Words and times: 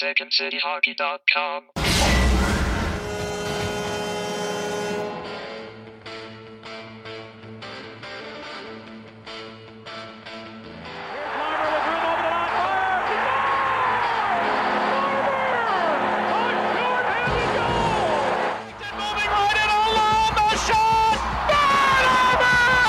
SecondCityHockey.com. 0.00 1.64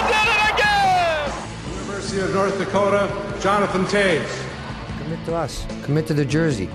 Did 0.08 0.28
it 0.28 0.42
again? 0.54 1.34
University 1.74 2.22
of 2.22 2.34
North 2.34 2.58
Dakota, 2.58 3.38
Jonathan 3.42 3.84
Toews. 3.84 4.48
Commit 5.00 5.26
to 5.26 5.36
us. 5.36 5.66
Commit 5.84 6.08
to 6.08 6.14
the 6.14 6.24
jersey. 6.24 6.70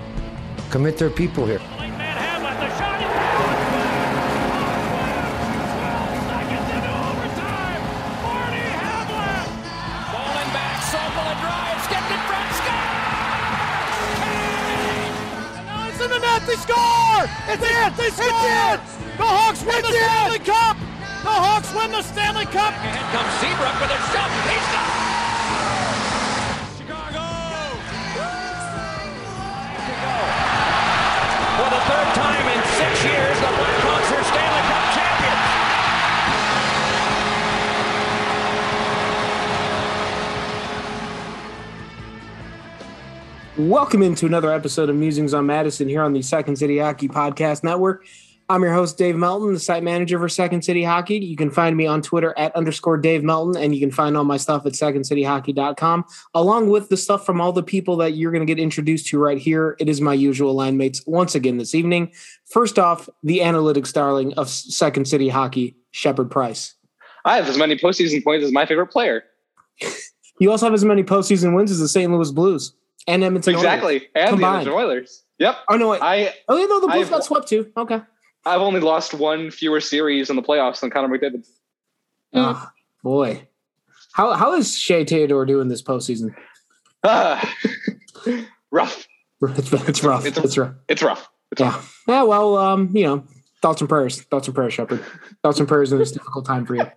Commit 0.69 0.97
their 0.97 1.09
people 1.09 1.45
here. 1.45 1.59
Falling 1.59 1.79
back, 10.51 10.83
Sokol 10.83 11.33
drives, 11.39 11.87
gets 11.87 12.11
in 12.11 12.19
front, 12.27 12.51
scores! 12.59 12.99
Now 15.65 15.87
it's 15.87 16.01
in 16.03 16.09
the 16.11 16.19
net, 16.19 16.43
they 16.45 16.59
score! 16.59 17.23
It's 17.47 17.63
in! 17.63 17.95
They 17.95 18.11
score! 18.11 18.77
The 19.17 19.23
Hawks 19.23 19.63
win 19.63 19.81
the 19.81 19.87
Stanley 19.87 20.39
Cup! 20.39 20.77
The 21.23 21.31
Hawks 21.31 21.73
win 21.73 21.91
the 21.91 22.03
Stanley 22.03 22.45
Cup! 22.45 22.73
Ahead 22.75 23.07
comes 23.15 23.31
Seabrook 23.39 23.79
with 23.81 23.89
a 23.89 23.99
shot. 24.11 24.29
He's 24.45 24.67
got 24.75 24.96
Welcome 43.57 44.03
into 44.03 44.27
another 44.27 44.53
episode 44.53 44.87
of 44.87 44.95
Musings 44.95 45.33
on 45.33 45.47
Madison 45.47 45.89
here 45.89 46.03
on 46.03 46.13
the 46.13 46.21
Second 46.21 46.57
City 46.57 46.77
Hockey 46.77 47.07
Podcast 47.07 47.63
Network. 47.63 48.05
I'm 48.49 48.61
your 48.61 48.71
host, 48.71 48.99
Dave 48.99 49.15
Melton, 49.15 49.51
the 49.51 49.59
site 49.59 49.81
manager 49.81 50.19
for 50.19 50.29
Second 50.29 50.63
City 50.63 50.83
Hockey. 50.83 51.17
You 51.17 51.35
can 51.35 51.49
find 51.49 51.75
me 51.75 51.87
on 51.87 52.03
Twitter 52.03 52.35
at 52.37 52.55
underscore 52.55 52.97
Dave 52.97 53.23
Melton, 53.23 53.59
and 53.59 53.73
you 53.73 53.81
can 53.81 53.89
find 53.89 54.15
all 54.15 54.25
my 54.25 54.37
stuff 54.37 54.67
at 54.67 54.73
secondcityhockey.com, 54.73 56.05
along 56.35 56.69
with 56.69 56.89
the 56.89 56.97
stuff 56.97 57.25
from 57.25 57.41
all 57.41 57.51
the 57.51 57.63
people 57.63 57.97
that 57.97 58.11
you're 58.11 58.31
going 58.31 58.45
to 58.45 58.53
get 58.53 58.61
introduced 58.61 59.07
to 59.07 59.17
right 59.17 59.39
here. 59.39 59.75
It 59.79 59.89
is 59.89 60.01
my 60.01 60.13
usual 60.13 60.53
line 60.53 60.77
mates 60.77 61.01
once 61.07 61.33
again 61.33 61.57
this 61.57 61.73
evening. 61.73 62.11
First 62.45 62.77
off, 62.77 63.09
the 63.23 63.39
analytics 63.39 63.91
darling 63.91 64.35
of 64.35 64.49
Second 64.49 65.07
City 65.07 65.29
Hockey, 65.29 65.75
Shepard 65.89 66.29
Price. 66.29 66.75
I 67.25 67.37
have 67.37 67.49
as 67.49 67.57
many 67.57 67.75
postseason 67.75 68.23
points 68.23 68.45
as 68.45 68.51
my 68.51 68.67
favorite 68.67 68.91
player. 68.91 69.23
You 70.39 70.51
also 70.51 70.67
have 70.67 70.73
as 70.75 70.85
many 70.85 71.03
postseason 71.03 71.55
wins 71.55 71.71
as 71.71 71.79
the 71.79 71.87
St. 71.87 72.11
Louis 72.11 72.29
Blues 72.29 72.76
and 73.07 73.23
Edmonton 73.23 73.53
Oilers 73.55 73.63
exactly, 73.63 74.07
and 74.15 74.29
combined. 74.31 74.41
the 74.67 74.71
Edmonton 74.71 74.73
Oilers. 74.73 75.23
Yep. 75.39 75.57
Oh 75.69 75.77
no! 75.77 75.89
Wait. 75.89 76.01
I 76.01 76.33
oh 76.49 76.57
yeah, 76.57 76.65
no, 76.65 76.79
the 76.81 76.87
Blues 76.87 77.01
I've- 77.03 77.09
got 77.11 77.23
swept 77.25 77.47
too. 77.47 77.71
Okay. 77.77 78.01
I've 78.45 78.61
only 78.61 78.79
lost 78.79 79.13
one 79.13 79.51
fewer 79.51 79.81
series 79.81 80.29
in 80.29 80.35
the 80.37 80.41
playoffs 80.41 80.79
than 80.79 80.89
Connor 80.89 81.09
McDavid. 81.17 81.45
Oh, 82.33 82.69
boy. 83.03 83.47
How 84.13 84.33
how 84.33 84.53
is 84.53 84.77
Shea 84.77 85.03
Theodore 85.03 85.45
doing 85.45 85.67
this 85.67 85.81
postseason? 85.83 86.33
Ah, 87.03 87.53
rough. 88.71 89.07
It's, 89.41 89.71
it's 89.87 90.03
rough. 90.03 90.25
It's 90.25 90.37
It's, 90.37 90.57
rough. 90.57 90.73
It's 90.87 91.03
rough. 91.03 91.29
It's 91.51 91.61
Yeah. 91.61 91.67
rough. 91.67 92.03
Yeah. 92.07 92.23
Well, 92.23 92.57
um, 92.57 92.89
you 92.95 93.03
know, 93.03 93.23
thoughts 93.61 93.81
and 93.81 93.89
prayers. 93.89 94.21
Thoughts 94.23 94.47
and 94.47 94.55
prayers, 94.55 94.73
Shepard. 94.73 95.03
Thoughts 95.43 95.59
and 95.59 95.67
prayers 95.67 95.91
in 95.91 95.99
this 95.99 96.11
difficult 96.11 96.45
time 96.45 96.65
for 96.65 96.75
you. 96.75 96.85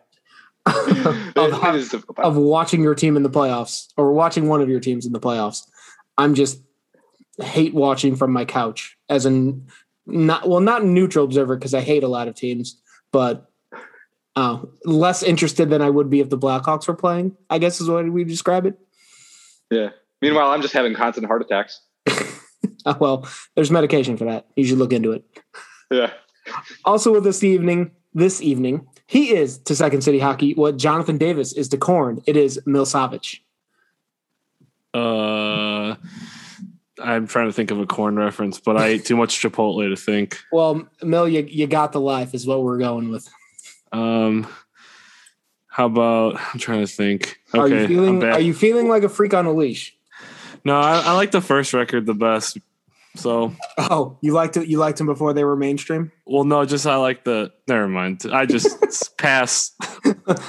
Of, 0.66 1.64
it 1.64 1.74
is 1.74 1.88
difficult. 1.88 2.18
of 2.18 2.36
watching 2.36 2.82
your 2.82 2.94
team 2.94 3.16
in 3.16 3.22
the 3.22 3.30
playoffs 3.30 3.88
or 3.96 4.12
watching 4.12 4.46
one 4.48 4.60
of 4.60 4.68
your 4.68 4.78
teams 4.80 5.06
in 5.06 5.12
the 5.12 5.18
playoffs. 5.20 5.62
I'm 6.18 6.34
just 6.34 6.60
hate 7.42 7.74
watching 7.74 8.16
from 8.16 8.32
my 8.32 8.44
couch 8.44 8.96
as 9.08 9.26
an 9.26 9.66
not 10.06 10.48
well, 10.48 10.60
not 10.60 10.84
neutral 10.84 11.24
observer 11.24 11.56
because 11.56 11.74
I 11.74 11.80
hate 11.80 12.02
a 12.02 12.08
lot 12.08 12.28
of 12.28 12.34
teams, 12.34 12.80
but 13.12 13.50
uh, 14.36 14.60
less 14.84 15.22
interested 15.22 15.70
than 15.70 15.82
I 15.82 15.90
would 15.90 16.10
be 16.10 16.20
if 16.20 16.30
the 16.30 16.38
Blackhawks 16.38 16.88
were 16.88 16.94
playing. 16.94 17.36
I 17.48 17.58
guess 17.58 17.80
is 17.80 17.88
what 17.88 18.10
we 18.10 18.24
describe 18.24 18.66
it. 18.66 18.78
yeah. 19.70 19.90
Meanwhile, 20.22 20.50
I'm 20.50 20.60
just 20.60 20.74
having 20.74 20.94
constant 20.94 21.26
heart 21.26 21.42
attacks. 21.42 21.80
Uh, 22.86 22.94
well, 22.98 23.28
there's 23.54 23.70
medication 23.70 24.16
for 24.16 24.24
that. 24.24 24.46
You 24.56 24.64
should 24.64 24.78
look 24.78 24.92
into 24.92 25.12
it. 25.12 25.22
Yeah. 25.90 26.12
Also 26.84 27.12
with 27.12 27.26
us 27.26 27.36
this 27.36 27.44
evening, 27.44 27.90
this 28.14 28.40
evening, 28.40 28.86
he 29.06 29.34
is 29.34 29.58
to 29.58 29.76
Second 29.76 30.02
City 30.02 30.18
Hockey 30.18 30.54
what 30.54 30.78
Jonathan 30.78 31.18
Davis 31.18 31.52
is 31.52 31.68
to 31.70 31.76
Korn. 31.76 32.22
It 32.26 32.36
is 32.36 32.58
Milsavage. 32.66 33.40
Uh, 34.92 35.96
I'm 37.02 37.26
trying 37.26 37.46
to 37.46 37.52
think 37.52 37.70
of 37.70 37.78
a 37.78 37.86
Korn 37.86 38.16
reference, 38.16 38.60
but 38.60 38.76
I 38.76 38.88
ate 38.88 39.04
too 39.04 39.16
much 39.16 39.40
Chipotle 39.40 39.88
to 39.88 39.96
think. 39.96 40.38
Well, 40.52 40.88
Mil, 41.02 41.28
you, 41.28 41.46
you 41.48 41.66
got 41.66 41.92
the 41.92 42.00
life 42.00 42.34
is 42.34 42.46
what 42.46 42.62
we're 42.62 42.78
going 42.78 43.10
with. 43.10 43.28
Um, 43.92 44.46
how 45.68 45.86
about 45.86 46.40
I'm 46.52 46.60
trying 46.60 46.80
to 46.80 46.86
think. 46.86 47.40
Okay, 47.54 47.60
Are 47.60 47.68
you 47.68 47.88
feeling 47.88 48.24
are 48.24 48.40
you 48.40 48.54
feeling 48.54 48.88
like 48.88 49.02
a 49.02 49.08
freak 49.08 49.34
on 49.34 49.46
a 49.46 49.52
leash? 49.52 49.96
no, 50.64 50.78
I, 50.78 51.00
I 51.00 51.12
like 51.12 51.30
the 51.30 51.40
first 51.40 51.72
record 51.72 52.06
the 52.06 52.14
best. 52.14 52.58
So, 53.16 53.52
Oh, 53.76 54.18
you 54.22 54.32
liked 54.32 54.56
it 54.56 54.68
you 54.68 54.78
liked 54.78 54.98
them 54.98 55.06
before 55.08 55.32
they 55.32 55.42
were 55.44 55.56
mainstream? 55.56 56.12
well, 56.26 56.44
no, 56.44 56.64
just 56.64 56.86
I 56.86 56.96
like 56.96 57.24
the. 57.24 57.52
Never 57.66 57.88
mind. 57.88 58.24
I 58.32 58.46
just 58.46 59.16
pass. 59.18 59.72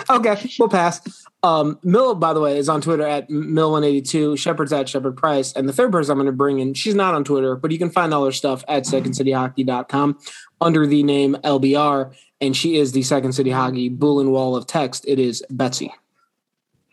okay, 0.09 0.49
we'll 0.59 0.69
pass. 0.69 1.01
Um, 1.44 1.79
Mill, 1.83 2.13
by 2.13 2.33
the 2.33 2.39
way, 2.39 2.57
is 2.59 2.69
on 2.69 2.81
Twitter 2.81 3.01
at 3.07 3.27
Mill182. 3.29 4.38
Shepard's 4.38 4.72
at 4.72 4.88
Shepard 4.88 5.17
Price. 5.17 5.53
And 5.53 5.67
the 5.67 5.73
third 5.73 5.91
person 5.91 6.11
I'm 6.11 6.17
going 6.17 6.27
to 6.27 6.31
bring 6.31 6.59
in, 6.59 6.75
she's 6.75 6.94
not 6.94 7.16
on 7.16 7.23
Twitter, 7.23 7.55
but 7.55 7.72
you 7.72 7.79
can 7.79 7.89
find 7.89 8.13
all 8.13 8.25
her 8.25 8.31
stuff 8.31 8.63
at 8.67 8.83
secondcityhockey.com 8.83 10.19
under 10.61 10.85
the 10.85 11.01
name 11.01 11.35
LBR. 11.43 12.13
And 12.41 12.55
she 12.55 12.78
is 12.78 12.91
the 12.91 13.01
Second 13.03 13.33
City 13.33 13.49
Hockey 13.49 13.89
Bull 13.89 14.19
and 14.19 14.31
Wall 14.31 14.55
of 14.55 14.67
Text. 14.67 15.03
It 15.07 15.17
is 15.19 15.43
Betsy. 15.49 15.91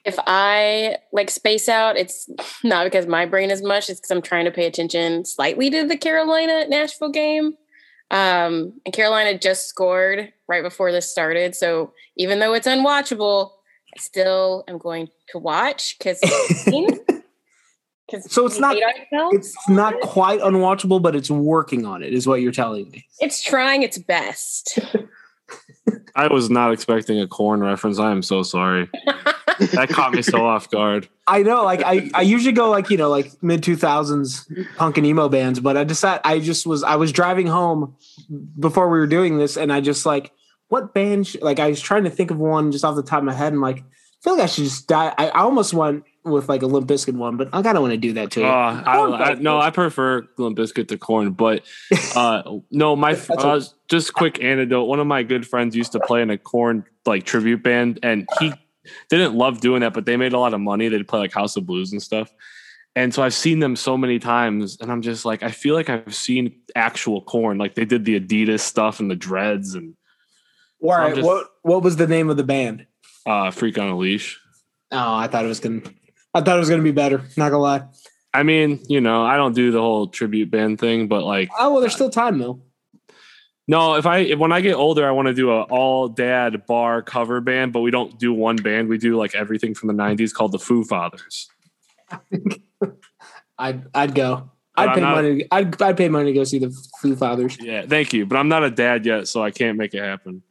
If 0.09 0.19
I 0.27 0.97
like 1.13 1.31
space 1.31 1.69
out, 1.69 1.97
it's 1.99 2.29
not 2.65 2.85
because 2.85 3.07
my 3.07 3.27
brain 3.27 3.51
is 3.51 3.63
mush. 3.63 3.89
It's 3.91 4.01
because 4.01 4.11
I'm 4.11 4.23
trying 4.23 4.47
to 4.47 4.51
pay 4.51 4.67
attention 4.67 5.25
slightly 5.27 5.69
to 5.71 5.87
the 5.87 5.97
Carolina 5.97 6.67
Nashville 6.69 7.11
game. 7.11 7.55
Um, 8.11 8.73
and 8.87 8.95
Carolina 8.95 9.39
just 9.39 9.69
scored 9.69 10.33
right 10.49 10.63
before 10.63 10.93
this 10.93 11.11
started. 11.11 11.55
So 11.55 11.93
even 12.17 12.39
though 12.39 12.55
it's 12.55 12.67
unwatchable, 12.67 13.51
I 13.95 14.01
still 14.01 14.65
am 14.67 14.79
going 14.79 15.09
to 15.33 15.39
watch 15.39 15.97
because 15.99 16.19
So 18.27 18.47
it's 18.47 18.59
not- 18.59 18.75
It's 19.35 19.55
not 19.69 20.01
quite 20.01 20.41
unwatchable, 20.41 21.03
but 21.03 21.15
it's 21.15 21.31
working 21.31 21.85
on 21.85 22.03
it, 22.03 22.15
is 22.15 22.27
what 22.27 22.41
you're 22.41 22.53
telling 22.53 22.91
me. 22.91 23.05
It's 23.21 23.43
trying 23.43 23.83
its 23.83 23.99
best. 23.99 24.79
I 26.17 26.27
was 26.29 26.49
not 26.49 26.73
expecting 26.73 27.21
a 27.21 27.27
Korn 27.29 27.61
reference. 27.61 27.99
I 27.99 28.11
am 28.11 28.23
so 28.23 28.43
sorry. 28.43 28.89
That 29.59 29.89
caught 29.91 30.13
me 30.13 30.23
so 30.23 30.47
off 30.47 30.71
guard. 30.71 31.09
I 31.27 31.43
know, 31.43 31.65
like 31.65 31.83
I, 31.85 32.11
I 32.15 32.23
usually 32.23 32.53
go 32.53 32.71
like 32.71 32.91
you 32.91 32.97
know 32.97 33.11
like 33.11 33.31
mid 33.43 33.63
two 33.63 33.77
thousands 33.77 34.51
punk 34.77 34.99
and 34.99 35.07
emo 35.07 35.29
bands, 35.29 35.61
but 35.61 35.77
I 35.77 35.85
decided 35.85 36.23
I 36.25 36.39
just 36.39 36.67
was 36.67 36.83
I 36.83 36.97
was 36.97 37.13
driving 37.13 37.47
home 37.47 37.97
before 38.59 38.89
we 38.89 38.99
were 38.99 39.07
doing 39.07 39.39
this, 39.39 39.57
and 39.57 39.73
I 39.73 39.81
just 39.81 40.07
like 40.07 40.33
what 40.69 40.95
band? 40.95 41.35
Like 41.41 41.59
I 41.59 41.69
was 41.69 41.81
trying 41.81 42.05
to 42.05 42.11
think 42.11 42.31
of 42.31 42.39
one 42.39 42.73
just 42.73 42.85
off 42.85 42.97
the 42.97 43.03
top 43.03 43.19
of 43.19 43.25
my 43.25 43.35
head, 43.35 43.53
and 43.53 43.63
like 43.63 43.79
I 43.79 44.23
feel 44.23 44.35
like 44.35 44.45
I 44.45 44.47
should 44.47 44.65
just 44.65 44.87
die. 44.87 45.15
I, 45.19 45.29
I 45.29 45.41
almost 45.41 45.75
went 45.75 46.05
with 46.25 46.49
like 46.49 46.63
a 46.63 46.67
Limp 46.67 46.89
Bizkit 46.89 47.15
one, 47.15 47.37
but 47.37 47.49
I 47.53 47.63
don't 47.63 47.81
want 47.81 47.93
to 47.93 47.99
do 47.99 48.13
that 48.15 48.31
too. 48.31 48.45
Uh. 48.45 48.83
I, 48.87 49.31
I, 49.31 49.35
no, 49.35 49.59
I 49.59 49.71
prefer 49.71 50.27
Limp 50.37 50.59
Bizkit 50.59 50.89
to 50.89 50.99
Korn, 50.99 51.33
but 51.33 51.65
uh, 52.17 52.43
no, 52.71 52.97
my 52.97 53.19
uh, 53.31 53.61
just 53.89 54.15
quick 54.15 54.43
anecdote. 54.43 54.85
One 54.85 55.01
of 55.01 55.07
my 55.07 55.23
good 55.23 55.47
friends 55.47 55.75
used 55.75 55.93
to 55.93 56.01
play 56.01 56.23
in 56.23 56.31
a 56.31 56.39
Korn 56.39 56.85
like 57.07 57.25
tribute 57.25 57.63
band, 57.63 58.01
and 58.03 58.29
he 58.39 58.53
didn't 59.09 59.35
love 59.35 59.61
doing 59.61 59.81
that, 59.81 59.95
but 59.95 60.07
they 60.07 60.17
made 60.17 60.33
a 60.33 60.39
lot 60.39 60.55
of 60.55 60.61
money. 60.61 60.89
They'd 60.89 61.07
play 61.09 61.21
like 61.21 61.33
House 61.33 61.57
of 61.57 61.67
Blues 61.67 61.93
and 61.93 62.03
stuff. 62.03 62.33
And 62.97 63.15
so 63.15 63.23
I've 63.23 63.35
seen 63.35 63.61
them 63.61 63.77
so 63.77 63.97
many 63.97 64.19
times, 64.19 64.79
and 64.81 64.91
I'm 64.91 65.03
just 65.03 65.25
like, 65.25 65.43
I 65.43 65.51
feel 65.53 65.75
like 65.75 65.89
I've 65.89 66.15
seen 66.15 66.57
actual 66.75 67.23
Korn. 67.23 67.57
Like 67.59 67.75
they 67.75 67.85
did 67.85 68.05
the 68.05 68.19
Adidas 68.19 68.61
stuff 68.61 68.99
and 68.99 69.09
the 69.11 69.15
dreads 69.17 69.75
and 69.75 69.95
All 70.83 70.91
right, 70.91 71.15
just- 71.15 71.25
what 71.27 71.47
what 71.63 71.83
was 71.83 71.97
the 71.97 72.07
name 72.07 72.29
of 72.31 72.37
the 72.37 72.45
band? 72.45 72.87
uh, 73.27 73.51
Freak 73.51 73.79
on 73.79 73.89
a 73.89 73.97
Leash. 73.97 74.41
Oh, 74.91 75.15
I 75.15 75.27
thought 75.29 75.45
it 75.45 75.49
was 75.49 75.61
gonna. 75.61 75.83
I 76.35 76.41
thought 76.41 76.57
it 76.57 76.61
was 76.61 76.71
gonna 76.71 76.83
be 76.83 76.93
better. 76.93 77.19
Not 77.37 77.51
gonna 77.51 77.59
lie. 77.59 77.83
I 78.35 78.43
mean, 78.43 78.81
you 78.89 79.01
know, 79.01 79.25
I 79.25 79.37
don't 79.37 79.55
do 79.55 79.71
the 79.71 79.81
whole 79.81 80.07
tribute 80.07 80.51
band 80.51 80.79
thing, 80.81 81.09
but 81.09 81.25
like, 81.25 81.51
Oh 81.59 81.73
well, 81.73 81.81
there's 81.81 81.95
still 81.95 82.11
time 82.11 82.39
though. 82.39 82.61
No, 83.69 83.97
if 83.97 84.07
I 84.07 84.19
if, 84.19 84.39
when 84.39 84.51
I 84.51 84.63
get 84.63 84.75
older, 84.75 85.07
I 85.07 85.11
want 85.13 85.29
to 85.29 85.35
do 85.35 85.51
a 85.53 85.63
all 85.63 86.09
dad 86.09 86.67
bar 86.67 87.03
cover 87.03 87.41
band, 87.41 87.73
but 87.73 87.81
we 87.81 87.91
don't 87.91 88.19
do 88.19 88.33
one 88.33 88.57
band. 88.57 88.89
We 88.89 88.97
do 88.99 89.17
like 89.17 89.35
everything 89.35 89.75
from 89.75 89.89
the 89.89 89.95
'90s 89.95 90.33
called 90.33 90.53
the 90.53 90.59
Foo 90.59 90.85
Fathers. 90.85 91.49
I'd 93.59 93.85
I'd 93.95 94.15
go. 94.15 94.51
I'd 94.75 94.95
pay 94.95 95.01
not- 95.01 95.17
money. 95.17 95.45
I'd, 95.51 95.83
I'd 95.83 95.97
pay 95.97 96.09
money 96.09 96.33
to 96.33 96.33
go 96.33 96.45
see 96.45 96.59
the 96.59 96.75
Foo 97.01 97.15
Fathers. 97.15 97.59
Yeah, 97.61 97.85
thank 97.87 98.13
you. 98.13 98.25
But 98.27 98.39
I'm 98.39 98.49
not 98.49 98.65
a 98.65 98.71
dad 98.71 99.05
yet, 99.05 99.29
so 99.29 99.43
I 99.43 99.51
can't 99.51 99.77
make 99.77 99.93
it 99.93 100.03
happen. 100.03 100.43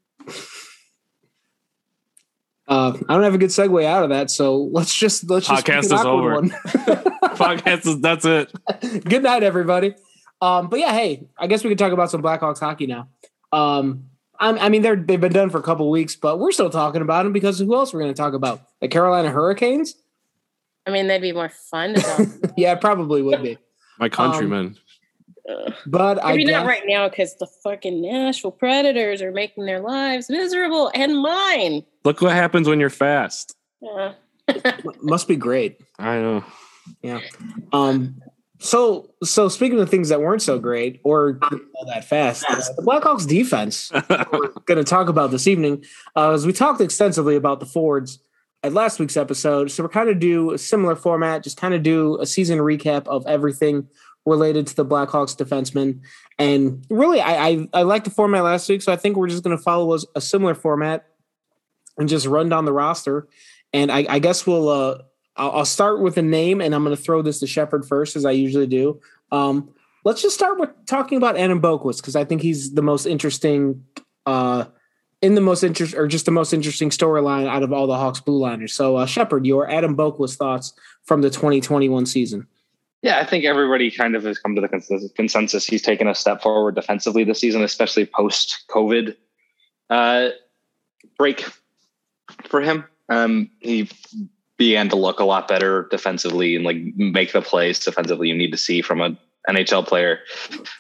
Uh, 2.68 2.92
I 3.08 3.14
don't 3.14 3.24
have 3.24 3.34
a 3.34 3.38
good 3.38 3.50
segue 3.50 3.86
out 3.86 4.04
of 4.04 4.10
that, 4.10 4.30
so 4.30 4.58
let's 4.58 4.94
just 4.94 5.30
let's 5.30 5.48
just 5.48 5.66
Podcast 5.66 5.86
is 5.86 5.94
over. 5.94 6.36
one. 6.36 6.50
Podcast 7.38 7.88
is 7.88 8.02
that's 8.02 8.26
it. 8.26 8.52
good 9.06 9.24
night, 9.24 9.42
everybody. 9.44 9.96
Um, 10.42 10.70
but 10.70 10.80
yeah, 10.80 10.92
hey, 10.94 11.28
I 11.38 11.48
guess 11.48 11.64
we 11.64 11.70
could 11.70 11.80
talk 11.80 11.94
about 11.94 12.12
some 12.12 12.22
Blackhawks 12.22 12.60
hockey 12.60 12.88
now. 12.88 13.08
Um, 13.52 14.06
I'm, 14.40 14.58
I 14.60 14.70
mean, 14.70 14.82
they're 14.84 14.96
they've 14.96 15.20
been 15.20 15.34
done 15.34 15.50
for 15.50 15.58
a 15.58 15.64
couple 15.64 15.90
weeks, 15.90 16.16
but 16.16 16.40
we're 16.40 16.52
still 16.52 16.70
talking 16.70 17.02
about 17.02 17.24
them 17.24 17.34
because 17.34 17.58
who 17.60 17.76
else 17.76 17.94
we're 17.94 18.02
going 18.02 18.14
to 18.14 18.18
talk 18.18 18.34
about? 18.34 18.62
The 18.82 18.88
Carolina 18.88 19.32
Hurricanes? 19.32 19.96
I 20.86 20.92
mean, 20.92 21.08
that'd 21.08 21.22
be 21.22 21.34
more 21.34 21.50
fun 21.50 21.96
to 21.96 22.02
talk. 22.02 22.28
Yeah, 22.58 22.74
it 22.74 22.82
probably 22.82 23.22
would 23.22 23.42
be. 23.42 23.58
My 24.00 24.10
countrymen. 24.10 24.78
But 25.86 26.24
I 26.24 26.32
Maybe 26.32 26.46
guess, 26.46 26.54
not 26.54 26.66
right 26.66 26.84
now 26.86 27.08
because 27.08 27.36
the 27.38 27.48
fucking 27.64 28.02
Nashville 28.02 28.52
Predators 28.52 29.22
are 29.22 29.32
making 29.32 29.66
their 29.66 29.80
lives 29.80 30.30
miserable 30.30 30.92
and 30.94 31.22
mine. 31.22 31.84
Look 32.04 32.22
what 32.22 32.34
happens 32.34 32.68
when 32.68 32.80
you're 32.80 32.90
fast. 32.90 33.56
Uh, 33.82 34.14
must 35.02 35.28
be 35.28 35.36
great. 35.36 35.80
I 36.00 36.16
know. 36.18 36.46
Yeah. 37.02 37.22
Um. 37.72 38.22
So 38.60 39.14
so 39.24 39.50
speaking 39.50 39.80
of 39.80 39.90
things 39.90 40.10
that 40.10 40.22
weren't 40.22 40.42
so 40.42 40.58
great 40.58 41.00
or 41.04 41.40
all 41.76 41.86
that 41.86 42.06
fast, 42.06 42.46
uh, 42.50 42.56
the 42.76 42.82
Blackhawks 42.82 43.28
defense 43.28 43.92
we're 44.10 44.50
going 44.66 44.78
to 44.78 44.84
talk 44.84 45.10
about 45.10 45.32
this 45.32 45.48
evening, 45.48 45.84
uh, 46.16 46.32
as 46.32 46.46
we 46.46 46.54
talked 46.54 46.82
extensively 46.82 47.36
about 47.36 47.60
the 47.60 47.66
Fords 47.66 48.20
at 48.64 48.74
last 48.74 49.00
week's 49.00 49.18
episode. 49.18 49.70
So 49.70 49.84
we're 49.84 49.90
kind 49.90 50.10
of 50.10 50.20
do 50.20 50.52
a 50.52 50.58
similar 50.58 50.96
format, 50.96 51.44
just 51.44 51.58
kind 51.58 51.74
of 51.74 51.84
do 51.84 52.20
a 52.20 52.26
season 52.26 52.60
recap 52.60 53.08
of 53.08 53.26
everything 53.28 53.88
related 54.26 54.68
to 54.68 54.76
the 54.76 54.86
Blackhawks 54.86 55.36
defensemen. 55.38 56.02
And 56.40 56.86
really, 56.90 57.22
I 57.22 57.48
I, 57.48 57.70
I 57.74 57.82
liked 57.84 58.06
the 58.06 58.12
format 58.12 58.44
last 58.44 58.68
week, 58.70 58.82
so 58.82 58.92
I 58.92 58.96
think 58.96 59.18
we're 59.18 59.30
just 59.30 59.44
going 59.44 59.56
to 59.56 59.62
follow 59.62 59.94
a, 59.94 60.00
a 60.16 60.22
similar 60.22 60.56
format 60.56 61.06
and 61.98 62.10
just 62.10 62.26
run 62.26 62.50
down 62.50 62.66
the 62.66 62.74
roster. 62.74 63.28
And 63.74 63.92
I, 63.92 64.06
I 64.10 64.20
guess 64.20 64.48
we'll 64.48 64.70
uh, 64.70 64.98
I'll, 65.38 65.52
I'll 65.52 65.66
start 65.66 66.02
with 66.02 66.18
a 66.18 66.22
name, 66.22 66.62
and 66.62 66.74
I'm 66.76 66.84
going 66.84 66.96
to 66.96 67.02
throw 67.02 67.22
this 67.22 67.40
to 67.40 67.48
Shepard 67.48 67.86
first, 67.86 68.16
as 68.16 68.26
I 68.26 68.32
usually 68.32 68.68
do. 68.68 69.00
Um, 69.32 69.74
let's 70.04 70.22
just 70.22 70.36
start 70.36 70.60
with 70.60 70.70
talking 70.86 71.18
about 71.18 71.38
Adam 71.38 71.62
Boqvist 71.62 71.98
because 71.98 72.16
I 72.16 72.26
think 72.26 72.42
he's 72.42 72.74
the 72.74 72.82
most 72.82 73.06
interesting, 73.06 73.84
uh, 74.26 74.66
in 75.22 75.36
the 75.36 75.42
most 75.42 75.64
interest 75.64 75.96
or 75.96 76.08
just 76.08 76.26
the 76.26 76.32
most 76.32 76.54
interesting 76.54 76.90
storyline 76.90 77.48
out 77.48 77.64
of 77.64 77.74
all 77.74 77.88
the 77.88 77.98
Hawks 77.98 78.20
blue 78.20 78.38
liners. 78.38 78.74
So, 78.74 78.98
uh, 78.98 79.06
Shepard, 79.06 79.46
your 79.46 79.70
Adam 79.70 79.96
Boqvist 79.96 80.38
thoughts 80.38 80.74
from 81.04 81.22
the 81.22 81.30
2021 81.30 82.06
season? 82.06 82.48
Yeah, 83.02 83.20
I 83.20 83.26
think 83.26 83.46
everybody 83.46 83.92
kind 83.92 84.16
of 84.16 84.24
has 84.24 84.40
come 84.40 84.56
to 84.56 84.62
the 84.62 85.10
consensus- 85.16 85.66
he's 85.66 85.82
taken 85.82 86.08
a 86.08 86.16
step 86.16 86.42
forward 86.42 86.76
defensively 86.76 87.24
this 87.24 87.40
season, 87.40 87.64
especially 87.64 88.06
post 88.06 88.64
COVID 88.70 89.16
uh, 89.90 90.30
break 91.18 91.46
for 92.46 92.62
him. 92.62 92.84
Um, 93.10 93.50
he 93.60 93.90
began 94.58 94.90
to 94.90 94.96
look 94.96 95.20
a 95.20 95.24
lot 95.26 95.48
better 95.48 95.88
defensively 95.92 96.56
and 96.56 96.66
like 96.66 96.78
make 96.96 97.32
the 97.32 97.42
plays 97.42 97.80
defensively 97.80 98.28
you 98.28 98.36
need 98.36 98.52
to 98.52 98.58
see 98.58 98.82
from 98.82 99.02
a 99.02 99.18
NHL 99.50 99.88
player, 99.88 100.20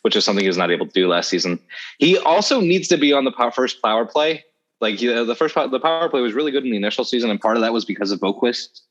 which 0.02 0.16
is 0.16 0.26
something 0.26 0.44
he 0.44 0.50
was 0.50 0.58
not 0.58 0.72
able 0.72 0.86
to 0.86 0.92
do 0.92 1.08
last 1.08 1.30
season. 1.30 1.58
He 2.00 2.18
also 2.18 2.60
needs 2.60 2.88
to 2.90 2.98
be 2.98 3.14
on 3.14 3.24
the 3.24 3.32
power, 3.32 3.52
first 3.52 3.82
power 3.82 4.06
play. 4.06 4.44
Like 4.82 5.02
you 5.02 5.14
know, 5.14 5.26
the 5.26 5.36
first 5.36 5.56
the 5.56 5.80
power 5.80 6.10
play 6.10 6.22
was 6.22 6.34
really 6.34 6.52
good 6.52 6.64
in 6.66 6.72
the 6.72 6.78
initial 6.78 7.04
season, 7.06 7.30
and 7.30 7.40
part 7.40 7.56
of 7.58 7.62
that 7.62 7.74
was 7.74 7.86
because 7.86 8.12
of 8.12 8.20
Boqvist. 8.20 8.82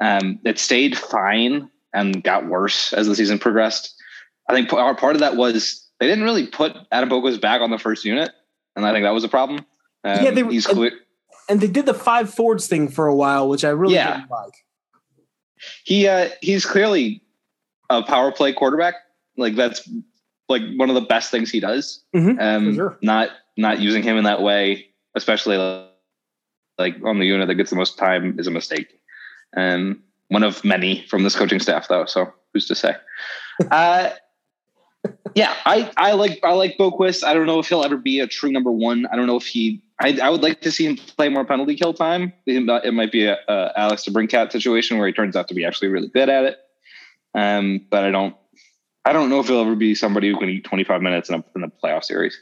Um, 0.00 0.38
it 0.44 0.58
stayed 0.58 0.96
fine 0.98 1.70
and 1.94 2.22
got 2.22 2.46
worse 2.46 2.92
as 2.92 3.06
the 3.06 3.14
season 3.14 3.38
progressed. 3.38 3.94
I 4.48 4.54
think 4.54 4.68
part 4.68 4.98
part 4.98 5.14
of 5.14 5.20
that 5.20 5.36
was 5.36 5.86
they 6.00 6.06
didn't 6.06 6.24
really 6.24 6.46
put 6.46 6.74
Adam 6.90 7.08
Boqvist 7.08 7.40
back 7.40 7.60
on 7.60 7.70
the 7.70 7.78
first 7.78 8.04
unit, 8.04 8.30
and 8.74 8.84
I 8.86 8.92
think 8.92 9.04
that 9.04 9.14
was 9.14 9.24
a 9.24 9.28
problem. 9.28 9.64
Um, 10.04 10.24
Yeah, 10.24 10.30
they- 10.30 10.42
he's 10.44 10.66
clear. 10.66 10.92
And 11.48 11.60
they 11.60 11.68
did 11.68 11.86
the 11.86 11.94
five 11.94 12.32
Fords 12.32 12.66
thing 12.66 12.88
for 12.88 13.06
a 13.06 13.14
while, 13.14 13.48
which 13.48 13.64
I 13.64 13.70
really 13.70 13.94
Yeah. 13.94 14.16
didn't 14.16 14.30
like. 14.30 14.54
he 15.84 16.06
uh 16.06 16.28
he's 16.42 16.66
clearly 16.66 17.22
a 17.88 18.02
power 18.02 18.30
play 18.30 18.52
quarterback 18.52 18.94
like 19.38 19.56
that's 19.56 19.88
like 20.50 20.62
one 20.76 20.88
of 20.90 20.94
the 20.94 21.00
best 21.00 21.30
things 21.30 21.50
he 21.50 21.60
does 21.60 22.02
Mhm, 22.14 22.38
um 22.40 22.74
sure. 22.74 22.98
not 23.00 23.30
not 23.56 23.80
using 23.80 24.02
him 24.02 24.18
in 24.18 24.24
that 24.24 24.42
way 24.42 24.86
especially 25.14 25.56
like 26.78 26.94
on 27.04 27.18
the 27.18 27.24
unit 27.26 27.48
that 27.48 27.54
gets 27.54 27.70
the 27.70 27.76
most 27.76 27.96
time 27.96 28.38
is 28.38 28.46
a 28.46 28.50
mistake 28.50 29.00
um 29.56 30.02
one 30.28 30.42
of 30.42 30.62
many 30.62 31.06
from 31.08 31.22
this 31.22 31.34
coaching 31.34 31.58
staff 31.58 31.88
though 31.88 32.04
so 32.04 32.30
who's 32.52 32.66
to 32.66 32.74
say 32.74 32.94
uh 33.70 34.10
yeah 35.34 35.54
i 35.64 35.90
i 35.96 36.12
like 36.12 36.40
i 36.42 36.52
like 36.52 36.76
Boqvist. 36.78 37.24
i 37.24 37.34
don't 37.34 37.46
know 37.46 37.58
if 37.58 37.68
he'll 37.68 37.84
ever 37.84 37.96
be 37.96 38.20
a 38.20 38.26
true 38.26 38.50
number 38.50 38.70
one 38.70 39.06
i 39.06 39.16
don't 39.16 39.26
know 39.26 39.36
if 39.36 39.46
he 39.46 39.82
I, 39.98 40.18
I 40.22 40.30
would 40.30 40.42
like 40.42 40.60
to 40.60 40.70
see 40.70 40.86
him 40.86 40.96
play 40.96 41.28
more 41.28 41.44
penalty 41.44 41.74
kill 41.74 41.94
time. 41.94 42.32
It 42.46 42.92
might- 42.92 43.12
be 43.12 43.26
a, 43.26 43.38
a 43.48 43.72
Alex 43.76 44.04
DeBrincat 44.04 44.52
situation 44.52 44.98
where 44.98 45.06
he 45.06 45.12
turns 45.12 45.36
out 45.36 45.48
to 45.48 45.54
be 45.54 45.64
actually 45.64 45.88
really 45.88 46.08
good 46.08 46.28
at 46.28 46.44
it. 46.44 46.58
Um, 47.34 47.80
but 47.88 48.04
I 48.04 48.10
don't, 48.10 48.34
I 49.04 49.12
don't 49.12 49.30
know 49.30 49.40
if 49.40 49.46
he'll 49.46 49.60
ever 49.60 49.76
be 49.76 49.94
somebody 49.94 50.28
who 50.30 50.38
can 50.38 50.48
eat 50.48 50.64
25 50.64 51.00
minutes 51.02 51.28
in 51.28 51.36
a, 51.36 51.44
in 51.54 51.62
a 51.62 51.68
playoff 51.68 52.04
series. 52.04 52.38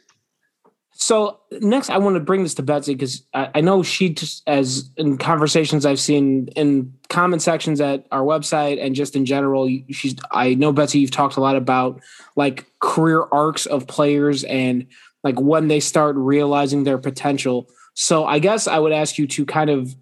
So 0.96 1.40
next, 1.50 1.90
I 1.90 1.98
want 1.98 2.14
to 2.14 2.20
bring 2.20 2.44
this 2.44 2.54
to 2.54 2.62
Betsy 2.62 2.94
because 2.94 3.24
I, 3.34 3.50
I 3.56 3.60
know 3.60 3.82
she 3.82 4.10
just 4.10 4.42
as 4.46 4.90
in 4.96 5.18
conversations 5.18 5.84
I've 5.84 5.98
seen 5.98 6.48
in 6.56 6.94
comment 7.08 7.42
sections 7.42 7.80
at 7.80 8.06
our 8.12 8.22
website 8.22 8.80
and 8.80 8.94
just 8.94 9.16
in 9.16 9.26
general, 9.26 9.68
she's. 9.90 10.14
I 10.30 10.54
know 10.54 10.72
Betsy, 10.72 11.00
you've 11.00 11.10
talked 11.10 11.36
a 11.36 11.40
lot 11.40 11.56
about 11.56 12.00
like 12.36 12.66
career 12.78 13.26
arcs 13.32 13.66
of 13.66 13.86
players 13.88 14.44
and 14.44 14.86
like 15.24 15.40
when 15.40 15.68
they 15.68 15.80
start 15.80 16.14
realizing 16.16 16.84
their 16.84 16.98
potential. 16.98 17.68
So 17.94 18.24
I 18.24 18.38
guess 18.38 18.68
I 18.68 18.78
would 18.78 18.92
ask 18.92 19.18
you 19.18 19.26
to 19.26 19.44
kind 19.44 19.70
of 19.70 19.94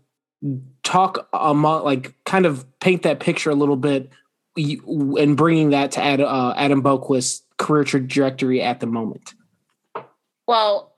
talk 0.83 1.29
about 1.33 1.85
like 1.85 2.15
kind 2.25 2.44
of 2.44 2.67
paint 2.81 3.03
that 3.03 3.21
picture 3.21 3.50
a 3.50 3.55
little 3.55 3.77
bit 3.77 4.11
and 4.56 5.37
bringing 5.37 5.71
that 5.71 5.93
to 5.93 6.03
Ad, 6.03 6.21
uh, 6.21 6.53
Adam 6.56 6.83
Boqvist's 6.83 7.43
career 7.56 7.85
trajectory 7.85 8.61
at 8.61 8.81
the 8.81 8.87
moment. 8.87 9.35
Well, 10.47 10.93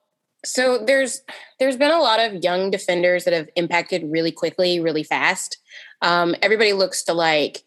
so 0.44 0.78
there's 0.78 1.22
there's 1.58 1.76
been 1.76 1.90
a 1.90 2.00
lot 2.00 2.20
of 2.20 2.42
young 2.42 2.70
defenders 2.70 3.24
that 3.24 3.34
have 3.34 3.48
impacted 3.56 4.04
really 4.04 4.32
quickly, 4.32 4.80
really 4.80 5.02
fast. 5.02 5.58
Um, 6.02 6.34
everybody 6.42 6.72
looks 6.72 7.02
to 7.04 7.14
like 7.14 7.62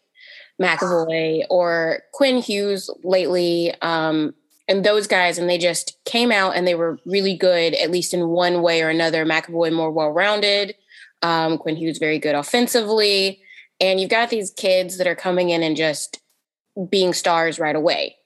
McAvoy 0.60 1.44
or 1.50 2.02
Quinn 2.12 2.38
Hughes 2.38 2.90
lately, 3.02 3.74
um, 3.82 4.34
and 4.68 4.84
those 4.84 5.06
guys, 5.06 5.38
and 5.38 5.48
they 5.48 5.58
just 5.58 5.96
came 6.04 6.30
out 6.30 6.56
and 6.56 6.66
they 6.66 6.74
were 6.74 6.98
really 7.04 7.36
good, 7.36 7.74
at 7.74 7.90
least 7.90 8.14
in 8.14 8.28
one 8.28 8.62
way 8.62 8.82
or 8.82 8.88
another. 8.88 9.24
McAvoy 9.24 9.72
more 9.72 9.90
well 9.90 10.10
rounded, 10.10 10.74
um, 11.22 11.58
Quinn 11.58 11.76
Hughes 11.76 11.98
very 11.98 12.18
good 12.18 12.34
offensively, 12.34 13.40
and 13.80 14.00
you've 14.00 14.10
got 14.10 14.30
these 14.30 14.50
kids 14.52 14.98
that 14.98 15.06
are 15.06 15.16
coming 15.16 15.50
in 15.50 15.62
and 15.62 15.76
just 15.76 16.20
being 16.90 17.12
stars 17.12 17.58
right 17.58 17.76
away. 17.76 18.16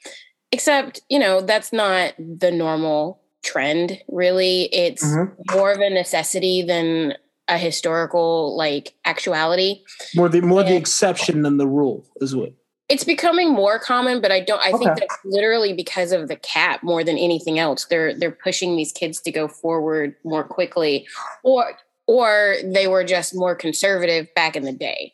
Except, 0.50 1.00
you 1.08 1.18
know, 1.18 1.40
that's 1.40 1.72
not 1.72 2.12
the 2.18 2.50
normal 2.50 3.21
trend 3.42 3.98
really 4.08 4.64
it's 4.72 5.04
Mhm. 5.04 5.32
more 5.52 5.72
of 5.72 5.80
a 5.80 5.90
necessity 5.90 6.62
than 6.62 7.14
a 7.48 7.58
historical 7.58 8.56
like 8.56 8.94
actuality 9.04 9.82
More 10.14 10.28
the 10.28 10.40
more 10.40 10.62
the 10.62 10.76
exception 10.76 11.42
than 11.42 11.56
the 11.58 11.66
rule 11.66 12.06
is 12.20 12.34
what. 12.36 12.52
it's 12.88 13.04
becoming 13.04 13.50
more 13.52 13.78
common 13.78 14.20
but 14.20 14.30
i 14.30 14.38
don't 14.40 14.60
i 14.62 14.70
think 14.70 14.90
Okay. 14.92 15.00
that's 15.00 15.18
literally 15.24 15.72
because 15.72 16.12
of 16.12 16.28
the 16.28 16.36
cap 16.36 16.82
more 16.82 17.02
than 17.02 17.18
anything 17.18 17.58
else 17.58 17.84
they're 17.86 18.14
they're 18.14 18.30
pushing 18.30 18.76
these 18.76 18.92
kids 18.92 19.20
to 19.22 19.30
go 19.32 19.48
forward 19.48 20.14
more 20.24 20.44
quickly 20.44 21.06
or 21.42 21.76
or 22.06 22.56
they 22.64 22.86
were 22.88 23.04
just 23.04 23.34
more 23.34 23.54
conservative 23.56 24.26
back 24.34 24.54
in 24.56 24.62
the 24.64 24.72
day 24.72 25.12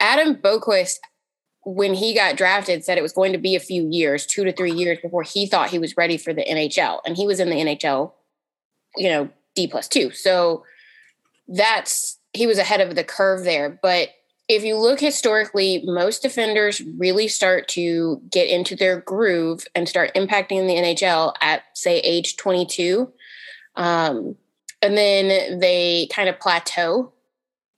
adam 0.00 0.34
boqvist 0.36 0.96
when 1.64 1.94
he 1.94 2.14
got 2.14 2.36
drafted 2.36 2.84
said 2.84 2.98
it 2.98 3.02
was 3.02 3.12
going 3.12 3.32
to 3.32 3.38
be 3.38 3.56
a 3.56 3.60
few 3.60 3.88
years 3.90 4.26
two 4.26 4.44
to 4.44 4.52
three 4.52 4.72
years 4.72 4.98
before 5.02 5.22
he 5.22 5.46
thought 5.46 5.70
he 5.70 5.78
was 5.78 5.96
ready 5.96 6.16
for 6.16 6.32
the 6.32 6.44
nhl 6.44 7.00
and 7.06 7.16
he 7.16 7.26
was 7.26 7.40
in 7.40 7.48
the 7.48 7.56
nhl 7.56 8.12
you 8.96 9.08
know 9.08 9.28
d 9.54 9.66
plus 9.66 9.88
two 9.88 10.10
so 10.10 10.64
that's 11.48 12.18
he 12.32 12.46
was 12.46 12.58
ahead 12.58 12.80
of 12.80 12.94
the 12.94 13.04
curve 13.04 13.44
there 13.44 13.78
but 13.82 14.10
if 14.48 14.62
you 14.62 14.76
look 14.76 15.00
historically, 15.00 15.82
most 15.86 16.22
defenders 16.22 16.82
really 16.98 17.28
start 17.28 17.66
to 17.68 18.20
get 18.30 18.48
into 18.48 18.76
their 18.76 19.00
groove 19.00 19.66
and 19.74 19.88
start 19.88 20.14
impacting 20.14 20.66
the 20.66 20.74
NHL 20.74 21.32
at, 21.40 21.62
say, 21.72 21.98
age 22.00 22.36
22. 22.36 23.10
Um, 23.76 24.36
and 24.82 24.96
then 24.98 25.58
they 25.60 26.08
kind 26.12 26.28
of 26.28 26.38
plateau 26.38 27.12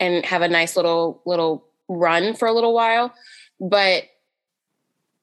and 0.00 0.26
have 0.26 0.43
a 0.43 0.49
nice 0.49 0.76
little 0.76 1.23
little 1.25 1.64
run 1.88 2.35
for 2.35 2.49
a 2.49 2.52
little 2.52 2.75
while. 2.75 3.14
But 3.61 4.05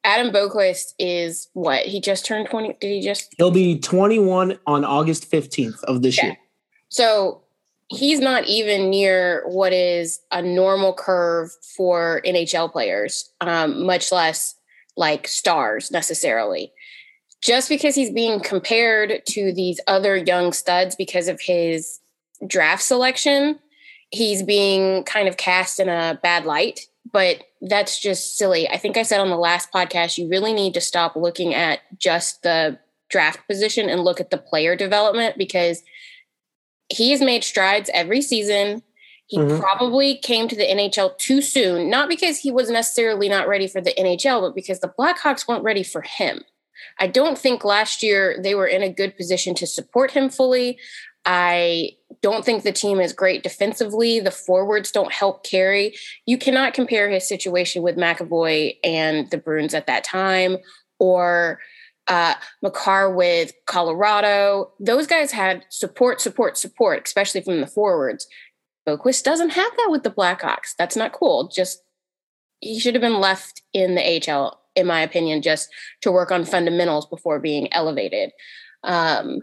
Adam 0.03 0.33
Boqvist 0.33 0.93
is 0.99 1.47
what? 1.53 1.85
He 1.85 2.01
just 2.01 2.25
turned 2.25 2.49
20. 2.49 2.77
Did 2.79 2.87
he 2.87 3.01
just 3.01 3.33
He'll 3.37 3.51
be 3.51 3.79
21 3.79 4.59
on 4.67 4.83
August 4.83 5.29
15th 5.31 5.83
of 5.85 6.01
this 6.01 6.17
Yeah. 6.17 6.25
year. 6.25 6.37
So 6.89 7.41
he's 7.87 8.19
not 8.19 8.45
even 8.47 8.89
near 8.89 9.43
what 9.47 9.71
is 9.71 10.19
a 10.31 10.41
normal 10.41 10.93
curve 10.93 11.51
for 11.75 12.21
NHL 12.25 12.71
players, 12.71 13.31
um, 13.41 13.85
much 13.85 14.11
less 14.11 14.55
like 14.97 15.27
stars 15.27 15.89
necessarily. 15.91 16.73
Just 17.41 17.67
because 17.67 17.95
he's 17.95 18.11
being 18.11 18.39
compared 18.39 19.25
to 19.27 19.53
these 19.53 19.79
other 19.87 20.15
young 20.15 20.53
studs 20.53 20.95
because 20.95 21.27
of 21.27 21.41
his 21.41 21.99
draft 22.47 22.83
selection, 22.83 23.59
he's 24.11 24.43
being 24.43 25.03
kind 25.03 25.27
of 25.27 25.37
cast 25.37 25.79
in 25.79 25.89
a 25.89 26.19
bad 26.23 26.45
light. 26.45 26.87
But 27.11 27.43
that's 27.61 27.99
just 27.99 28.37
silly. 28.37 28.67
I 28.69 28.77
think 28.77 28.97
I 28.97 29.03
said 29.03 29.19
on 29.19 29.29
the 29.29 29.37
last 29.37 29.71
podcast, 29.71 30.17
you 30.17 30.29
really 30.29 30.53
need 30.53 30.73
to 30.73 30.81
stop 30.81 31.15
looking 31.15 31.53
at 31.53 31.79
just 31.97 32.43
the 32.43 32.79
draft 33.09 33.45
position 33.47 33.89
and 33.89 34.03
look 34.03 34.19
at 34.19 34.31
the 34.31 34.37
player 34.37 34.75
development 34.75 35.37
because 35.37 35.83
he 36.89 37.11
has 37.11 37.21
made 37.21 37.43
strides 37.43 37.89
every 37.93 38.21
season. 38.21 38.81
He 39.27 39.37
mm-hmm. 39.37 39.59
probably 39.59 40.17
came 40.17 40.47
to 40.47 40.55
the 40.55 40.65
NHL 40.65 41.17
too 41.17 41.41
soon, 41.41 41.89
not 41.89 42.09
because 42.09 42.39
he 42.39 42.51
was 42.51 42.69
necessarily 42.69 43.29
not 43.29 43.47
ready 43.47 43.67
for 43.67 43.81
the 43.81 43.93
NHL, 43.93 44.41
but 44.41 44.55
because 44.55 44.79
the 44.79 44.93
Blackhawks 44.99 45.47
weren't 45.47 45.63
ready 45.63 45.83
for 45.83 46.01
him. 46.01 46.43
I 46.99 47.07
don't 47.07 47.37
think 47.37 47.63
last 47.63 48.03
year 48.03 48.37
they 48.41 48.55
were 48.55 48.67
in 48.67 48.83
a 48.83 48.91
good 48.91 49.15
position 49.15 49.55
to 49.55 49.67
support 49.67 50.11
him 50.11 50.29
fully. 50.29 50.77
I 51.25 51.91
don't 52.21 52.45
think 52.45 52.63
the 52.63 52.71
team 52.71 52.99
is 52.99 53.13
great 53.13 53.43
defensively. 53.43 54.19
The 54.19 54.31
forwards 54.31 54.91
don't 54.91 55.11
help 55.11 55.43
carry. 55.45 55.95
You 56.25 56.37
cannot 56.37 56.73
compare 56.73 57.09
his 57.09 57.27
situation 57.27 57.81
with 57.81 57.97
McAvoy 57.97 58.77
and 58.83 59.29
the 59.29 59.37
Bruins 59.37 59.73
at 59.73 59.87
that 59.87 60.03
time 60.03 60.57
or 60.99 61.59
uh, 62.07 62.35
Makar 62.61 63.13
with 63.13 63.53
Colorado. 63.65 64.71
Those 64.79 65.07
guys 65.07 65.31
had 65.31 65.65
support, 65.69 66.21
support, 66.21 66.57
support, 66.57 67.03
especially 67.05 67.41
from 67.41 67.61
the 67.61 67.67
forwards. 67.67 68.27
Boqvist 68.87 69.23
doesn't 69.23 69.51
have 69.51 69.71
that 69.77 69.89
with 69.89 70.03
the 70.03 70.11
Blackhawks. 70.11 70.75
That's 70.77 70.97
not 70.97 71.13
cool. 71.13 71.47
Just 71.47 71.81
he 72.59 72.79
should 72.79 72.95
have 72.95 73.01
been 73.01 73.19
left 73.19 73.61
in 73.73 73.95
the 73.95 74.31
AHL, 74.31 74.59
in 74.75 74.87
my 74.87 75.01
opinion, 75.01 75.41
just 75.41 75.69
to 76.01 76.11
work 76.11 76.31
on 76.31 76.45
fundamentals 76.45 77.05
before 77.05 77.39
being 77.39 77.71
elevated. 77.73 78.31
Um, 78.83 79.39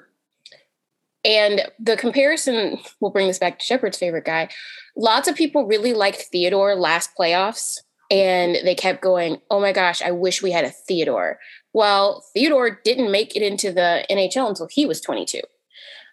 and 1.25 1.63
the 1.79 1.97
comparison, 1.97 2.79
we'll 3.01 3.11
bring 3.11 3.27
this 3.27 3.39
back 3.39 3.59
to 3.59 3.65
Shepard's 3.65 3.99
favorite 3.99 4.25
guy. 4.25 4.49
Lots 4.97 5.29
of 5.29 5.35
people 5.35 5.67
really 5.67 5.93
liked 5.93 6.29
Theodore 6.33 6.75
last 6.75 7.11
playoffs, 7.19 7.79
and 8.11 8.57
they 8.65 8.75
kept 8.75 9.03
going, 9.03 9.41
Oh 9.51 9.61
my 9.61 9.73
gosh, 9.73 10.03
I 10.03 10.11
wish 10.11 10.43
we 10.43 10.51
had 10.51 10.65
a 10.65 10.71
Theodore. 10.71 11.39
Well, 11.73 12.25
Theodore 12.35 12.81
didn't 12.85 13.13
make 13.13 13.37
it 13.37 13.43
into 13.43 13.73
the 13.73 14.05
NHL 14.11 14.49
until 14.49 14.69
he 14.71 14.87
was 14.87 15.01
22. 15.01 15.41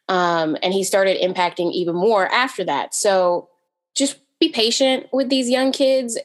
Um, 0.10 0.56
and 0.62 0.74
he 0.74 0.84
started 0.84 1.20
impacting 1.22 1.72
even 1.74 1.96
more 1.96 2.28
after 2.32 2.64
that. 2.66 2.94
So 2.94 3.50
just 3.96 4.20
be 4.40 4.50
patient 4.50 5.08
with 5.12 5.30
these 5.30 5.50
young 5.50 5.72
kids. 5.72 6.18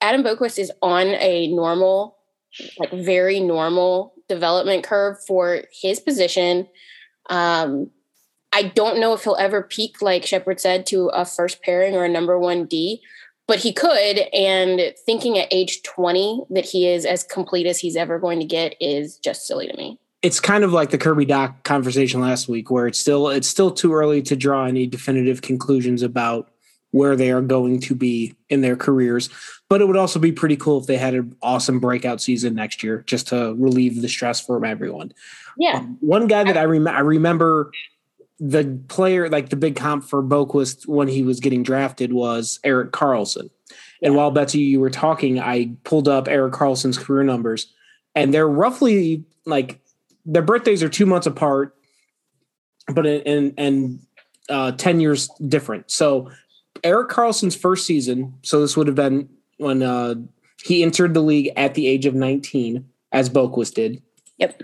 Adam 0.00 0.22
Boqvist 0.22 0.58
is 0.58 0.72
on 0.82 1.06
a 1.06 1.48
normal, 1.48 2.16
like 2.78 2.92
very 2.92 3.40
normal 3.40 4.14
development 4.28 4.84
curve 4.84 5.18
for 5.26 5.62
his 5.72 6.00
position. 6.00 6.66
Um, 7.28 7.90
I 8.52 8.62
don't 8.62 8.98
know 8.98 9.12
if 9.12 9.24
he'll 9.24 9.36
ever 9.36 9.62
peak, 9.62 10.00
like 10.00 10.24
Shepard 10.24 10.60
said, 10.60 10.86
to 10.86 11.08
a 11.08 11.24
first 11.24 11.62
pairing 11.62 11.94
or 11.94 12.04
a 12.04 12.08
number 12.08 12.38
one 12.38 12.64
D, 12.64 13.02
but 13.46 13.58
he 13.58 13.72
could. 13.72 14.20
And 14.32 14.94
thinking 15.04 15.38
at 15.38 15.48
age 15.50 15.82
20 15.82 16.44
that 16.50 16.64
he 16.64 16.88
is 16.88 17.04
as 17.04 17.22
complete 17.24 17.66
as 17.66 17.78
he's 17.78 17.96
ever 17.96 18.18
going 18.18 18.40
to 18.40 18.46
get 18.46 18.74
is 18.80 19.18
just 19.18 19.46
silly 19.46 19.68
to 19.68 19.76
me. 19.76 19.98
It's 20.22 20.40
kind 20.40 20.64
of 20.64 20.72
like 20.72 20.90
the 20.90 20.98
Kirby 20.98 21.26
Dach 21.26 21.62
conversation 21.62 22.20
last 22.20 22.48
week, 22.48 22.70
where 22.70 22.88
it's 22.88 22.98
still 22.98 23.28
it's 23.28 23.46
still 23.46 23.70
too 23.70 23.94
early 23.94 24.20
to 24.22 24.34
draw 24.34 24.64
any 24.64 24.86
definitive 24.86 25.42
conclusions 25.42 26.02
about 26.02 26.50
where 26.90 27.14
they 27.14 27.30
are 27.30 27.42
going 27.42 27.80
to 27.80 27.94
be 27.94 28.34
in 28.48 28.60
their 28.60 28.76
careers. 28.76 29.28
But 29.68 29.82
it 29.82 29.86
would 29.86 29.96
also 29.98 30.18
be 30.18 30.32
pretty 30.32 30.56
cool 30.56 30.80
if 30.80 30.86
they 30.86 30.96
had 30.96 31.14
an 31.14 31.36
awesome 31.42 31.78
breakout 31.78 32.22
season 32.22 32.54
next 32.54 32.82
year, 32.82 33.04
just 33.06 33.28
to 33.28 33.54
relieve 33.58 34.00
the 34.00 34.08
stress 34.08 34.40
from 34.40 34.64
everyone. 34.64 35.12
Yeah. 35.58 35.78
Um, 35.78 35.98
one 36.00 36.26
guy 36.26 36.44
that 36.44 36.56
I, 36.56 36.64
rem- 36.64 36.88
I 36.88 37.00
remember 37.00 37.70
the 38.40 38.80
player, 38.88 39.28
like 39.28 39.50
the 39.50 39.56
big 39.56 39.76
comp 39.76 40.04
for 40.04 40.22
Boqvist 40.22 40.86
when 40.86 41.08
he 41.08 41.22
was 41.22 41.40
getting 41.40 41.62
drafted 41.62 42.12
was 42.12 42.60
Erik 42.64 42.92
Karlsson. 42.92 43.50
And 44.02 44.14
while 44.14 44.30
Betsy, 44.30 44.60
you 44.60 44.80
were 44.80 44.90
talking, 44.90 45.40
I 45.40 45.72
pulled 45.84 46.08
up 46.08 46.28
Erik 46.28 46.54
Karlsson's 46.54 46.96
career 46.96 47.24
numbers, 47.24 47.66
and 48.14 48.32
they're 48.32 48.48
roughly 48.48 49.24
like 49.44 49.80
their 50.24 50.42
birthdays 50.42 50.82
are 50.82 50.88
two 50.88 51.04
months 51.06 51.26
apart, 51.26 51.74
but 52.86 53.06
in 53.06 53.54
and 53.58 54.00
uh, 54.48 54.72
ten 54.72 55.00
years 55.00 55.28
different. 55.48 55.90
So 55.90 56.30
Erik 56.84 57.10
Karlsson's 57.10 57.56
first 57.56 57.86
season, 57.86 58.34
so 58.42 58.60
this 58.60 58.76
would 58.76 58.86
have 58.86 58.96
been 58.96 59.28
when 59.58 59.82
uh, 59.82 60.16
he 60.64 60.82
entered 60.82 61.14
the 61.14 61.20
league 61.20 61.50
at 61.56 61.74
the 61.74 61.86
age 61.86 62.06
of 62.06 62.14
nineteen, 62.14 62.88
as 63.12 63.30
Boqvist 63.30 63.74
did. 63.74 64.02
Yep 64.38 64.62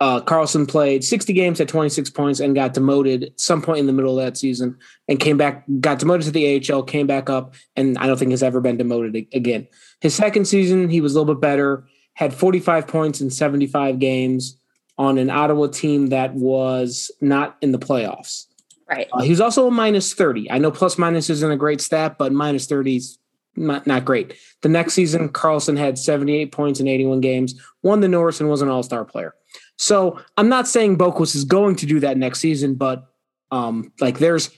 uh, 0.00 0.20
Karlsson 0.20 0.68
played 0.68 1.02
60 1.02 1.32
games 1.32 1.60
at 1.60 1.68
26 1.68 2.10
points 2.10 2.40
and 2.40 2.54
got 2.54 2.74
demoted 2.74 3.24
at 3.24 3.40
some 3.40 3.62
point 3.62 3.78
in 3.78 3.86
the 3.86 3.92
middle 3.92 4.18
of 4.18 4.24
that 4.24 4.36
season 4.36 4.76
and 5.08 5.18
came 5.18 5.38
back, 5.38 5.64
got 5.80 5.98
demoted 5.98 6.26
to 6.26 6.30
the 6.30 6.62
AHL, 6.70 6.82
came 6.82 7.06
back 7.06 7.30
up, 7.30 7.54
and 7.76 7.96
I 7.96 8.06
don't 8.06 8.18
think 8.18 8.30
has 8.32 8.42
ever 8.42 8.60
been 8.60 8.76
demoted 8.76 9.26
again. 9.32 9.66
His 10.00 10.14
second 10.14 10.46
season, 10.46 10.90
he 10.90 11.00
was 11.00 11.14
a 11.14 11.18
little 11.18 11.34
bit 11.34 11.40
better, 11.40 11.86
had 12.14 12.34
45 12.34 12.86
points 12.86 13.20
in 13.20 13.30
75 13.30 13.98
games 13.98 14.58
on 14.98 15.18
an 15.18 15.30
Ottawa 15.30 15.66
team 15.68 16.08
that 16.08 16.34
was 16.34 17.10
not 17.22 17.56
in 17.62 17.72
the 17.72 17.78
playoffs. 17.78 18.46
Right. 18.88 19.08
Uh, 19.12 19.22
he 19.22 19.30
was 19.30 19.40
also 19.40 19.66
a 19.66 19.70
minus 19.70 20.12
30. 20.14 20.50
I 20.50 20.58
know 20.58 20.70
plus 20.70 20.98
minus 20.98 21.30
isn't 21.30 21.50
a 21.50 21.56
great 21.56 21.80
stat, 21.80 22.16
but 22.18 22.32
minus 22.32 22.66
30 22.66 22.96
is 22.96 23.18
not, 23.56 23.86
not 23.86 24.04
great. 24.04 24.34
The 24.62 24.68
next 24.68 24.94
season, 24.94 25.28
Karlsson 25.28 25.78
had 25.78 25.98
78 25.98 26.52
points 26.52 26.80
in 26.80 26.88
81 26.88 27.20
games, 27.20 27.60
won 27.82 28.00
the 28.00 28.08
Norris, 28.08 28.40
and 28.40 28.48
was 28.48 28.62
an 28.62 28.68
all 28.68 28.82
star 28.82 29.04
player. 29.04 29.34
So 29.78 30.20
I'm 30.36 30.48
not 30.48 30.66
saying 30.66 30.98
Boqvist 30.98 31.34
is 31.34 31.44
going 31.44 31.76
to 31.76 31.86
do 31.86 32.00
that 32.00 32.16
next 32.16 32.40
season, 32.40 32.74
but 32.74 33.06
um, 33.50 33.92
like 34.00 34.18
there's 34.18 34.50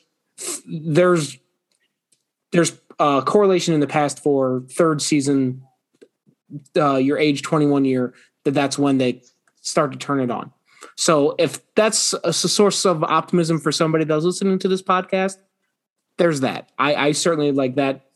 there's 0.67 1.37
there's 2.53 2.79
a 2.99 3.23
correlation 3.25 3.75
in 3.75 3.81
the 3.81 3.87
past 3.87 4.23
for 4.23 4.65
third 4.71 5.03
season, 5.03 5.63
uh, 6.77 6.97
your 6.97 7.19
age 7.19 7.43
21 7.43 7.85
year 7.85 8.15
that 8.45 8.53
that's 8.53 8.79
when 8.79 8.99
they 8.99 9.23
start 9.61 9.93
to 9.93 9.99
turn 9.99 10.21
it 10.21 10.31
on. 10.31 10.53
So 10.97 11.35
if 11.39 11.61
that's 11.75 12.15
a 12.25 12.33
source 12.33 12.85
of 12.85 13.05
optimism 13.05 13.59
for 13.59 13.73
somebody 13.73 14.05
that's 14.05 14.25
listening 14.25 14.59
to 14.61 14.69
this 14.69 14.83
podcast, 14.83 15.37
there's 16.17 16.41
that. 16.41 16.71
I, 16.79 16.95
I 16.95 17.13
certainly 17.13 17.53
like 17.53 17.77
that. 17.77 18.08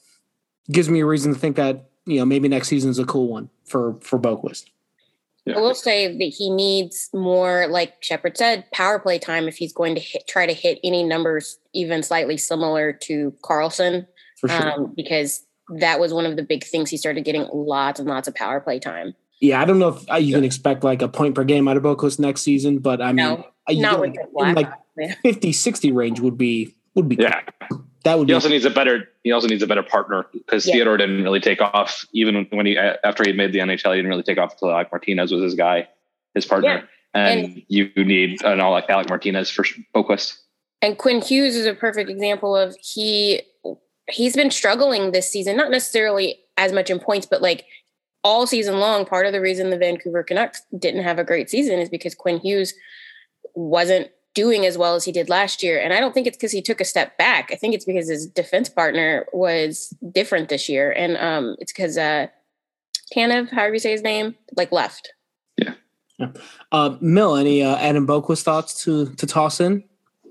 Gives 0.71 0.88
me 0.88 1.00
a 1.00 1.07
reason 1.07 1.33
to 1.33 1.38
think 1.38 1.57
that 1.57 1.90
you 2.07 2.19
know 2.19 2.25
maybe 2.25 2.49
next 2.49 2.69
season 2.69 2.90
is 2.90 2.99
a 2.99 3.04
cool 3.04 3.28
one 3.28 3.50
for 3.64 3.99
for 4.00 4.19
Boqvist. 4.19 4.66
Yeah. 5.45 5.57
I 5.57 5.61
will 5.61 5.75
say 5.75 6.07
that 6.07 6.25
he 6.25 6.50
needs 6.50 7.11
more, 7.12 7.66
like 7.66 7.95
Shepard 8.00 8.37
said, 8.37 8.71
power 8.71 9.00
play 9.00 9.19
time 9.19 9.49
if 9.49 9.57
he's 9.57 9.73
going 9.73 9.97
to 9.97 10.00
hit, 10.00 10.28
try 10.28 10.47
to 10.47 10.52
hit 10.52 10.78
any 10.85 11.02
numbers 11.02 11.59
even 11.73 12.04
slightly 12.04 12.37
similar 12.37 12.92
to 12.92 13.35
Karlsson, 13.42 14.07
sure. 14.37 14.50
um, 14.52 14.92
because 14.95 15.45
that 15.81 15.99
was 15.99 16.14
one 16.14 16.26
of 16.26 16.37
the 16.37 16.45
big 16.45 16.62
things 16.62 16.90
he 16.90 16.97
started 16.97 17.25
getting 17.25 17.49
lots 17.52 17.99
and 17.99 18.09
lots 18.09 18.28
of 18.28 18.37
power 18.37 18.61
play 18.61 18.78
time. 18.78 19.16
Yeah, 19.40 19.61
I 19.61 19.64
don't 19.64 19.81
know 19.81 19.88
if 19.88 20.09
uh, 20.09 20.16
you 20.16 20.28
yeah. 20.28 20.37
can 20.37 20.45
expect 20.45 20.85
like 20.85 21.02
a 21.02 21.09
point 21.09 21.35
per 21.35 21.42
game 21.42 21.66
out 21.66 21.76
of 21.76 21.83
Boqvist 21.83 22.21
next 22.21 22.42
season, 22.42 22.78
but 22.78 23.02
I 23.02 23.09
mean, 23.09 23.16
no, 23.16 23.45
not 23.69 24.00
with 24.00 24.14
like, 24.33 24.71
like 24.97 25.19
50, 25.25 25.52
60 25.52 25.90
range 25.90 26.21
would 26.21 26.38
be 26.38 26.76
would 26.95 27.09
be 27.09 27.16
yeah. 27.16 27.40
Cool. 27.69 27.85
That 28.04 28.18
would. 28.18 28.28
He 28.28 28.35
also 28.35 28.49
needs 28.49 28.64
a 28.64 28.71
better. 28.71 29.09
He 29.23 29.32
also 29.32 29.47
needs 29.47 29.62
a 29.62 29.66
better 29.66 29.82
partner 29.82 30.26
because 30.32 30.66
yeah. 30.66 30.75
Theodore 30.75 30.97
didn't 30.97 31.23
really 31.23 31.40
take 31.40 31.61
off. 31.61 32.04
Even 32.12 32.47
when 32.50 32.66
he 32.66 32.76
after 32.76 33.25
he 33.25 33.32
made 33.32 33.52
the 33.52 33.61
NHL, 33.61 33.90
he 33.90 33.99
didn't 33.99 34.09
really 34.09 34.23
take 34.23 34.38
off 34.38 34.52
until 34.52 34.73
Alec 34.73 34.88
Martinez 34.90 35.30
was 35.30 35.42
his 35.42 35.54
guy, 35.54 35.88
his 36.35 36.44
partner. 36.44 36.68
Yeah. 36.68 36.82
And, 37.14 37.44
and, 37.44 37.62
you 37.68 37.90
need 37.97 38.42
an 38.42 38.61
all 38.61 38.73
like 38.73 38.88
Alec 38.88 39.09
Martinez 39.09 39.50
for 39.50 39.64
Boqvist. 39.94 40.38
And 40.80 40.99
Quinn 40.99 41.21
Hughes 41.21 41.54
is 41.54 41.66
a 41.66 41.75
perfect 41.75 42.11
example 42.11 42.56
of 42.56 42.75
he 42.80 43.42
he's 44.09 44.35
been 44.35 44.50
struggling 44.50 45.12
this 45.12 45.30
season, 45.30 45.56
not 45.56 45.71
necessarily 45.71 46.40
as 46.56 46.73
much 46.73 46.90
in 46.90 46.99
points, 46.99 47.26
but 47.26 47.42
like 47.42 47.66
all 48.25 48.47
season 48.47 48.80
long. 48.80 49.04
Part 49.04 49.26
of 49.26 49.32
the 49.32 49.40
reason 49.40 49.71
the 49.71 49.78
Vancouver 49.78 50.23
Canucks 50.23 50.62
didn't 50.76 51.04
have 51.04 51.18
a 51.18 51.25
great 51.25 51.50
season 51.50 51.78
is 51.78 51.88
because 51.88 52.14
Quinn 52.14 52.38
Hughes 52.38 52.75
wasn't 53.54 54.11
doing 54.35 54.65
as 54.65 54.79
well 54.79 54.95
as 54.95 55.05
he 55.05 55.12
did 55.12 55.29
last 55.29 55.62
year. 55.62 55.81
And 55.81 55.93
I 55.93 56.01
don't 56.01 56.12
think 56.12 56.27
it's 56.27 56.37
because 56.37 56.53
he 56.53 56.62
took 56.62 56.81
a 56.81 56.85
step 56.85 57.19
back. 57.19 57.51
I 57.53 57.57
think 57.57 57.75
it's 57.75 57.85
because 57.85 58.09
his 58.09 58.27
defense 58.27 58.69
partner 58.69 59.27
was 59.33 59.95
different 60.12 60.49
this 60.49 60.69
year. 60.69 60.91
And 60.93 61.17
um, 61.19 61.57
it's 61.59 61.73
because 61.73 61.99
uh, 61.99 62.29
Tanev, 63.15 63.51
however 63.51 63.75
you 63.75 63.81
say 63.81 63.93
his 63.93 64.03
name, 64.03 64.35
like 64.57 64.73
left. 64.73 65.12
Yeah. 65.59 65.75
yeah. 66.19 66.33
Uh, 66.71 66.97
Mill, 67.01 67.37
any 67.37 67.62
uh, 67.62 67.77
Adam 67.77 68.07
Boqvist 68.07 68.43
thoughts 68.43 68.83
to 68.85 69.12
to 69.15 69.27
toss 69.27 69.61
in? 69.61 69.85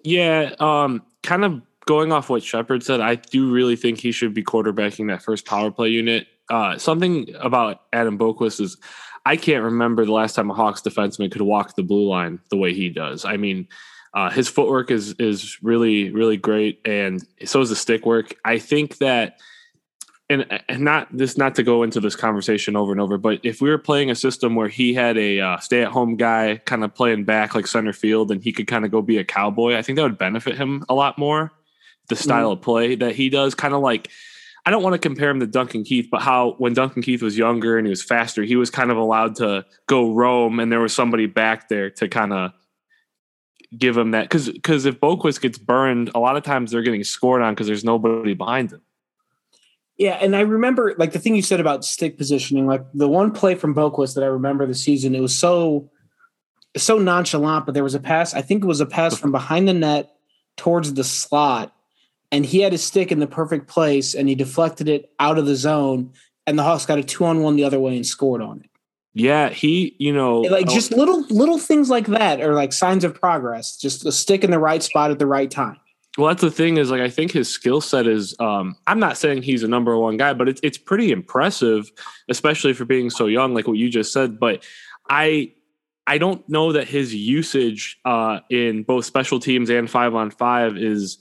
Yeah, 0.03 0.55
um, 0.59 1.03
kind 1.21 1.45
of 1.45 1.61
going 1.85 2.11
off 2.11 2.29
what 2.29 2.43
Shepard 2.43 2.83
said, 2.83 3.01
I 3.01 3.15
do 3.15 3.51
really 3.51 3.75
think 3.75 3.99
he 3.99 4.11
should 4.11 4.33
be 4.33 4.43
quarterbacking 4.43 5.07
that 5.09 5.21
first 5.21 5.45
power 5.45 5.71
play 5.71 5.89
unit. 5.89 6.27
Uh, 6.49 6.77
something 6.77 7.33
about 7.39 7.81
Adam 7.93 8.17
Boqvist 8.17 8.59
is 8.61 8.77
I 9.25 9.35
can't 9.35 9.63
remember 9.63 10.05
the 10.05 10.11
last 10.11 10.33
time 10.33 10.49
a 10.49 10.53
Hawks 10.53 10.81
defenseman 10.81 11.31
could 11.31 11.41
walk 11.41 11.75
the 11.75 11.83
blue 11.83 12.07
line 12.07 12.39
the 12.49 12.57
way 12.57 12.73
he 12.73 12.89
does. 12.89 13.23
I 13.23 13.37
mean, 13.37 13.67
uh, 14.13 14.29
his 14.29 14.49
footwork 14.49 14.91
is 14.91 15.13
is 15.13 15.57
really 15.61 16.11
really 16.11 16.37
great, 16.37 16.81
and 16.85 17.25
so 17.45 17.61
is 17.61 17.69
the 17.69 17.75
stick 17.75 18.05
work. 18.05 18.35
I 18.43 18.59
think 18.59 18.97
that 18.97 19.39
and, 20.31 20.61
and 20.69 20.81
not 20.81 21.07
this 21.11 21.37
not 21.37 21.55
to 21.55 21.63
go 21.63 21.83
into 21.83 21.99
this 21.99 22.15
conversation 22.15 22.75
over 22.75 22.91
and 22.91 23.01
over, 23.01 23.17
but 23.17 23.39
if 23.43 23.61
we 23.61 23.69
were 23.69 23.77
playing 23.77 24.09
a 24.09 24.15
system 24.15 24.55
where 24.55 24.69
he 24.69 24.93
had 24.93 25.17
a 25.17 25.39
uh, 25.41 25.57
stay 25.57 25.83
at 25.83 25.91
home 25.91 26.15
guy 26.15 26.61
kind 26.65 26.83
of 26.83 26.95
playing 26.95 27.25
back 27.25 27.53
like 27.53 27.67
center 27.67 27.93
field, 27.93 28.31
and 28.31 28.41
he 28.41 28.53
could 28.53 28.67
kind 28.67 28.85
of 28.85 28.91
go 28.91 29.01
be 29.01 29.17
a 29.17 29.25
cowboy, 29.25 29.75
I 29.75 29.81
think 29.81 29.97
that 29.97 30.03
would 30.03 30.17
benefit 30.17 30.57
him 30.57 30.85
a 30.87 30.93
lot 30.93 31.17
more. 31.17 31.51
The 32.07 32.15
style 32.15 32.49
mm-hmm. 32.49 32.59
of 32.59 32.61
play 32.61 32.95
that 32.95 33.15
he 33.15 33.29
does, 33.29 33.55
kind 33.55 33.73
of 33.73 33.81
like 33.81 34.09
I 34.65 34.71
don't 34.71 34.83
want 34.83 34.93
to 34.93 34.99
compare 34.99 35.29
him 35.29 35.39
to 35.39 35.47
Duncan 35.47 35.83
Keith, 35.83 36.07
but 36.11 36.21
how 36.21 36.55
when 36.59 36.73
Duncan 36.73 37.01
Keith 37.01 37.21
was 37.21 37.37
younger 37.37 37.77
and 37.77 37.85
he 37.85 37.89
was 37.89 38.03
faster, 38.03 38.43
he 38.43 38.55
was 38.55 38.69
kind 38.69 38.91
of 38.91 38.97
allowed 38.97 39.35
to 39.37 39.65
go 39.87 40.13
roam, 40.13 40.59
and 40.59 40.71
there 40.71 40.79
was 40.79 40.93
somebody 40.93 41.25
back 41.25 41.67
there 41.67 41.89
to 41.91 42.07
kind 42.07 42.31
of 42.31 42.51
give 43.77 43.97
him 43.97 44.11
that 44.11 44.23
because 44.23 44.49
because 44.49 44.85
if 44.85 44.99
Boqvist 44.99 45.41
gets 45.41 45.57
burned, 45.57 46.11
a 46.13 46.19
lot 46.19 46.37
of 46.37 46.43
times 46.43 46.71
they're 46.71 46.81
getting 46.81 47.03
scored 47.03 47.41
on 47.41 47.53
because 47.53 47.67
there's 47.67 47.83
nobody 47.83 48.33
behind 48.33 48.69
them. 48.69 48.81
Yeah, 49.97 50.17
and 50.21 50.35
I 50.35 50.41
remember 50.41 50.95
like 50.97 51.11
the 51.11 51.19
thing 51.19 51.35
you 51.35 51.41
said 51.41 51.59
about 51.59 51.85
stick 51.85 52.17
positioning, 52.17 52.65
like 52.65 52.83
the 52.93 53.07
one 53.07 53.31
play 53.31 53.55
from 53.55 53.75
Boqvist 53.75 54.15
that 54.15 54.23
I 54.23 54.27
remember 54.27 54.65
the 54.65 54.75
season, 54.75 55.15
it 55.15 55.21
was 55.21 55.37
so 55.37 55.89
so 56.77 56.97
nonchalant, 56.97 57.65
but 57.65 57.73
there 57.73 57.83
was 57.83 57.95
a 57.95 57.99
pass. 57.99 58.33
I 58.33 58.41
think 58.41 58.63
it 58.63 58.67
was 58.67 58.81
a 58.81 58.85
pass 58.85 59.17
from 59.17 59.31
behind 59.31 59.67
the 59.67 59.73
net 59.73 60.11
towards 60.57 60.93
the 60.93 61.03
slot 61.03 61.73
and 62.31 62.45
he 62.45 62.59
had 62.59 62.71
his 62.71 62.83
stick 62.83 63.11
in 63.11 63.19
the 63.19 63.27
perfect 63.27 63.67
place 63.67 64.13
and 64.15 64.27
he 64.29 64.35
deflected 64.35 64.87
it 64.87 65.11
out 65.19 65.37
of 65.37 65.45
the 65.45 65.55
zone 65.55 66.13
and 66.47 66.57
the 66.57 66.63
Hawks 66.63 66.85
got 66.85 66.97
a 66.97 67.03
two 67.03 67.25
on 67.25 67.41
one 67.41 67.55
the 67.55 67.63
other 67.63 67.79
way 67.79 67.95
and 67.95 68.05
scored 68.05 68.41
on 68.41 68.61
it. 68.61 68.70
Yeah, 69.13 69.49
he, 69.49 69.95
you 69.99 70.13
know, 70.13 70.41
like 70.41 70.67
just 70.69 70.91
little 70.91 71.21
little 71.29 71.57
things 71.57 71.89
like 71.89 72.07
that 72.07 72.39
are 72.41 72.53
like 72.53 72.71
signs 72.71 73.03
of 73.03 73.13
progress. 73.13 73.75
Just 73.75 74.05
a 74.05 74.11
stick 74.11 74.43
in 74.43 74.51
the 74.51 74.59
right 74.59 74.81
spot 74.81 75.11
at 75.11 75.19
the 75.19 75.27
right 75.27 75.51
time. 75.51 75.77
Well, 76.17 76.27
that's 76.27 76.41
the 76.41 76.51
thing 76.51 76.77
is 76.77 76.91
like 76.91 77.01
I 77.01 77.09
think 77.09 77.31
his 77.31 77.49
skill 77.49 77.81
set 77.81 78.07
is. 78.07 78.35
Um, 78.39 78.75
I'm 78.87 78.99
not 78.99 79.17
saying 79.17 79.43
he's 79.43 79.63
a 79.63 79.67
number 79.67 79.97
one 79.97 80.15
guy, 80.15 80.33
but 80.33 80.47
it's 80.47 80.61
it's 80.63 80.77
pretty 80.77 81.11
impressive, 81.11 81.91
especially 82.29 82.73
for 82.73 82.85
being 82.85 83.09
so 83.09 83.27
young, 83.27 83.53
like 83.53 83.67
what 83.67 83.77
you 83.77 83.89
just 83.89 84.13
said. 84.13 84.39
But 84.39 84.63
I 85.09 85.53
I 86.07 86.17
don't 86.17 86.47
know 86.49 86.71
that 86.71 86.87
his 86.87 87.13
usage 87.13 87.99
uh, 88.05 88.39
in 88.49 88.83
both 88.83 89.05
special 89.05 89.39
teams 89.39 89.69
and 89.69 89.89
five 89.89 90.15
on 90.15 90.31
five 90.31 90.77
is 90.77 91.17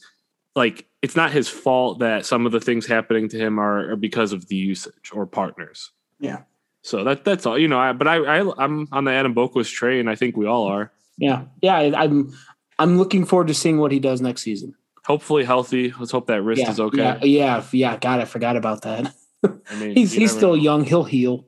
like 0.54 0.86
it's 1.02 1.16
not 1.16 1.30
his 1.32 1.48
fault 1.48 2.00
that 2.00 2.26
some 2.26 2.46
of 2.46 2.52
the 2.52 2.60
things 2.60 2.86
happening 2.86 3.28
to 3.28 3.38
him 3.38 3.58
are, 3.58 3.92
are 3.92 3.96
because 3.96 4.32
of 4.32 4.48
the 4.48 4.56
usage 4.56 5.10
or 5.12 5.26
partners. 5.26 5.90
Yeah. 6.18 6.42
So 6.82 7.04
that 7.04 7.24
that's 7.24 7.46
all 7.46 7.58
you 7.58 7.68
know. 7.68 7.78
I, 7.78 7.92
but 7.92 8.06
I, 8.06 8.16
I 8.16 8.64
am 8.64 8.88
on 8.92 9.04
the 9.04 9.12
Adam 9.12 9.34
Boqvist 9.34 9.72
train. 9.72 10.08
I 10.08 10.14
think 10.14 10.36
we 10.36 10.46
all 10.46 10.64
are. 10.64 10.92
Yeah, 11.18 11.44
yeah. 11.60 11.76
I, 11.76 12.04
I'm 12.04 12.32
I'm 12.78 12.96
looking 12.96 13.24
forward 13.26 13.48
to 13.48 13.54
seeing 13.54 13.78
what 13.78 13.92
he 13.92 14.00
does 14.00 14.20
next 14.20 14.42
season. 14.42 14.74
Hopefully 15.04 15.44
healthy. 15.44 15.92
Let's 15.98 16.12
hope 16.12 16.26
that 16.28 16.42
wrist 16.42 16.62
yeah, 16.62 16.70
is 16.70 16.80
okay. 16.80 16.98
Yeah, 16.98 17.24
yeah, 17.24 17.64
yeah. 17.72 17.96
God, 17.98 18.20
I 18.20 18.24
forgot 18.24 18.56
about 18.56 18.82
that. 18.82 19.12
I 19.44 19.74
mean, 19.78 19.94
he's 19.94 20.12
he's 20.12 20.32
still 20.32 20.56
know. 20.56 20.62
young. 20.62 20.84
He'll 20.84 21.04
heal. 21.04 21.46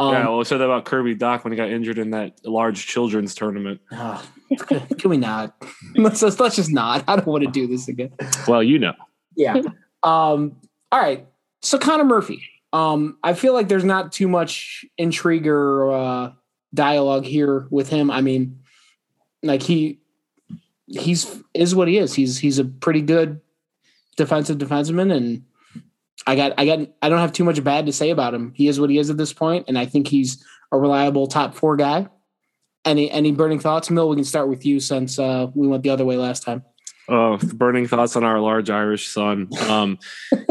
Um, 0.00 0.12
yeah, 0.12 0.28
well, 0.28 0.38
I 0.38 0.42
said 0.44 0.58
that 0.58 0.64
about 0.64 0.84
Kirby 0.84 1.16
Dach 1.16 1.42
when 1.42 1.52
he 1.52 1.56
got 1.56 1.70
injured 1.70 1.98
in 1.98 2.10
that 2.10 2.38
large 2.44 2.86
children's 2.86 3.34
tournament. 3.34 3.80
Uh, 3.90 4.22
can 4.56 5.10
we 5.10 5.16
not? 5.16 5.60
let's, 5.96 6.22
let's, 6.22 6.38
let's 6.38 6.54
just 6.54 6.70
not. 6.70 7.02
I 7.08 7.16
don't 7.16 7.26
want 7.26 7.42
to 7.42 7.50
do 7.50 7.66
this 7.66 7.88
again. 7.88 8.12
Well, 8.46 8.62
you 8.62 8.78
know. 8.78 8.94
Yeah. 9.34 9.54
Um. 10.04 10.56
All 10.92 11.00
right. 11.00 11.26
So 11.62 11.78
Connor 11.78 12.04
Murphy. 12.04 12.42
Um. 12.72 13.18
I 13.22 13.34
feel 13.34 13.54
like 13.54 13.68
there's 13.68 13.84
not 13.84 14.12
too 14.12 14.28
much 14.28 14.84
intrigue 14.98 15.46
or 15.46 15.90
uh, 15.90 16.32
dialogue 16.74 17.24
here 17.24 17.66
with 17.70 17.88
him. 17.88 18.10
I 18.10 18.20
mean, 18.20 18.60
like 19.42 19.62
he 19.62 20.00
he's 20.86 21.42
is 21.54 21.74
what 21.74 21.88
he 21.88 21.98
is. 21.98 22.14
He's 22.14 22.38
he's 22.38 22.58
a 22.58 22.64
pretty 22.64 23.02
good 23.02 23.40
defensive 24.16 24.58
defenseman, 24.58 25.14
and 25.14 25.42
I 26.26 26.36
got 26.36 26.54
I 26.58 26.66
got 26.66 26.80
I 27.02 27.08
don't 27.08 27.20
have 27.20 27.32
too 27.32 27.44
much 27.44 27.62
bad 27.62 27.86
to 27.86 27.92
say 27.92 28.10
about 28.10 28.34
him. 28.34 28.52
He 28.54 28.68
is 28.68 28.80
what 28.80 28.90
he 28.90 28.98
is 28.98 29.10
at 29.10 29.16
this 29.16 29.32
point, 29.32 29.66
and 29.68 29.78
I 29.78 29.86
think 29.86 30.08
he's 30.08 30.44
a 30.72 30.78
reliable 30.78 31.26
top 31.26 31.54
four 31.54 31.76
guy. 31.76 32.08
Any 32.84 33.10
any 33.10 33.32
burning 33.32 33.60
thoughts, 33.60 33.90
Mill? 33.90 34.08
We 34.08 34.16
can 34.16 34.24
start 34.24 34.48
with 34.48 34.64
you 34.64 34.80
since 34.80 35.18
uh, 35.18 35.48
we 35.54 35.66
went 35.66 35.82
the 35.82 35.90
other 35.90 36.04
way 36.04 36.16
last 36.16 36.42
time. 36.42 36.64
Oh, 37.10 37.38
burning 37.54 37.86
thoughts 37.86 38.16
on 38.16 38.24
our 38.24 38.38
large 38.38 38.68
Irish 38.68 39.08
son. 39.08 39.48
Um, 39.66 39.98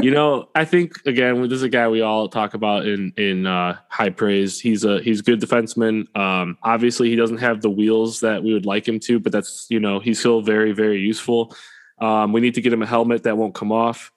you 0.01 0.09
know, 0.09 0.49
I 0.55 0.65
think 0.65 1.05
again, 1.05 1.39
this 1.43 1.51
is 1.51 1.61
a 1.61 1.69
guy 1.69 1.87
we 1.87 2.01
all 2.01 2.27
talk 2.29 2.55
about 2.55 2.87
in 2.87 3.13
in 3.15 3.45
uh, 3.45 3.77
high 3.89 4.09
praise. 4.09 4.59
He's 4.59 4.83
a 4.83 4.99
he's 4.99 5.19
a 5.19 5.23
good 5.23 5.39
defenseman. 5.39 6.15
Um, 6.17 6.57
obviously, 6.63 7.09
he 7.09 7.15
doesn't 7.15 7.37
have 7.37 7.61
the 7.61 7.69
wheels 7.69 8.21
that 8.21 8.43
we 8.43 8.53
would 8.53 8.65
like 8.65 8.87
him 8.87 8.99
to, 9.01 9.19
but 9.19 9.31
that's 9.31 9.67
you 9.69 9.79
know 9.79 9.99
he's 9.99 10.19
still 10.19 10.41
very 10.41 10.71
very 10.71 10.99
useful. 10.99 11.55
Um, 11.99 12.33
we 12.33 12.41
need 12.41 12.55
to 12.55 12.61
get 12.61 12.73
him 12.73 12.81
a 12.81 12.87
helmet 12.87 13.23
that 13.23 13.37
won't 13.37 13.53
come 13.53 13.71
off. 13.71 14.11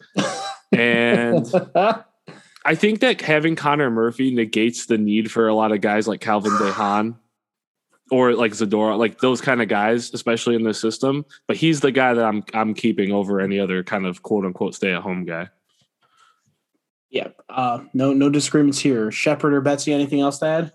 And 0.72 1.46
I 2.64 2.74
think 2.74 3.00
that 3.00 3.20
having 3.20 3.54
Connor 3.54 3.90
Murphy 3.90 4.34
negates 4.34 4.86
the 4.86 4.96
need 4.96 5.30
for 5.30 5.46
a 5.46 5.54
lot 5.54 5.72
of 5.72 5.82
guys 5.82 6.08
like 6.08 6.20
Calvin 6.20 6.56
de 6.58 6.72
Haan 6.72 7.16
or 8.10 8.34
like 8.34 8.52
Zadora, 8.52 8.98
like 8.98 9.20
those 9.20 9.40
kind 9.40 9.62
of 9.62 9.68
guys, 9.68 10.12
especially 10.12 10.54
in 10.54 10.64
the 10.64 10.74
system. 10.74 11.24
But 11.46 11.56
he's 11.56 11.80
the 11.80 11.92
guy 11.92 12.14
that 12.14 12.24
I'm 12.24 12.44
I'm 12.54 12.74
keeping 12.74 13.12
over 13.12 13.40
any 13.40 13.58
other 13.58 13.82
kind 13.82 14.06
of 14.06 14.22
quote 14.22 14.44
unquote 14.44 14.74
stay 14.74 14.92
at 14.92 15.02
home 15.02 15.24
guy. 15.24 15.48
Yeah, 17.10 17.28
uh, 17.48 17.80
no 17.92 18.12
no 18.12 18.30
disagreements 18.30 18.78
here. 18.78 19.10
Shepard 19.10 19.52
or 19.52 19.60
Betsy, 19.60 19.92
anything 19.92 20.20
else 20.20 20.38
to 20.38 20.46
add? 20.46 20.72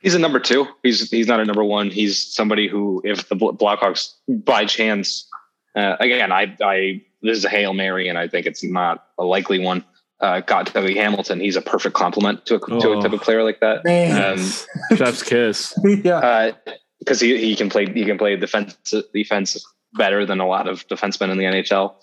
He's 0.00 0.14
a 0.14 0.18
number 0.18 0.38
two. 0.38 0.66
He's 0.82 1.10
he's 1.10 1.26
not 1.26 1.40
a 1.40 1.44
number 1.44 1.64
one. 1.64 1.90
He's 1.90 2.34
somebody 2.34 2.68
who, 2.68 3.02
if 3.04 3.28
the 3.28 3.34
Blackhawks 3.34 4.12
by 4.28 4.64
chance, 4.64 5.28
uh, 5.74 5.96
again, 5.98 6.30
I 6.30 6.56
I 6.62 7.02
this 7.22 7.38
is 7.38 7.44
a 7.44 7.48
hail 7.48 7.72
mary, 7.72 8.08
and 8.08 8.16
I 8.18 8.28
think 8.28 8.46
it's 8.46 8.62
not 8.62 9.06
a 9.18 9.24
likely 9.24 9.58
one. 9.58 9.84
Uh, 10.18 10.40
got 10.40 10.66
Dougie 10.66 10.96
Hamilton. 10.96 11.40
He's 11.40 11.56
a 11.56 11.62
perfect 11.62 11.94
complement 11.94 12.46
to 12.46 12.54
a, 12.54 12.60
oh, 12.70 12.80
to 12.80 12.98
a 12.98 13.02
type 13.02 13.12
of 13.12 13.20
player 13.20 13.44
like 13.44 13.60
that. 13.60 13.80
Um, 13.86 14.96
Chef's 14.96 15.22
kiss. 15.22 15.78
yeah, 15.84 16.52
because 16.98 17.20
uh, 17.20 17.26
he, 17.26 17.38
he 17.38 17.56
can 17.56 17.68
play 17.68 17.92
he 17.92 18.04
can 18.04 18.16
play 18.16 18.34
defense 18.36 18.76
defense 19.12 19.62
better 19.92 20.24
than 20.24 20.40
a 20.40 20.46
lot 20.46 20.68
of 20.68 20.86
defensemen 20.88 21.30
in 21.30 21.38
the 21.38 21.44
NHL. 21.44 21.96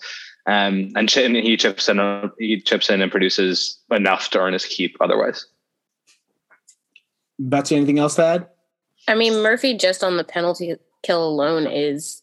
Um, 0.46 0.92
and 0.94 1.10
he 1.10 1.56
chips 1.56 1.88
in 1.88 2.30
he 2.38 2.60
chips 2.60 2.90
in 2.90 3.00
and 3.00 3.10
produces 3.10 3.80
enough 3.90 4.30
to 4.30 4.40
earn 4.40 4.52
his 4.52 4.66
keep. 4.66 4.96
Otherwise, 5.00 5.46
Betsy, 7.38 7.76
anything 7.76 7.98
else 7.98 8.16
to 8.16 8.24
add? 8.24 8.48
I 9.08 9.14
mean, 9.14 9.42
Murphy 9.42 9.76
just 9.76 10.04
on 10.04 10.16
the 10.18 10.24
penalty 10.24 10.76
kill 11.02 11.26
alone 11.26 11.66
is 11.66 12.22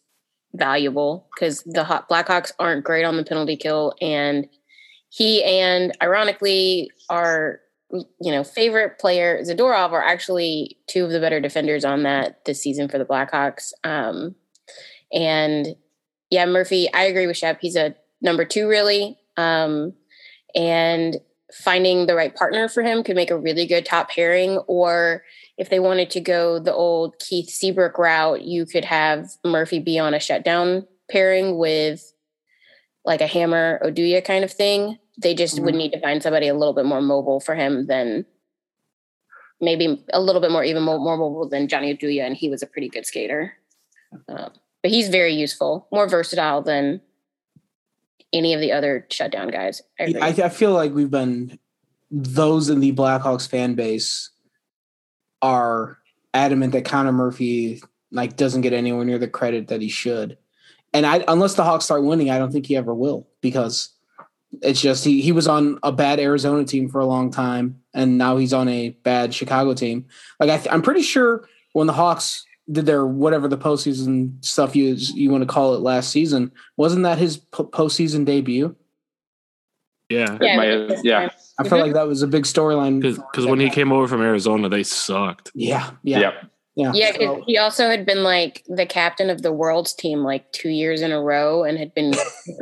valuable 0.53 1.27
because 1.33 1.63
the 1.63 1.83
Hot 1.83 2.09
Blackhawks 2.09 2.51
aren't 2.59 2.83
great 2.83 3.03
on 3.03 3.17
the 3.17 3.23
penalty 3.23 3.55
kill, 3.55 3.93
and 4.01 4.47
he 5.11 5.43
and 5.43 5.95
ironically 6.01 6.89
our 7.09 7.59
you 7.91 8.31
know 8.31 8.43
favorite 8.43 8.97
player 8.97 9.41
Zadorov 9.43 9.91
are 9.91 10.03
actually 10.03 10.77
two 10.87 11.03
of 11.03 11.11
the 11.11 11.19
better 11.19 11.41
defenders 11.41 11.83
on 11.83 12.03
that 12.03 12.43
this 12.45 12.61
season 12.63 12.87
for 12.87 12.97
the 12.97 13.05
Blackhawks. 13.05 13.73
Um, 13.83 14.35
and 15.13 15.75
yeah, 16.29 16.45
Murphy, 16.45 16.91
I 16.93 17.03
agree 17.03 17.27
with 17.27 17.35
Shep. 17.35 17.59
He's 17.61 17.75
a 17.75 17.93
number 18.21 18.45
two, 18.45 18.67
really. 18.67 19.17
Um, 19.35 19.93
and 20.55 21.17
finding 21.53 22.05
the 22.05 22.15
right 22.15 22.33
partner 22.33 22.69
for 22.69 22.81
him 22.81 23.03
could 23.03 23.17
make 23.17 23.31
a 23.31 23.37
really 23.37 23.65
good 23.65 23.85
top 23.85 24.09
pairing 24.09 24.57
or 24.67 25.23
if 25.57 25.69
they 25.69 25.81
wanted 25.81 26.09
to 26.11 26.21
go 26.21 26.57
the 26.59 26.73
old 26.73 27.19
Keith 27.19 27.49
Seabrook 27.49 27.97
route, 27.97 28.43
you 28.43 28.65
could 28.65 28.85
have 28.85 29.27
Murphy 29.43 29.79
be 29.79 29.99
on 29.99 30.13
a 30.13 30.19
shutdown 30.19 30.87
pairing 31.09 31.57
with 31.57 32.10
like 33.05 33.21
a 33.21 33.27
Hammer 33.27 33.79
Oduya 33.83 34.23
kind 34.23 34.43
of 34.43 34.51
thing. 34.51 34.97
They 35.17 35.33
just 35.33 35.55
mm-hmm. 35.55 35.65
would 35.65 35.75
need 35.75 35.91
to 35.91 35.99
find 35.99 36.21
somebody 36.21 36.47
a 36.47 36.53
little 36.53 36.73
bit 36.73 36.85
more 36.85 37.01
mobile 37.01 37.39
for 37.39 37.55
him 37.55 37.87
than 37.87 38.25
maybe 39.59 40.03
a 40.11 40.21
little 40.21 40.41
bit 40.41 40.51
more, 40.51 40.63
even 40.63 40.83
more, 40.83 40.99
more 40.99 41.17
mobile 41.17 41.47
than 41.47 41.67
Johnny 41.67 41.95
Oduya, 41.95 42.25
and 42.25 42.35
he 42.35 42.49
was 42.49 42.63
a 42.63 42.67
pretty 42.67 42.89
good 42.89 43.05
skater. 43.05 43.53
Um, 44.27 44.51
but 44.81 44.91
he's 44.91 45.09
very 45.09 45.33
useful, 45.33 45.87
more 45.91 46.07
versatile 46.07 46.61
than 46.61 47.01
any 48.33 48.53
of 48.53 48.61
the 48.61 48.71
other 48.71 49.05
shutdown 49.09 49.49
guys. 49.49 49.81
I, 49.99 50.13
I, 50.19 50.27
I 50.27 50.49
feel 50.49 50.73
like 50.73 50.93
we've 50.93 51.11
been 51.11 51.59
those 52.09 52.69
in 52.69 52.79
the 52.79 52.91
Blackhawks 52.91 53.47
fan 53.47 53.75
base 53.75 54.31
are 55.41 55.97
adamant 56.33 56.73
that 56.73 56.85
Connor 56.85 57.11
Murphy 57.11 57.81
like 58.11 58.35
doesn't 58.35 58.61
get 58.61 58.73
anywhere 58.73 59.05
near 59.05 59.17
the 59.17 59.27
credit 59.27 59.67
that 59.69 59.81
he 59.81 59.89
should. 59.89 60.37
And 60.93 61.05
I 61.05 61.23
unless 61.27 61.55
the 61.55 61.63
Hawks 61.63 61.85
start 61.85 62.03
winning, 62.03 62.29
I 62.29 62.37
don't 62.37 62.51
think 62.51 62.65
he 62.65 62.75
ever 62.75 62.93
will 62.93 63.27
because 63.41 63.89
it's 64.61 64.81
just 64.81 65.05
he 65.05 65.21
he 65.21 65.31
was 65.31 65.47
on 65.47 65.79
a 65.83 65.91
bad 65.91 66.19
Arizona 66.19 66.65
team 66.65 66.89
for 66.89 66.99
a 66.99 67.05
long 67.05 67.31
time 67.31 67.81
and 67.93 68.17
now 68.17 68.37
he's 68.37 68.53
on 68.53 68.67
a 68.67 68.89
bad 68.89 69.33
Chicago 69.33 69.73
team. 69.73 70.05
Like 70.39 70.49
I 70.49 70.57
th- 70.57 70.73
I'm 70.73 70.81
pretty 70.81 71.01
sure 71.01 71.47
when 71.73 71.87
the 71.87 71.93
Hawks 71.93 72.45
did 72.69 72.85
their 72.85 73.05
whatever 73.05 73.47
the 73.47 73.57
postseason 73.57 74.43
stuff 74.43 74.75
you 74.75 74.95
you 75.13 75.29
want 75.29 75.41
to 75.41 75.47
call 75.47 75.75
it 75.75 75.81
last 75.81 76.09
season, 76.11 76.51
wasn't 76.77 77.03
that 77.03 77.17
his 77.17 77.37
postseason 77.37 78.25
debut? 78.25 78.75
Yeah, 80.09 80.37
yeah. 80.41 80.99
yeah. 81.03 81.29
I 81.57 81.63
felt 81.63 81.81
like 81.81 81.93
that 81.93 82.07
was 82.07 82.21
a 82.21 82.27
big 82.27 82.43
storyline 82.43 83.01
because 83.01 83.45
when 83.45 83.59
he 83.59 83.69
came 83.69 83.91
over 83.91 84.07
from 84.07 84.21
Arizona, 84.21 84.67
they 84.67 84.83
sucked. 84.83 85.51
Yeah, 85.53 85.91
yeah, 86.03 86.19
yeah. 86.19 86.41
Yeah, 86.75 86.91
yeah. 86.93 87.11
So, 87.17 87.43
he 87.45 87.57
also 87.57 87.89
had 87.89 88.05
been 88.05 88.23
like 88.23 88.63
the 88.67 88.85
captain 88.85 89.29
of 89.29 89.41
the 89.41 89.51
world's 89.51 89.93
team 89.93 90.19
like 90.19 90.49
two 90.53 90.69
years 90.69 91.01
in 91.01 91.11
a 91.11 91.21
row, 91.21 91.63
and 91.63 91.77
had 91.77 91.93
been 91.93 92.13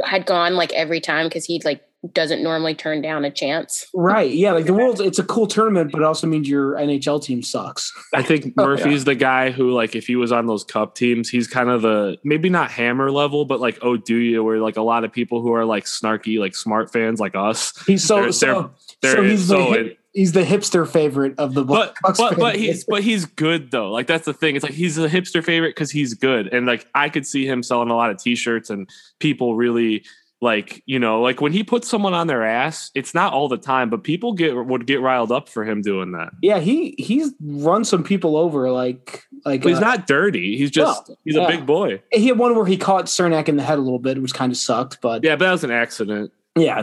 had 0.05 0.25
gone 0.25 0.55
like 0.55 0.73
every 0.73 0.99
time 0.99 1.27
because 1.27 1.45
he'd 1.45 1.63
like 1.63 1.83
doesn't 2.13 2.41
normally 2.41 2.73
turn 2.73 3.01
down 3.01 3.25
a 3.25 3.29
chance. 3.29 3.85
Right. 3.93 4.31
Yeah. 4.31 4.53
Like 4.53 4.65
the 4.65 4.73
world, 4.81 5.01
it's 5.01 5.19
a 5.19 5.23
cool 5.23 5.47
tournament, 5.47 5.91
but 5.91 5.99
it 6.01 6.05
also 6.05 6.27
means 6.27 6.47
your 6.47 6.75
NHL 6.75 7.21
team 7.21 7.43
sucks. 7.43 7.91
I 8.15 8.23
think 8.23 8.53
oh, 8.57 8.65
Murphy's 8.65 9.03
the 9.03 9.15
guy 9.15 9.51
who, 9.51 9.71
like, 9.71 9.95
if 9.97 10.07
he 10.07 10.15
was 10.15 10.31
on 10.31 10.47
those 10.47 10.63
cup 10.63 10.95
teams, 10.95 11.29
he's 11.29 11.47
kind 11.47 11.69
of 11.69 11.81
the 11.81 12.17
maybe 12.23 12.49
not 12.49 12.71
hammer 12.71 13.11
level, 13.11 13.43
but 13.45 13.59
like 13.59 13.77
oh 13.81 13.97
do 13.97 14.15
you, 14.15 14.43
where 14.43 14.59
like 14.59 14.77
a 14.77 14.81
lot 14.81 15.03
of 15.03 15.11
people 15.11 15.41
who 15.41 15.53
are 15.53 15.65
like 15.65 15.83
snarky, 15.85 16.39
like 16.39 16.55
smart 16.55 16.91
fans 16.91 17.19
like 17.19 17.35
us. 17.35 17.73
He's 17.85 18.03
so 18.03 18.21
They're- 18.21 18.31
so, 18.31 18.45
they're- 18.45 18.69
so 19.03 19.23
he's 19.23 19.47
the 19.47 19.55
so 19.55 19.71
hip- 19.71 19.99
he's 20.13 20.31
the 20.31 20.43
hipster 20.43 20.87
favorite 20.87 21.37
of 21.37 21.53
the 21.53 21.63
but 21.63 21.95
Bucks 22.01 22.17
but 22.19 22.37
but 22.37 22.55
he's 22.55 22.83
but 22.85 23.03
he's 23.03 23.25
good 23.25 23.71
though. 23.71 23.91
Like 23.91 24.07
that's 24.07 24.25
the 24.25 24.33
thing. 24.33 24.55
It's 24.55 24.63
like 24.63 24.73
he's 24.73 24.97
a 24.97 25.07
hipster 25.07 25.43
favorite 25.43 25.75
because 25.75 25.91
he's 25.91 26.13
good, 26.13 26.47
and 26.53 26.65
like 26.65 26.87
I 26.95 27.09
could 27.09 27.25
see 27.25 27.45
him 27.45 27.63
selling 27.63 27.89
a 27.89 27.95
lot 27.95 28.11
of 28.11 28.17
T-shirts, 28.17 28.69
and 28.69 28.89
people 29.19 29.55
really 29.55 30.05
like 30.41 30.81
you 30.85 30.99
know 30.99 31.21
like 31.21 31.41
when 31.41 31.51
he 31.51 31.63
puts 31.63 31.87
someone 31.89 32.13
on 32.13 32.27
their 32.27 32.45
ass. 32.45 32.91
It's 32.95 33.13
not 33.13 33.33
all 33.33 33.47
the 33.49 33.57
time, 33.57 33.89
but 33.89 34.03
people 34.03 34.33
get 34.33 34.55
would 34.55 34.85
get 34.85 35.01
riled 35.01 35.31
up 35.31 35.49
for 35.49 35.63
him 35.65 35.81
doing 35.81 36.11
that. 36.13 36.29
yeah 36.41 36.59
he 36.59 36.95
he's 36.97 37.33
run 37.41 37.83
some 37.83 38.03
people 38.03 38.37
over 38.37 38.71
like 38.71 39.23
like 39.45 39.63
But 39.63 39.69
he's 39.69 39.77
uh, 39.77 39.81
not 39.81 40.07
dirty. 40.07 40.57
He's 40.57 40.71
just 40.71 41.09
No, 41.09 41.15
he's 41.25 41.35
a 41.35 41.45
big 41.47 41.65
boy. 41.65 42.01
he 42.11 42.27
had 42.27 42.37
one 42.37 42.55
where 42.55 42.65
he 42.65 42.77
caught 42.77 43.05
Cernak 43.05 43.47
in 43.47 43.57
the 43.57 43.63
head 43.63 43.77
a 43.77 43.81
little 43.81 43.99
bit, 43.99 44.21
which 44.21 44.33
kind 44.33 44.51
of 44.51 44.57
sucked, 44.57 45.01
but 45.01 45.23
yeah, 45.23 45.31
Yeah, 45.31 45.35
but 45.35 45.45
that 45.45 45.51
was 45.51 45.63
an 45.63 45.71
accident. 45.71 46.31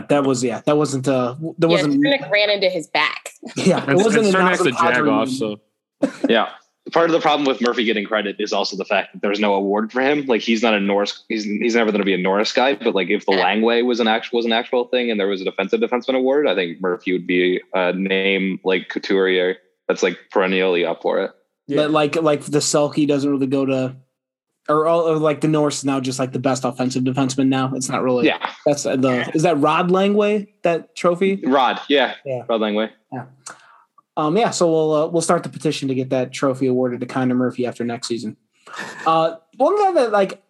That 0.09 0.23
was 0.23 0.43
yeah 0.43 0.61
that 0.65 0.77
wasn't 0.77 1.07
uh 1.07 1.35
that 1.59 1.67
Yeah, 1.69 1.75
wasn't 1.75 2.03
Cernak 2.03 2.29
ran 2.31 2.49
into 2.49 2.69
his 2.69 2.87
back. 2.87 3.31
yeah 3.55 3.77
it 3.77 3.81
And, 3.83 3.89
and 3.91 4.03
wasn't 4.03 4.25
an 4.25 4.33
Cernak's 4.33 4.61
a 4.61 4.63
Nazem 4.65 4.71
Kadri 4.73 4.93
jag 4.95 5.07
off, 5.07 5.29
so 5.29 5.59
Yeah. 6.29 6.49
Part 6.93 7.09
of 7.09 7.11
the 7.11 7.19
problem 7.19 7.45
with 7.45 7.59
Murphy 7.59 7.83
getting 7.83 8.05
credit 8.05 8.37
is 8.39 8.53
also 8.53 8.77
the 8.77 8.85
fact 8.85 9.11
that 9.11 9.21
there's 9.21 9.41
no 9.41 9.53
award 9.55 9.91
for 9.91 9.99
him. 9.99 10.25
Like 10.25 10.39
he's 10.39 10.63
not 10.63 10.73
a 10.73 10.79
Norris. 10.79 11.25
He's 11.27 11.43
he's 11.43 11.75
never 11.75 11.91
going 11.91 11.99
to 11.99 12.05
be 12.05 12.13
a 12.13 12.17
Norris 12.17 12.53
guy. 12.53 12.75
But 12.75 12.95
like 12.95 13.09
if 13.09 13.25
the 13.25 13.33
Langway 13.33 13.85
was 13.85 13.99
an 13.99 14.07
actual 14.07 14.37
was 14.37 14.45
an 14.45 14.53
actual 14.53 14.85
thing 14.85 15.11
and 15.11 15.19
there 15.19 15.27
was 15.27 15.41
a 15.41 15.43
defensive 15.43 15.81
defenseman 15.81 16.15
award, 16.15 16.47
I 16.47 16.55
think 16.55 16.79
Murphy 16.79 17.11
would 17.11 17.27
be 17.27 17.61
a 17.73 17.91
name 17.91 18.61
like 18.63 18.87
Couturier 18.87 19.57
that's 19.89 20.01
like 20.01 20.17
perennially 20.31 20.85
up 20.85 21.01
for 21.01 21.19
it. 21.21 21.31
But 21.67 21.91
like 21.91 22.15
like 22.15 22.43
the 22.43 22.59
Selke 22.59 23.05
doesn't 23.05 23.29
really 23.29 23.47
go 23.47 23.65
to 23.65 23.97
or, 24.69 24.85
all- 24.87 25.07
or 25.07 25.17
like 25.17 25.41
the 25.41 25.47
Norse 25.47 25.79
is 25.79 25.85
now 25.85 25.99
just 25.99 26.19
like 26.19 26.31
the 26.31 26.39
best 26.39 26.63
offensive 26.65 27.03
defenseman 27.03 27.47
now. 27.47 27.71
It's 27.75 27.89
not 27.89 28.03
really 28.03 28.25
Yeah, 28.27 28.51
that's 28.65 28.83
the 28.83 29.29
is 29.33 29.43
that 29.43 29.57
Rod 29.59 29.89
Langway 29.89 30.47
that 30.63 30.95
trophy? 30.95 31.41
Rod. 31.45 31.79
Yeah, 31.87 32.15
Yeah. 32.25 32.43
Rod 32.47 32.61
Langway. 32.61 32.89
Yeah. 33.11 33.25
Um 34.15 34.35
yeah, 34.37 34.49
so 34.51 34.69
we'll 34.71 34.93
uh, 34.93 35.07
we'll 35.07 35.21
start 35.21 35.43
the 35.43 35.49
petition 35.49 35.87
to 35.89 35.95
get 35.95 36.09
that 36.09 36.33
trophy 36.33 36.67
awarded 36.67 36.99
to 37.01 37.05
Connor 37.05 37.35
Murphy 37.35 37.65
after 37.65 37.83
next 37.83 38.07
season. 38.07 38.35
Uh 39.05 39.35
one 39.57 39.77
guy 39.77 40.01
that 40.01 40.11
like 40.11 40.41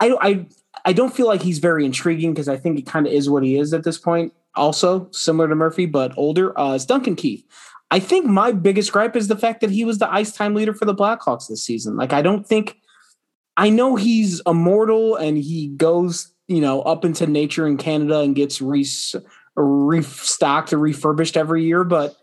I 0.00 0.14
I 0.20 0.46
I 0.84 0.92
don't 0.92 1.14
feel 1.14 1.26
like 1.26 1.42
he's 1.42 1.58
very 1.58 1.84
intriguing 1.84 2.32
because 2.32 2.48
I 2.48 2.56
think 2.56 2.76
he 2.76 2.82
kind 2.82 3.06
of 3.06 3.12
is 3.12 3.28
what 3.30 3.42
he 3.42 3.56
is 3.56 3.72
at 3.72 3.84
this 3.84 3.98
point. 3.98 4.32
Also 4.54 5.08
similar 5.12 5.48
to 5.48 5.54
Murphy, 5.54 5.86
but 5.86 6.12
older. 6.16 6.58
Uh, 6.58 6.74
is 6.74 6.86
Duncan 6.86 7.14
Keith. 7.16 7.44
I 7.90 8.00
think 8.00 8.26
my 8.26 8.52
biggest 8.52 8.92
gripe 8.92 9.16
is 9.16 9.28
the 9.28 9.36
fact 9.36 9.60
that 9.60 9.70
he 9.70 9.84
was 9.84 9.98
the 9.98 10.12
ice 10.12 10.32
time 10.32 10.54
leader 10.54 10.74
for 10.74 10.84
the 10.84 10.94
Blackhawks 10.94 11.48
this 11.48 11.62
season. 11.64 11.96
Like 11.96 12.12
I 12.12 12.20
don't 12.22 12.46
think 12.46 12.76
I 13.58 13.70
know 13.70 13.96
he's 13.96 14.40
immortal 14.46 15.16
and 15.16 15.36
he 15.36 15.66
goes 15.68 16.32
you 16.46 16.60
know 16.60 16.80
up 16.82 17.04
into 17.04 17.26
nature 17.26 17.66
in 17.66 17.76
Canada 17.76 18.20
and 18.20 18.34
gets 18.34 18.62
re- 18.62 18.86
restocked 19.56 20.72
or 20.72 20.78
refurbished 20.78 21.36
every 21.36 21.64
year, 21.64 21.82
but 21.84 22.16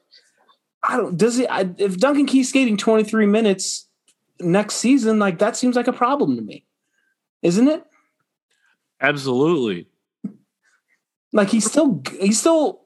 I 0.81 0.97
don't. 0.97 1.17
Does 1.17 1.37
it? 1.39 1.47
I, 1.51 1.69
if 1.77 1.97
Duncan 1.97 2.25
Keith's 2.25 2.49
skating 2.49 2.77
23 2.77 3.25
minutes 3.25 3.87
next 4.39 4.75
season, 4.75 5.19
like 5.19 5.39
that 5.39 5.55
seems 5.57 5.75
like 5.75 5.87
a 5.87 5.93
problem 5.93 6.35
to 6.37 6.41
me, 6.41 6.65
isn't 7.41 7.67
it? 7.67 7.83
absolutely. 9.01 9.87
Like 11.33 11.49
he's 11.49 11.65
still 11.65 12.01
he's 12.19 12.39
still 12.39 12.81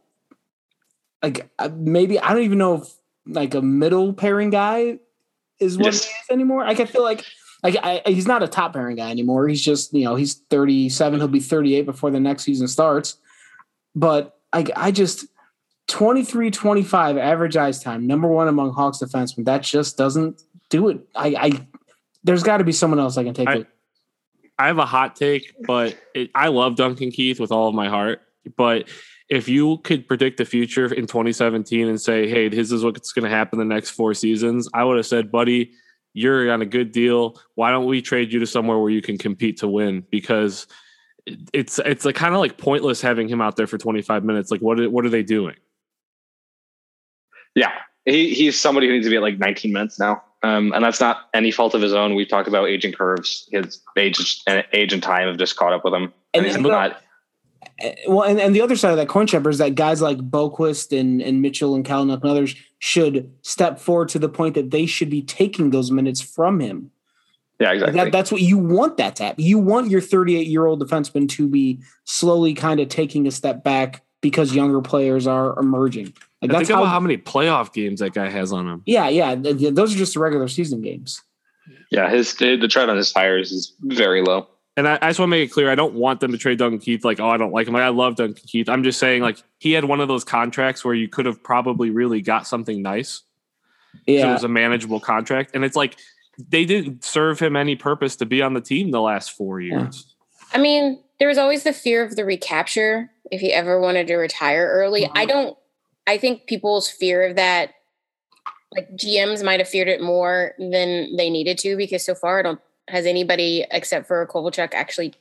like 1.21 1.49
uh, 1.59 1.69
maybe 1.75 2.19
I 2.19 2.33
don't 2.33 2.43
even 2.43 2.57
know 2.57 2.75
if 2.81 2.87
like 3.27 3.53
a 3.53 3.61
middle 3.61 4.13
pairing 4.13 4.49
guy 4.49 4.97
is 5.59 5.77
what 5.77 5.85
Yes. 5.93 6.05
he 6.05 6.09
is 6.11 6.29
anymore. 6.31 6.63
Like 6.63 6.79
I 6.79 6.85
feel 6.85 7.03
like 7.03 7.23
like 7.63 7.75
I, 7.81 8.01
he's 8.05 8.27
not 8.27 8.43
a 8.43 8.47
top 8.47 8.73
pairing 8.73 8.97
guy 8.97 9.09
anymore. 9.11 9.47
He's 9.47 9.61
just 9.61 9.93
you 9.93 10.05
know 10.05 10.15
he's 10.15 10.35
37. 10.49 11.19
He'll 11.19 11.27
be 11.27 11.39
38 11.39 11.85
before 11.85 12.11
the 12.11 12.19
next 12.19 12.43
season 12.43 12.67
starts. 12.67 13.17
But 13.95 14.37
I 14.53 14.65
I 14.75 14.91
just 14.91 15.25
23 15.87 16.51
25 16.51 17.17
average 17.17 17.57
ice 17.57 17.81
time, 17.81 18.07
number 18.07 18.27
one 18.27 18.47
among 18.47 18.73
Hawks 18.73 18.99
defensemen. 18.99 19.45
That 19.45 19.63
just 19.63 19.97
doesn't 19.97 20.43
do 20.69 20.89
it. 20.89 20.99
I 21.15 21.27
I 21.37 21.67
there's 22.23 22.43
got 22.43 22.57
to 22.57 22.63
be 22.63 22.71
someone 22.71 22.99
else 22.99 23.17
I 23.17 23.23
can 23.23 23.33
take 23.33 23.47
I- 23.47 23.55
it. 23.57 23.67
I 24.57 24.67
have 24.67 24.77
a 24.77 24.85
hot 24.85 25.15
take, 25.15 25.53
but 25.65 25.97
it, 26.13 26.31
I 26.35 26.49
love 26.49 26.75
Duncan 26.75 27.11
Keith 27.11 27.39
with 27.39 27.49
all 27.49 27.69
of 27.69 27.75
my 27.75 27.87
heart. 27.87 28.21
But 28.57 28.89
if 29.29 29.47
you 29.47 29.77
could 29.85 30.05
predict 30.05 30.35
the 30.37 30.43
future 30.43 30.93
in 30.93 31.07
2017 31.07 31.87
and 31.87 31.99
say, 31.99 32.27
"Hey, 32.27 32.49
this 32.49 32.69
is 32.69 32.83
what's 32.83 33.13
going 33.13 33.23
to 33.23 33.29
happen 33.29 33.57
the 33.57 33.63
next 33.63 33.91
four 33.91 34.13
seasons," 34.13 34.67
I 34.73 34.83
would 34.83 34.97
have 34.97 35.05
said, 35.05 35.31
"Buddy, 35.31 35.71
you're 36.13 36.51
on 36.51 36.61
a 36.61 36.65
good 36.65 36.91
deal. 36.91 37.39
Why 37.55 37.71
don't 37.71 37.85
we 37.85 38.01
trade 38.01 38.31
you 38.33 38.39
to 38.39 38.47
somewhere 38.47 38.77
where 38.77 38.89
you 38.89 39.01
can 39.01 39.17
compete 39.17 39.57
to 39.59 39.67
win?" 39.67 40.05
Because 40.09 40.67
it's 41.53 41.79
it's 41.79 42.05
like 42.05 42.15
kind 42.15 42.33
of 42.33 42.39
like 42.39 42.57
pointless 42.57 43.01
having 43.01 43.27
him 43.27 43.41
out 43.41 43.55
there 43.55 43.67
for 43.67 43.77
25 43.77 44.23
minutes. 44.23 44.51
Like, 44.51 44.61
what 44.61 44.79
are, 44.79 44.89
what 44.89 45.05
are 45.05 45.09
they 45.09 45.23
doing? 45.23 45.55
Yeah, 47.55 47.71
he, 48.05 48.33
he's 48.33 48.59
somebody 48.59 48.87
who 48.87 48.93
needs 48.93 49.05
to 49.05 49.09
be 49.09 49.15
at 49.17 49.21
like 49.21 49.39
19 49.39 49.73
minutes 49.73 49.99
now. 49.99 50.23
Um, 50.41 50.71
and 50.73 50.83
that's 50.83 51.01
not 51.01 51.29
any 51.33 51.51
fault 51.51 51.73
of 51.75 51.81
his 51.81 51.93
own. 51.93 52.15
We've 52.15 52.27
talked 52.29 52.47
about 52.47 52.69
aging 52.69 52.93
curves. 52.93 53.49
His 53.51 53.81
age 53.97 54.41
and 54.47 54.63
age 54.71 54.93
and 54.93 55.03
time 55.03 55.27
have 55.27 55.37
just 55.37 55.57
caught 55.57 55.73
up 55.73 55.83
with 55.83 55.93
him. 55.93 56.03
And- 56.03 56.13
And, 56.33 56.45
he's 56.45 56.55
and- 56.55 56.63
not. 56.63 57.01
Uh, 57.83 57.89
Well, 58.07 58.23
and, 58.23 58.39
and 58.39 58.55
the 58.55 58.61
other 58.61 58.75
side 58.75 58.91
of 58.91 58.97
that 58.97 59.07
coin 59.07 59.27
chipper 59.27 59.49
is 59.49 59.57
that 59.57 59.75
guys 59.75 60.01
like 60.01 60.17
Boqvist 60.17 60.97
and, 60.97 61.21
and 61.21 61.41
Mitchell 61.41 61.75
and 61.75 61.85
Kalynuk 61.85 62.21
and 62.21 62.29
others 62.29 62.55
should 62.79 63.31
step 63.41 63.79
forward 63.79 64.09
to 64.09 64.19
the 64.19 64.29
point 64.29 64.55
that 64.55 64.71
they 64.71 64.85
should 64.85 65.09
be 65.09 65.21
taking 65.21 65.69
those 65.69 65.91
minutes 65.91 66.21
from 66.21 66.59
him. 66.59 66.91
Yeah, 67.59 67.73
exactly. 67.73 67.99
That, 67.99 68.11
that's 68.11 68.31
what 68.31 68.41
you 68.41 68.57
want 68.57 68.97
that 68.97 69.17
to 69.17 69.23
happen. 69.23 69.43
You 69.43 69.59
want 69.59 69.89
your 69.89 69.99
38 70.01 70.47
year 70.47 70.65
old 70.65 70.81
defenseman 70.81 71.27
to 71.29 71.47
be 71.47 71.81
slowly 72.05 72.53
kind 72.53 72.79
of 72.79 72.87
taking 72.87 73.27
a 73.27 73.31
step 73.31 73.63
back 73.63 74.01
because 74.21 74.55
younger 74.55 74.81
players 74.81 75.27
are 75.27 75.57
emerging. 75.59 76.13
Like 76.41 76.51
that's 76.51 76.67
think 76.67 76.75
how, 76.75 76.83
about 76.83 76.91
how 76.91 76.99
many 77.01 77.17
playoff 77.17 77.73
games 77.73 77.99
that 77.99 78.13
guy 78.13 78.29
has 78.29 78.53
on 78.53 78.65
him. 78.67 78.83
yeah, 78.85 79.09
yeah. 79.09 79.35
th- 79.35 79.57
th- 79.57 79.73
Those 79.73 79.93
are 79.93 79.97
just 79.97 80.13
the 80.13 80.21
regular 80.21 80.47
season 80.47 80.81
games. 80.81 81.21
yeah, 81.91 82.09
his 82.09 82.33
the 82.35 82.67
tread 82.69 82.89
on 82.89 82.95
his 82.95 83.11
tires 83.11 83.51
is 83.51 83.73
very 83.81 84.21
low. 84.21 84.47
And 84.79 84.87
I, 84.87 84.97
I 85.01 85.09
just 85.09 85.19
want 85.19 85.27
to 85.27 85.31
make 85.31 85.49
it 85.49 85.51
clear, 85.51 85.69
I 85.69 85.75
don't 85.75 85.93
want 85.93 86.21
them 86.21 86.31
to 86.31 86.37
trade 86.37 86.57
Duncan 86.57 86.79
Keith. 86.79 87.03
Like, 87.03 87.19
oh, 87.19 87.27
I 87.27 87.35
don't 87.35 87.51
like 87.51 87.67
him. 87.67 87.73
Like, 87.73 87.83
I 87.83 87.89
love 87.89 88.15
Duncan 88.15 88.41
Keith. 88.47 88.69
I'm 88.69 88.81
just 88.81 88.97
saying, 88.97 89.21
like, 89.21 89.43
he 89.57 89.73
had 89.73 89.83
one 89.83 89.99
of 89.99 90.07
those 90.07 90.23
contracts 90.23 90.85
where 90.85 90.93
you 90.93 91.09
could 91.09 91.25
have 91.25 91.43
probably 91.43 91.89
really 91.89 92.21
got 92.21 92.47
something 92.47 92.81
nice. 92.81 93.23
Yeah, 94.07 94.29
It 94.29 94.33
was 94.33 94.45
a 94.45 94.47
manageable 94.47 95.01
contract, 95.01 95.51
and 95.53 95.65
it's 95.65 95.75
like 95.75 95.97
they 96.47 96.63
didn't 96.63 97.03
serve 97.03 97.39
him 97.39 97.57
any 97.57 97.75
purpose 97.75 98.15
to 98.17 98.25
be 98.25 98.41
on 98.41 98.53
the 98.53 98.61
team 98.61 98.91
the 98.91 99.01
last 99.01 99.31
four 99.31 99.59
years. 99.59 100.15
I 100.53 100.59
mean, 100.59 101.03
there 101.19 101.27
was 101.27 101.37
always 101.37 101.63
the 101.63 101.73
fear 101.73 102.01
of 102.01 102.15
the 102.15 102.23
recapture 102.23 103.11
if 103.31 103.41
he 103.41 103.51
ever 103.51 103.81
wanted 103.81 104.07
to 104.07 104.15
retire 104.15 104.65
early. 104.71 105.05
I 105.07 105.09
mm-hmm. 105.09 105.27
don't, 105.27 105.57
I 106.07 106.17
think 106.17 106.47
people's 106.47 106.89
fear 106.89 107.27
of 107.27 107.35
that, 107.35 107.71
like 108.71 108.89
GMs 108.95 109.43
might 109.43 109.59
have 109.59 109.67
feared 109.67 109.89
it 109.89 110.01
more 110.01 110.53
than 110.57 111.15
they 111.17 111.29
needed 111.29 111.57
to 111.59 111.75
because 111.75 112.05
so 112.05 112.15
far 112.15 112.39
I 112.39 112.43
don't, 112.43 112.61
has 112.89 113.05
anybody 113.05 113.65
except 113.71 114.07
for 114.07 114.25
Kovalchuk 114.27 114.73
actually 114.73 115.13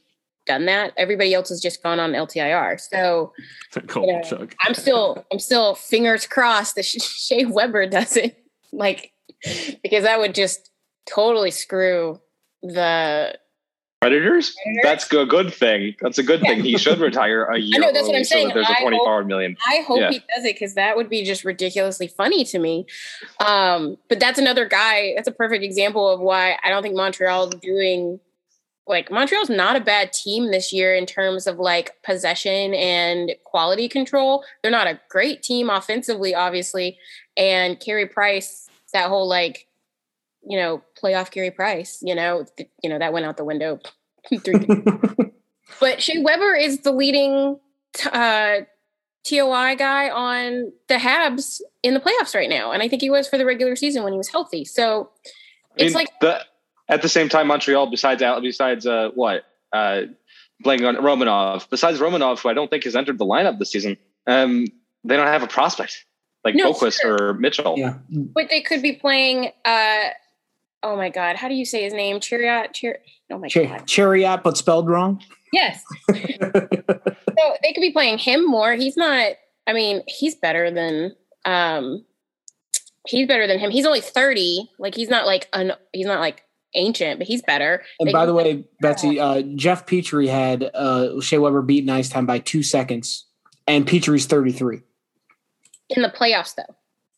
done 0.47 0.67
that? 0.67 0.93
Everybody 0.97 1.35
else 1.35 1.49
has 1.51 1.61
just 1.61 1.83
gone 1.83 2.01
on 2.01 2.13
LTIR. 2.13 2.81
So 2.81 3.33
Kovalchuk. 3.73 4.55
I'm 4.63 4.75
still, 4.75 5.25
I'm 5.33 5.39
still 5.39 5.75
fingers 5.75 6.27
crossed 6.27 6.77
that 6.77 6.85
Shea 6.85 7.45
Weber 7.45 7.87
does 7.87 8.17
it. 8.17 8.43
Like, 8.73 9.13
because 9.83 10.05
that 10.05 10.19
would 10.19 10.35
just 10.35 10.71
totally 11.07 11.51
screw 11.51 12.21
the 12.63 13.39
Predators? 14.01 14.55
That's 14.83 15.13
a 15.13 15.27
good 15.27 15.53
thing. 15.53 15.95
That's 16.01 16.19
a 16.19 16.23
good 16.23 16.41
thing. 16.41 16.63
He 16.63 16.79
should 16.79 16.99
retire 17.01 17.45
a 17.47 17.59
year 17.59 17.73
I 17.77 17.79
know, 17.87 17.93
that's 17.93 18.07
what 18.07 18.17
I'm 18.17 18.25
so 18.25 18.35
saying. 18.37 18.51
there's 18.55 18.69
a 18.69 18.71
I 18.71 18.75
hope- 18.75 18.89
24 18.91 19.25
million. 19.25 19.57
I 19.67 19.83
hope 19.87 19.99
Yeah. 20.01 20.11
he 20.11 20.19
does 20.19 20.45
it 20.45 20.55
because 20.55 20.75
that 20.75 20.97
would 20.97 21.09
be 21.11 21.25
just 21.25 21.45
ridiculously 21.45 22.07
funny 22.07 22.45
to 22.45 22.59
me. 22.61 22.87
Um, 23.45 23.99
but 24.09 24.21
that's 24.21 24.39
another 24.39 24.67
guy. 24.69 25.15
That's 25.17 25.27
a 25.29 25.33
perfect 25.33 25.65
example 25.65 26.09
of 26.09 26.21
why 26.21 26.57
I 26.63 26.71
don't 26.71 26.83
think 26.83 26.95
Montreal's 26.95 27.55
doing 27.57 28.21
like 28.87 29.11
Montreal's 29.11 29.51
not 29.51 29.77
a 29.77 29.81
bad 29.81 30.15
team 30.15 30.51
this 30.51 30.73
year 30.73 30.95
in 30.95 31.05
terms 31.05 31.47
of 31.47 31.59
like 31.59 31.93
possession 32.03 32.73
and 32.75 33.33
quality 33.45 33.87
control. 33.89 34.45
They're 34.63 34.71
not 34.73 34.87
a 34.87 34.99
great 35.11 35.43
team 35.43 35.69
offensively, 35.69 36.35
obviously. 36.35 36.99
And 37.37 37.79
Carey 37.79 38.07
Price, 38.07 38.67
that 38.95 39.09
whole 39.11 39.29
like, 39.29 39.67
you 40.49 40.59
know, 40.59 40.83
playoff 41.01 41.31
Carey 41.31 41.51
Price, 41.51 41.99
you 42.03 42.15
know, 42.15 42.45
th- 42.57 42.71
you 42.83 42.89
know 42.91 42.99
that 42.99 43.13
went 43.13 43.27
out 43.27 43.37
the 43.37 43.45
window. 43.45 43.79
But 45.81 46.03
Shea 46.03 46.19
Weber 46.23 46.55
is 46.55 46.81
the 46.81 46.93
leading 46.93 47.59
t- 47.93 48.09
uh, 48.11 48.61
TOI 49.25 49.77
guy 49.77 50.09
on 50.11 50.73
the 50.89 50.95
Habs 50.95 51.61
in 51.83 51.95
the 51.95 52.01
playoffs 52.01 52.35
right 52.35 52.49
now, 52.49 52.73
and 52.73 52.83
I 52.83 52.89
think 52.89 53.03
he 53.03 53.11
was 53.11 53.29
for 53.29 53.37
the 53.39 53.45
regular 53.45 53.77
season 53.77 54.03
when 54.03 54.13
he 54.13 54.17
was 54.17 54.29
healthy. 54.29 54.65
So 54.65 55.11
I 55.25 55.29
it's 55.77 55.85
mean, 55.85 55.93
like 55.95 56.09
the, 56.21 56.41
at 56.89 57.03
the 57.03 57.09
same 57.09 57.29
time, 57.29 57.47
Montreal, 57.49 57.91
besides 57.91 58.23
Al- 58.23 58.41
besides 58.41 58.87
uh, 58.87 59.11
what 59.15 59.45
uh, 59.73 60.03
blanking 60.65 60.89
on 60.89 60.97
Romanov. 60.97 61.69
Besides 61.69 62.01
Romanov, 62.01 62.41
who 62.41 62.49
I 62.49 62.55
don't 62.55 62.71
think 62.71 62.85
has 62.85 62.97
entered 62.97 63.19
the 63.19 63.27
lineup 63.27 63.59
this 63.59 63.71
season, 63.71 63.99
um, 64.27 64.67
they 65.05 65.17
don't 65.17 65.27
have 65.27 65.43
a 65.43 65.47
prospect 65.49 66.05
like 66.45 66.55
No, 66.55 66.73
Boqvist 66.73 67.01
sure. 67.03 67.31
or 67.31 67.35
Mitchell. 67.35 67.75
Yeah. 67.77 67.99
But 68.09 68.49
they 68.49 68.63
could 68.63 68.81
be 68.83 68.95
playing. 68.95 69.53
uh 69.65 70.09
Oh 70.83 70.97
my 70.97 71.09
God, 71.11 71.37
how 71.37 71.49
do 71.49 71.55
you 71.55 71.65
say 71.65 71.83
his 71.83 71.93
name? 71.93 72.21
Chariot. 72.21 72.73
Chir- 72.73 72.99
oh 73.31 73.39
my 73.39 73.49
Ch- 73.49 73.55
God. 73.69 73.87
Chariot, 73.87 74.41
but 74.45 74.57
spelled 74.57 74.89
wrong. 74.89 75.21
Yes. 75.53 75.83
so 76.11 76.15
they 76.17 77.73
could 77.73 77.81
be 77.81 77.91
playing 77.93 78.19
him 78.19 78.47
more. 78.47 78.75
He's 78.75 78.97
not. 78.97 79.33
I 79.67 79.73
mean, 79.73 80.03
he's 80.07 80.35
better 80.37 80.71
than. 80.71 81.15
um 81.45 82.05
He's 83.07 83.27
better 83.27 83.47
than 83.47 83.59
him. 83.59 83.71
He's 83.71 83.87
only 83.87 84.03
thirty. 84.03 84.69
Like 84.79 84.95
he's 84.95 85.09
not 85.09 85.25
like 85.27 85.49
an. 85.55 85.73
He's 85.95 86.05
not 86.07 86.21
like 86.21 86.43
ancient, 86.75 87.19
but 87.19 87.27
he's 87.27 87.41
better. 87.41 87.83
And 87.99 88.09
They 88.09 88.13
by 88.13 88.27
the 88.27 88.35
way, 88.35 88.65
Betsy, 88.83 89.19
uh, 89.19 89.41
Jeff 89.55 89.87
Petry 89.87 90.29
had 90.29 90.71
uh, 90.75 91.19
Shea 91.21 91.39
Weber 91.39 91.63
beat 91.63 91.87
Nice 91.87 92.11
time 92.11 92.27
by 92.27 92.39
two 92.39 92.63
seconds, 92.63 93.25
and 93.67 93.87
Petry's 93.87 94.27
33. 94.27 94.81
in 95.89 96.03
the 96.03 96.11
playoffs 96.11 96.55
though, 96.55 96.75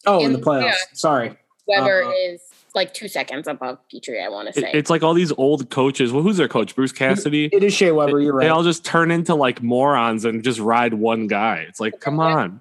Oh, 0.06 0.20
in, 0.20 0.26
In 0.26 0.32
the 0.34 0.38
playoffs. 0.38 0.70
playoffs. 0.70 0.96
Sorry. 0.96 1.36
Weber 1.66 2.04
Uh-huh. 2.04 2.12
is 2.16 2.40
like 2.74 2.94
two 2.94 3.08
seconds 3.08 3.48
above 3.48 3.78
Petry. 3.92 4.24
I 4.24 4.28
want 4.28 4.52
to 4.52 4.58
It- 4.58 4.62
say. 4.62 4.70
it's 4.72 4.90
like 4.90 5.02
all 5.02 5.14
these 5.14 5.32
old 5.32 5.70
coaches. 5.70 6.12
Well, 6.12 6.22
who's 6.22 6.36
their 6.36 6.48
coach? 6.48 6.74
Bruce 6.74 6.92
Cassidy. 6.92 7.48
It 7.52 7.62
is 7.64 7.74
Shea 7.74 7.90
Weber. 7.92 8.20
You're 8.20 8.34
right. 8.34 8.44
They 8.44 8.48
all 8.50 8.62
just 8.62 8.84
turn 8.84 9.10
into 9.10 9.34
like 9.34 9.62
morons 9.62 10.24
and 10.24 10.42
just 10.44 10.60
ride 10.60 10.94
one 10.94 11.26
guy. 11.26 11.64
It's 11.68 11.80
like, 11.80 12.00
come 12.00 12.20
on, 12.20 12.60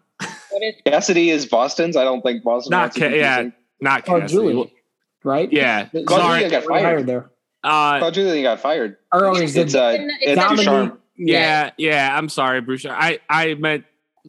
what 0.50 0.64
is 0.64 0.76
Cassidy 0.86 1.30
is 1.30 1.46
Boston's. 1.46 1.96
I 1.96 2.04
don't 2.04 2.22
think 2.22 2.44
Boston. 2.44 2.72
Not 2.72 2.80
wants 2.82 2.96
to 2.96 3.10
Ca- 3.10 3.16
yeah. 3.16 3.38
using- 3.38 3.54
not 3.82 4.04
Oh, 4.10 4.20
Cassidy. 4.20 4.34
Julien, 4.34 4.72
right? 5.24 5.52
Yeah, 5.54 5.86
Claude 6.06 6.08
sorry. 6.22 6.40
Julien 6.42 6.52
got 6.52 6.64
We're 6.66 6.70
fired. 6.82 7.08
there. 7.08 7.30
Uh, 7.64 8.00
Claude 8.00 8.14
Julien 8.14 8.44
got 8.44 8.60
fired. 8.60 8.98
Or, 9.14 9.26
oh, 9.28 9.36
he's 9.36 9.56
It's 9.56 9.74
the- 9.74 9.84
uh, 9.84 9.90
It's 9.92 10.14
it's 10.22 10.36
Dominique- 10.42 10.66
Ducharme. 10.66 10.98
yeah, 11.18 11.72
yeah. 11.78 12.18
I'm 12.18 12.30
sorry, 12.30 12.62
Bruce. 12.62 12.86
I 12.86 13.20
I 13.30 13.54
meant 13.56 13.84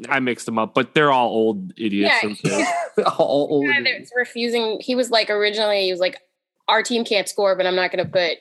I 0.08 0.20
mixed 0.20 0.46
them 0.46 0.58
up, 0.58 0.74
but 0.74 0.94
they're 0.94 1.12
all 1.12 1.28
old 1.28 1.72
idiots. 1.76 2.14
Yeah, 2.22 2.28
themselves. 2.28 2.68
all 3.18 3.48
old. 3.50 3.66
guy 3.66 3.82
that's 3.82 4.10
refusing. 4.14 4.78
He 4.80 4.94
was 4.94 5.10
like 5.10 5.30
originally 5.30 5.84
he 5.84 5.90
was 5.90 6.00
like, 6.00 6.20
our 6.68 6.82
team 6.82 7.04
can't 7.04 7.28
score, 7.28 7.56
but 7.56 7.66
I'm 7.66 7.74
not 7.74 7.90
going 7.90 8.04
to 8.04 8.10
put 8.10 8.38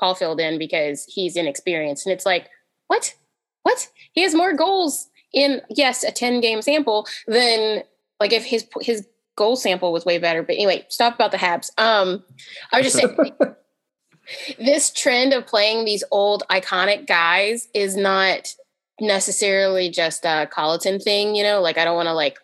Caufield 0.00 0.40
in 0.40 0.58
because 0.58 1.04
he's 1.04 1.36
inexperienced. 1.36 2.06
And 2.06 2.12
it's 2.12 2.26
like, 2.26 2.48
what? 2.88 3.14
What? 3.62 3.88
He 4.12 4.22
has 4.22 4.34
more 4.34 4.52
goals 4.52 5.08
in 5.32 5.60
yes 5.70 6.02
a 6.02 6.10
10 6.10 6.40
game 6.40 6.60
sample 6.62 7.06
than 7.28 7.82
like 8.18 8.32
if 8.32 8.44
his 8.44 8.66
his 8.80 9.06
goal 9.36 9.56
sample 9.56 9.92
was 9.92 10.04
way 10.04 10.18
better. 10.18 10.42
But 10.42 10.56
anyway, 10.56 10.84
stop 10.88 11.14
about 11.14 11.30
the 11.30 11.38
Habs. 11.38 11.70
Um, 11.78 12.24
I 12.72 12.80
was 12.80 12.92
just 12.92 12.96
saying. 12.96 13.30
this 14.58 14.92
trend 14.92 15.32
of 15.32 15.46
playing 15.46 15.84
these 15.84 16.04
old 16.10 16.44
iconic 16.50 17.06
guys 17.06 17.68
is 17.74 17.96
not 17.96 18.54
necessarily 19.00 19.90
just 19.90 20.24
a 20.24 20.48
Colliton 20.52 21.00
thing, 21.00 21.34
you 21.34 21.42
know. 21.42 21.60
Like 21.60 21.78
I 21.78 21.84
don't 21.84 21.96
want 21.96 22.08
to 22.08 22.14
like 22.14 22.38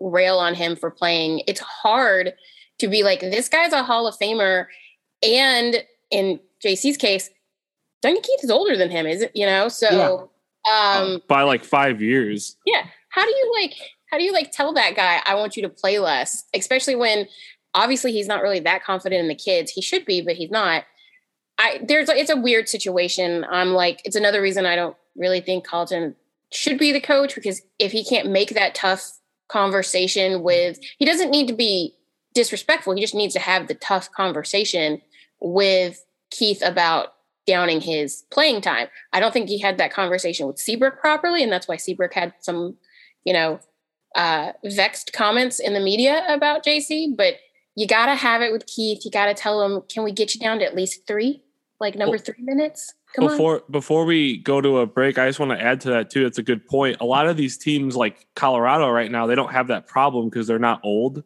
rail 0.00 0.38
on 0.38 0.54
him 0.54 0.76
for 0.76 0.90
playing. 0.90 1.42
It's 1.46 1.60
hard 1.60 2.34
to 2.78 2.88
be 2.88 3.02
like, 3.02 3.20
this 3.20 3.48
guy's 3.48 3.72
a 3.72 3.82
Hall 3.82 4.06
of 4.06 4.16
Famer. 4.18 4.66
And 5.22 5.84
in 6.10 6.40
JC's 6.64 6.96
case, 6.96 7.30
Duncan 8.02 8.22
Keith 8.22 8.44
is 8.44 8.50
older 8.50 8.76
than 8.76 8.90
him, 8.90 9.06
is 9.06 9.22
it? 9.22 9.32
You 9.34 9.46
know, 9.46 9.68
so 9.68 10.30
um 10.72 11.20
by 11.28 11.42
like 11.42 11.64
five 11.64 12.00
years. 12.00 12.56
yeah. 12.66 12.86
How 13.10 13.24
do 13.24 13.30
you 13.30 13.54
like 13.60 13.74
how 14.10 14.18
do 14.18 14.24
you 14.24 14.32
like 14.32 14.52
tell 14.52 14.72
that 14.74 14.94
guy 14.94 15.20
I 15.26 15.34
want 15.34 15.56
you 15.56 15.62
to 15.62 15.68
play 15.68 15.98
less? 15.98 16.44
Especially 16.54 16.94
when 16.94 17.26
obviously 17.74 18.12
he's 18.12 18.28
not 18.28 18.42
really 18.42 18.60
that 18.60 18.84
confident 18.84 19.20
in 19.20 19.28
the 19.28 19.34
kids. 19.34 19.70
He 19.70 19.82
should 19.82 20.04
be, 20.04 20.20
but 20.20 20.36
he's 20.36 20.50
not. 20.50 20.84
I 21.58 21.80
there's 21.86 22.08
it's 22.08 22.30
a 22.30 22.36
weird 22.36 22.68
situation. 22.68 23.44
I'm 23.48 23.70
like, 23.70 24.00
it's 24.04 24.16
another 24.16 24.42
reason 24.42 24.66
I 24.66 24.76
don't 24.76 24.96
really 25.16 25.40
think 25.40 25.66
Colliton 25.66 26.14
should 26.52 26.78
be 26.78 26.92
the 26.92 27.00
coach 27.00 27.34
because 27.34 27.62
if 27.78 27.92
he 27.92 28.04
can't 28.04 28.30
make 28.30 28.50
that 28.50 28.74
tough 28.74 29.18
conversation 29.48 30.42
with 30.42 30.78
he 30.98 31.04
doesn't 31.04 31.30
need 31.30 31.48
to 31.48 31.54
be 31.54 31.94
disrespectful. 32.34 32.94
He 32.94 33.00
just 33.00 33.14
needs 33.14 33.34
to 33.34 33.40
have 33.40 33.68
the 33.68 33.74
tough 33.74 34.10
conversation 34.12 35.00
with 35.40 36.04
Keith 36.30 36.62
about 36.62 37.14
downing 37.46 37.80
his 37.80 38.24
playing 38.30 38.60
time. 38.60 38.88
I 39.12 39.20
don't 39.20 39.32
think 39.32 39.48
he 39.48 39.60
had 39.60 39.78
that 39.78 39.92
conversation 39.92 40.46
with 40.46 40.58
Seabrook 40.58 40.98
properly, 40.98 41.42
and 41.42 41.52
that's 41.52 41.68
why 41.68 41.76
Seabrook 41.76 42.14
had 42.14 42.34
some, 42.40 42.76
you 43.24 43.32
know, 43.32 43.60
uh, 44.16 44.52
vexed 44.64 45.12
comments 45.12 45.60
in 45.60 45.74
the 45.74 45.80
media 45.80 46.24
about 46.28 46.64
JC. 46.64 47.14
But 47.16 47.34
you 47.76 47.86
got 47.86 48.06
to 48.06 48.14
have 48.14 48.42
it 48.42 48.52
with 48.52 48.66
Keith. 48.66 49.04
You 49.04 49.10
got 49.10 49.26
to 49.26 49.34
tell 49.34 49.62
him, 49.62 49.82
"Can 49.88 50.04
we 50.04 50.12
get 50.12 50.34
you 50.34 50.40
down 50.40 50.58
to 50.58 50.64
at 50.64 50.74
least 50.74 51.06
three, 51.06 51.42
like 51.80 51.94
number 51.94 52.16
Well, 52.16 52.24
three 52.24 52.42
minutes?" 52.42 52.94
Come 53.14 53.26
on. 53.26 53.30
before 53.30 53.62
before 53.70 54.04
we 54.04 54.38
go 54.38 54.60
to 54.60 54.78
a 54.78 54.86
break, 54.86 55.18
I 55.18 55.26
just 55.26 55.38
want 55.38 55.52
to 55.52 55.60
add 55.60 55.80
to 55.82 55.90
that 55.90 56.10
too. 56.10 56.26
It's 56.26 56.38
a 56.38 56.42
good 56.42 56.66
point. 56.66 56.98
A 57.00 57.04
lot 57.04 57.28
of 57.28 57.36
these 57.36 57.56
teams, 57.56 57.96
like 57.96 58.26
Colorado, 58.34 58.88
right 58.90 59.10
now, 59.10 59.26
they 59.26 59.34
don't 59.34 59.52
have 59.52 59.68
that 59.68 59.86
problem 59.86 60.28
because 60.28 60.46
they're 60.46 60.58
not 60.58 60.80
old. 60.82 61.22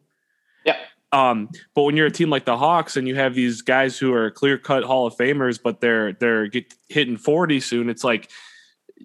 Yeah. 0.64 0.76
Um, 1.12 1.48
but 1.74 1.82
when 1.82 1.96
you're 1.96 2.06
a 2.06 2.10
team 2.10 2.28
like 2.28 2.44
the 2.44 2.58
Hawks 2.58 2.96
and 2.96 3.08
you 3.08 3.14
have 3.14 3.34
these 3.34 3.62
guys 3.62 3.98
who 3.98 4.12
are 4.12 4.30
clear 4.30 4.58
cut 4.58 4.84
Hall 4.84 5.06
of 5.06 5.16
Famers, 5.16 5.58
but 5.62 5.80
they're 5.80 6.12
they're 6.12 6.46
get, 6.48 6.74
hitting 6.88 7.16
40 7.16 7.60
soon, 7.60 7.88
it's 7.88 8.04
like 8.04 8.30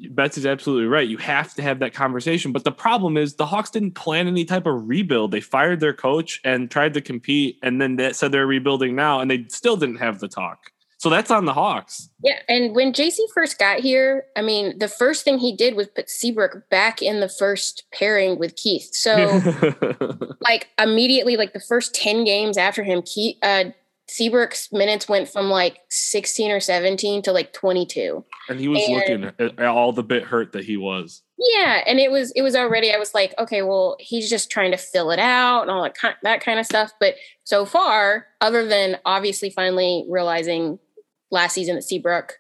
Betsy's 0.10 0.46
absolutely 0.46 0.88
right. 0.88 1.08
You 1.08 1.18
have 1.18 1.54
to 1.54 1.62
have 1.62 1.80
that 1.80 1.94
conversation. 1.94 2.52
But 2.52 2.66
the 2.66 2.72
problem 2.72 3.16
is 3.16 3.36
the 3.36 3.46
Hawks 3.46 3.70
didn't 3.70 3.92
plan 3.92 4.28
any 4.28 4.44
type 4.44 4.66
of 4.66 4.90
rebuild. 4.90 5.32
They 5.32 5.40
fired 5.40 5.80
their 5.80 5.94
coach 5.94 6.42
and 6.44 6.70
tried 6.70 6.96
to 6.96 7.02
compete, 7.02 7.60
and 7.64 7.80
then 7.80 7.96
they 7.96 8.12
said 8.12 8.34
they're 8.34 8.46
rebuilding 8.46 8.94
now, 8.94 9.22
and 9.22 9.32
they 9.32 9.46
still 9.48 9.78
didn't 9.78 9.98
have 9.98 10.20
the 10.20 10.28
talk. 10.28 10.73
So 11.04 11.10
that's 11.10 11.30
on 11.30 11.44
the 11.44 11.52
Hawks. 11.54 12.08
Yeah, 12.24 12.40
and 12.48 12.74
when 12.74 12.94
JC 12.94 13.18
first 13.34 13.60
got 13.60 13.82
here, 13.82 14.24
I 14.38 14.42
mean, 14.42 14.80
the 14.80 14.88
first 14.88 15.26
thing 15.26 15.38
he 15.38 15.54
did 15.54 15.76
was 15.76 15.90
put 15.90 16.10
Seabrook 16.10 16.70
back 16.70 17.02
in 17.02 17.20
the 17.20 17.28
first 17.28 17.84
pairing 17.94 18.40
with 18.40 18.56
Keith. 18.56 18.88
So, 18.94 19.14
like 20.40 20.70
immediately, 20.80 21.36
like 21.36 21.52
the 21.52 21.60
first 21.60 21.94
ten 21.94 22.24
games 22.24 22.58
after 22.58 22.86
him, 22.86 23.02
Keith, 23.02 23.36
uh, 23.44 23.66
Seabrook's 24.08 24.72
minutes 24.72 25.10
went 25.10 25.28
from 25.28 25.50
like 25.50 25.80
sixteen 25.90 26.52
or 26.52 26.62
seventeen 26.62 27.22
to 27.24 27.34
like 27.34 27.52
twenty-two. 27.52 28.24
and 28.48 28.58
he 28.62 28.70
was 28.70 28.82
And- 28.88 28.94
looking 28.96 29.24
at- 29.26 29.60
at 29.60 29.68
all 29.68 29.92
the 29.92 30.04
bit 30.04 30.24
hurt 30.24 30.54
that 30.54 30.64
he 30.64 30.78
was. 30.78 31.22
Yeah, 31.38 31.82
and 31.86 32.00
it 32.00 32.12
was 32.12 32.32
it 32.32 32.44
was 32.44 32.56
already. 32.56 32.94
I 32.94 32.98
was 32.98 33.14
like, 33.14 33.34
okay, 33.38 33.62
well, 33.62 33.98
he's 34.00 34.30
just 34.30 34.50
trying 34.50 34.72
to 34.72 34.78
fill 34.78 35.12
it 35.12 35.20
out 35.20 35.64
and 35.64 35.70
all 35.72 35.84
that 35.84 35.96
kind 35.96 36.16
that 36.24 36.40
kind 36.40 36.62
of 36.62 36.66
stuff. 36.66 36.94
But 37.02 37.16
so 37.44 37.66
far, 37.66 38.28
other 38.40 38.66
than 38.66 39.00
obviously 39.04 39.50
finally 39.50 40.06
realizing 40.10 40.80
last 41.34 41.54
season 41.54 41.76
that 41.76 41.84
Seabrook 41.84 42.40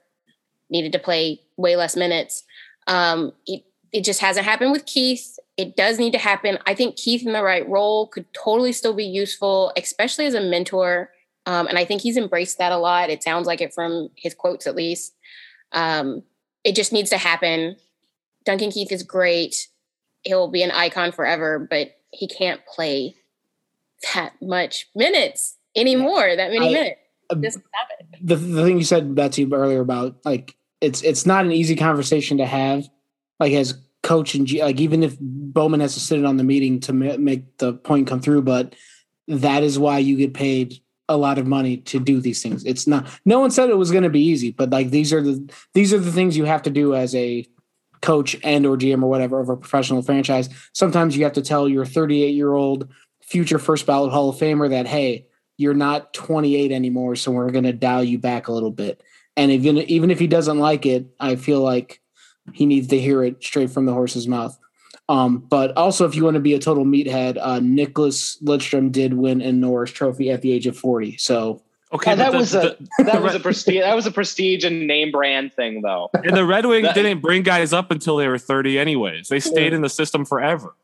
needed 0.69 0.93
to 0.93 0.99
play 0.99 1.41
way 1.57 1.75
less 1.75 1.95
minutes, 1.95 2.43
um, 2.87 3.33
it 3.45 3.63
it 3.91 4.03
just 4.03 4.21
hasn't 4.21 4.45
happened 4.45 4.71
with 4.71 4.87
Keith. 4.87 5.37
It 5.55 5.75
does 5.75 5.99
need 5.99 6.13
to 6.13 6.17
happen. 6.17 6.57
I 6.65 6.73
think 6.73 6.95
Keith 6.95 7.23
in 7.25 7.33
the 7.33 7.43
right 7.43 7.67
role 7.69 8.07
could 8.07 8.25
totally 8.33 8.71
still 8.71 8.93
be 8.93 9.05
useful, 9.05 9.71
especially 9.77 10.25
as 10.25 10.33
a 10.33 10.41
mentor. 10.41 11.11
Um, 11.45 11.67
and 11.67 11.77
I 11.77 11.85
think 11.85 12.01
he's 12.01 12.17
embraced 12.17 12.57
that 12.57 12.71
a 12.71 12.77
lot. 12.77 13.11
It 13.11 13.21
sounds 13.21 13.45
like 13.45 13.61
it 13.61 13.71
from 13.73 14.09
his 14.15 14.33
quotes, 14.33 14.65
at 14.65 14.75
least. 14.75 15.13
Um, 15.73 16.23
it 16.63 16.75
just 16.75 16.91
needs 16.91 17.11
to 17.11 17.19
happen. 17.19 17.75
Duncan 18.45 18.71
Keith 18.71 18.91
is 18.91 19.03
great. 19.03 19.67
He'll 20.23 20.47
be 20.47 20.63
an 20.63 20.71
icon 20.71 21.11
forever, 21.11 21.59
but 21.59 21.95
he 22.09 22.27
can't 22.27 22.65
play 22.65 23.15
that 24.15 24.33
much 24.41 24.87
minutes 24.95 25.57
anymore. 25.75 26.35
That 26.35 26.51
many 26.51 26.69
I- 26.69 26.73
minutes. 26.73 26.99
Uh, 27.37 27.41
it. 27.99 28.05
the, 28.21 28.35
the 28.35 28.63
thing 28.63 28.77
you 28.77 28.83
said 28.83 29.15
Betsy 29.15 29.51
earlier 29.51 29.81
about 29.81 30.17
like 30.25 30.55
it's 30.81 31.01
it's 31.01 31.25
not 31.25 31.45
an 31.45 31.51
easy 31.51 31.75
conversation 31.75 32.37
to 32.37 32.45
have 32.45 32.87
like 33.39 33.53
as 33.53 33.77
coach 34.03 34.35
and 34.35 34.45
G, 34.45 34.61
like 34.61 34.79
even 34.79 35.01
if 35.01 35.17
Bowman 35.19 35.79
has 35.79 35.93
to 35.93 35.99
sit 35.99 36.19
in 36.19 36.25
on 36.25 36.37
the 36.37 36.43
meeting 36.43 36.79
to 36.81 36.93
ma- 36.93 37.17
make 37.17 37.57
the 37.57 37.73
point 37.73 38.07
come 38.07 38.19
through 38.19 38.41
but 38.41 38.75
that 39.27 39.63
is 39.63 39.79
why 39.79 39.99
you 39.99 40.17
get 40.17 40.33
paid 40.33 40.79
a 41.09 41.17
lot 41.17 41.37
of 41.37 41.47
money 41.47 41.77
to 41.77 41.99
do 41.99 42.19
these 42.19 42.41
things 42.41 42.65
it's 42.65 42.87
not 42.87 43.07
no 43.25 43.39
one 43.39 43.51
said 43.51 43.69
it 43.69 43.77
was 43.77 43.91
going 43.91 44.03
to 44.03 44.09
be 44.09 44.23
easy 44.23 44.51
but 44.51 44.69
like 44.69 44.89
these 44.89 45.13
are 45.13 45.21
the 45.21 45.51
these 45.73 45.93
are 45.93 45.99
the 45.99 46.11
things 46.11 46.37
you 46.37 46.45
have 46.45 46.61
to 46.61 46.69
do 46.69 46.95
as 46.95 47.15
a 47.15 47.45
coach 48.01 48.35
and 48.43 48.65
or 48.65 48.77
GM 48.77 49.03
or 49.03 49.09
whatever 49.09 49.39
of 49.39 49.49
a 49.49 49.55
professional 49.55 50.01
franchise 50.01 50.49
sometimes 50.73 51.15
you 51.15 51.23
have 51.23 51.33
to 51.33 51.41
tell 51.41 51.69
your 51.69 51.85
38 51.85 52.29
year 52.29 52.53
old 52.53 52.89
future 53.21 53.59
first 53.59 53.85
ballot 53.85 54.11
Hall 54.11 54.29
of 54.29 54.35
Famer 54.37 54.69
that 54.69 54.87
hey 54.87 55.27
you're 55.63 55.73
not 55.73 56.13
28 56.13 56.71
anymore, 56.71 57.15
so 57.15 57.31
we're 57.31 57.49
going 57.51 57.63
to 57.63 57.73
dial 57.73 58.03
you 58.03 58.19
back 58.19 58.47
a 58.49 58.51
little 58.51 58.69
bit. 58.71 59.01
And 59.35 59.51
even 59.51 59.77
even 59.77 60.11
if 60.11 60.19
he 60.19 60.27
doesn't 60.27 60.59
like 60.59 60.85
it, 60.85 61.07
I 61.19 61.37
feel 61.37 61.61
like 61.61 62.01
he 62.53 62.65
needs 62.67 62.87
to 62.89 62.99
hear 62.99 63.23
it 63.23 63.41
straight 63.43 63.71
from 63.71 63.85
the 63.87 63.93
horse's 63.93 64.27
mouth. 64.27 64.55
Um, 65.09 65.39
but 65.39 65.75
also, 65.75 66.05
if 66.05 66.15
you 66.15 66.23
want 66.23 66.35
to 66.35 66.39
be 66.41 66.53
a 66.53 66.59
total 66.59 66.85
meathead, 66.85 67.37
uh, 67.41 67.59
Nicklas 67.59 68.41
Lidstrom 68.43 68.91
did 68.91 69.13
win 69.15 69.41
a 69.41 69.51
Norris 69.51 69.91
Trophy 69.91 70.29
at 70.29 70.41
the 70.41 70.51
age 70.51 70.67
of 70.67 70.77
40. 70.77 71.17
So 71.17 71.61
Okay, 71.91 72.15
that 72.15 72.31
the- 72.31 72.37
was 72.37 72.51
the- 72.51 72.77
a 72.99 73.03
that 73.05 73.21
was 73.23 73.35
a 73.35 73.39
prestige 73.39 73.81
that 73.81 73.95
was 73.95 74.05
a 74.05 74.11
prestige 74.11 74.63
and 74.63 74.85
name 74.87 75.11
brand 75.11 75.53
thing 75.53 75.81
though. 75.81 76.09
and 76.13 76.35
the 76.37 76.45
Red 76.45 76.65
Wings 76.65 76.87
didn't 76.93 77.19
bring 77.21 77.43
guys 77.43 77.73
up 77.73 77.91
until 77.91 78.17
they 78.17 78.27
were 78.27 78.37
30 78.37 78.77
anyways. 78.79 79.27
They 79.29 79.39
stayed 79.39 79.73
in 79.73 79.81
the 79.81 79.89
system 79.89 80.25
forever. 80.25 80.75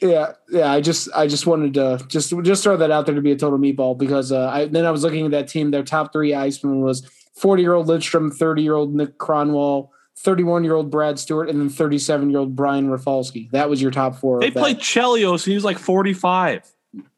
Yeah, 0.00 0.32
yeah. 0.50 0.70
I 0.70 0.80
just 0.80 1.08
I 1.14 1.26
just 1.26 1.46
wanted 1.46 1.74
to 1.74 2.04
just 2.08 2.32
just 2.42 2.62
throw 2.62 2.76
that 2.76 2.90
out 2.90 3.06
there 3.06 3.14
to 3.14 3.20
be 3.20 3.32
a 3.32 3.36
total 3.36 3.58
meatball 3.58 3.96
because 3.96 4.30
uh, 4.30 4.48
I 4.48 4.66
then 4.66 4.84
I 4.84 4.90
was 4.90 5.02
looking 5.02 5.24
at 5.24 5.30
that 5.32 5.48
team. 5.48 5.70
Their 5.70 5.82
top 5.82 6.12
three 6.12 6.30
icemen 6.32 6.82
was 6.82 7.08
40 7.34 7.62
year 7.62 7.74
old 7.74 7.88
Lidstrom, 7.88 8.32
30 8.32 8.62
year 8.62 8.74
old 8.74 8.94
Nick 8.94 9.18
Kronwall, 9.18 9.88
31 10.18 10.64
year 10.64 10.74
old 10.74 10.90
Brad 10.90 11.18
Stuart, 11.18 11.48
and 11.48 11.60
then 11.60 11.68
37 11.68 12.30
year 12.30 12.40
old 12.40 12.54
Brian 12.54 12.90
Rafalski. 12.90 13.48
That 13.52 13.70
was 13.70 13.80
your 13.80 13.90
top 13.90 14.16
four. 14.16 14.40
They 14.40 14.50
played 14.50 14.78
Chelios 14.78 15.44
and 15.44 15.52
he 15.52 15.54
was 15.54 15.64
like 15.64 15.78
45. 15.78 16.70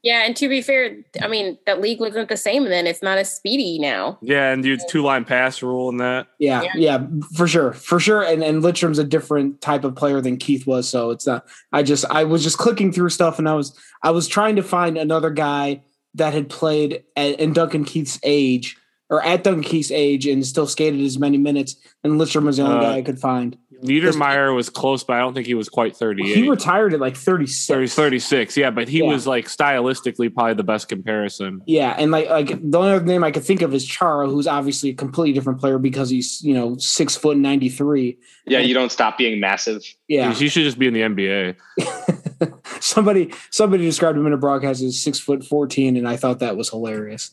Yeah, 0.03 0.25
and 0.25 0.37
to 0.37 0.49
be 0.49 0.61
fair, 0.63 0.97
I 1.21 1.27
mean 1.29 1.59
that 1.67 1.81
league 1.81 1.99
wasn't 1.99 2.29
the 2.29 2.37
same 2.37 2.65
then. 2.65 2.87
It's 2.87 3.03
not 3.03 3.19
as 3.19 3.35
speedy 3.35 3.79
now. 3.79 4.19
Yeah, 4.23 4.53
and 4.53 4.63
dude, 4.63 4.81
two 4.89 5.03
line 5.03 5.25
pass 5.25 5.63
rule 5.63 5.89
and 5.89 5.99
that. 6.01 6.29
Yeah, 6.39 6.63
Yeah. 6.63 6.71
yeah, 6.77 7.07
for 7.35 7.49
sure, 7.49 7.73
for 7.73 7.99
sure. 7.99 8.23
And 8.23 8.45
and 8.45 8.63
Lidstrom's 8.63 8.99
a 8.99 9.05
different 9.05 9.61
type 9.61 9.83
of 9.83 9.97
player 9.97 10.21
than 10.21 10.37
Keith 10.37 10.67
was, 10.67 10.89
so 10.89 11.11
it's 11.11 11.27
not. 11.27 11.47
I 11.73 11.83
just 11.83 12.05
I 12.11 12.25
was 12.25 12.43
just 12.45 12.59
clicking 12.59 12.93
through 12.93 13.09
stuff, 13.11 13.39
and 13.39 13.49
I 13.49 13.55
was 13.55 13.77
I 14.03 14.11
was 14.11 14.29
trying 14.29 14.57
to 14.57 14.63
find 14.63 14.97
another 14.97 15.31
guy 15.31 15.83
that 16.15 16.33
had 16.35 16.49
played 16.49 17.03
at, 17.17 17.41
in 17.41 17.53
Duncan 17.53 17.85
Keith's 17.85 18.21
age 18.23 18.77
or 19.11 19.21
at 19.25 19.43
Duncan 19.43 19.65
Keith's 19.65 19.91
age 19.91 20.27
and 20.27 20.47
still 20.47 20.67
skated 20.67 21.01
as 21.01 21.19
many 21.19 21.37
minutes. 21.39 21.77
And 22.05 22.21
Littrum 22.21 22.45
was 22.45 22.57
the 22.59 22.63
only 22.63 22.77
Uh, 22.77 22.91
guy 22.91 22.97
I 22.99 23.03
could 23.03 23.19
find. 23.19 23.57
Niedermayer 23.85 24.55
was 24.55 24.71
close, 24.71 25.05
but 25.05 25.17
I 25.17 25.21
don't 25.21 25.35
think 25.35 25.47
he 25.47 25.55
was 25.55 25.69
quite 25.69 25.97
38. 25.97 26.35
He 26.37 26.49
retired 26.49 26.95
at 26.95 27.01
like 27.01 27.17
36. 27.17 27.67
30, 27.67 27.89
36, 27.89 28.57
yeah, 28.57 28.71
but 28.71 28.89
he 28.89 29.01
Yeah. 29.01 29.05
was 29.11 29.27
like 29.27 29.47
stylistically 29.47 30.33
probably 30.33 30.55
the 30.55 30.65
best 30.65 30.89
comparison. 30.89 31.61
Yeah, 31.67 31.95
and 31.99 32.11
like 32.11 32.29
like 32.31 32.49
the 32.71 32.79
only 32.79 32.93
other 32.93 33.05
name 33.05 33.23
I 33.23 33.31
could 33.31 33.45
think 33.45 33.63
of 33.63 33.75
is 33.75 33.85
Chara, 33.85 34.29
who's 34.29 34.47
obviously 34.47 34.91
a 34.91 34.95
completely 34.95 35.33
different 35.35 35.61
player 35.61 35.79
because 35.79 36.09
he's 36.11 36.43
you 36.43 36.55
know 36.55 36.77
six 36.79 37.15
foot 37.17 37.37
ninety 37.37 37.69
three. 37.69 38.19
Yeah, 38.47 38.61
you 38.61 38.75
don't 38.75 38.91
stop 38.91 39.19
being 39.19 39.39
massive. 39.41 39.83
Yeah, 40.09 40.33
He 40.33 40.49
should 40.49 40.65
just 40.65 40.79
be 40.79 40.87
in 40.87 40.95
the 40.95 41.01
NBA. 41.03 41.57
somebody 42.81 43.33
somebody 43.51 43.85
described 43.85 44.19
him 44.19 44.27
in 44.27 44.33
a 44.33 44.37
broadcast 44.37 44.83
as 44.83 45.01
six 45.03 45.19
foot 45.19 45.45
fourteen, 45.45 45.97
and 45.97 46.09
I 46.09 46.17
thought 46.17 46.41
that 46.41 46.57
was 46.57 46.71
hilarious. 46.71 47.31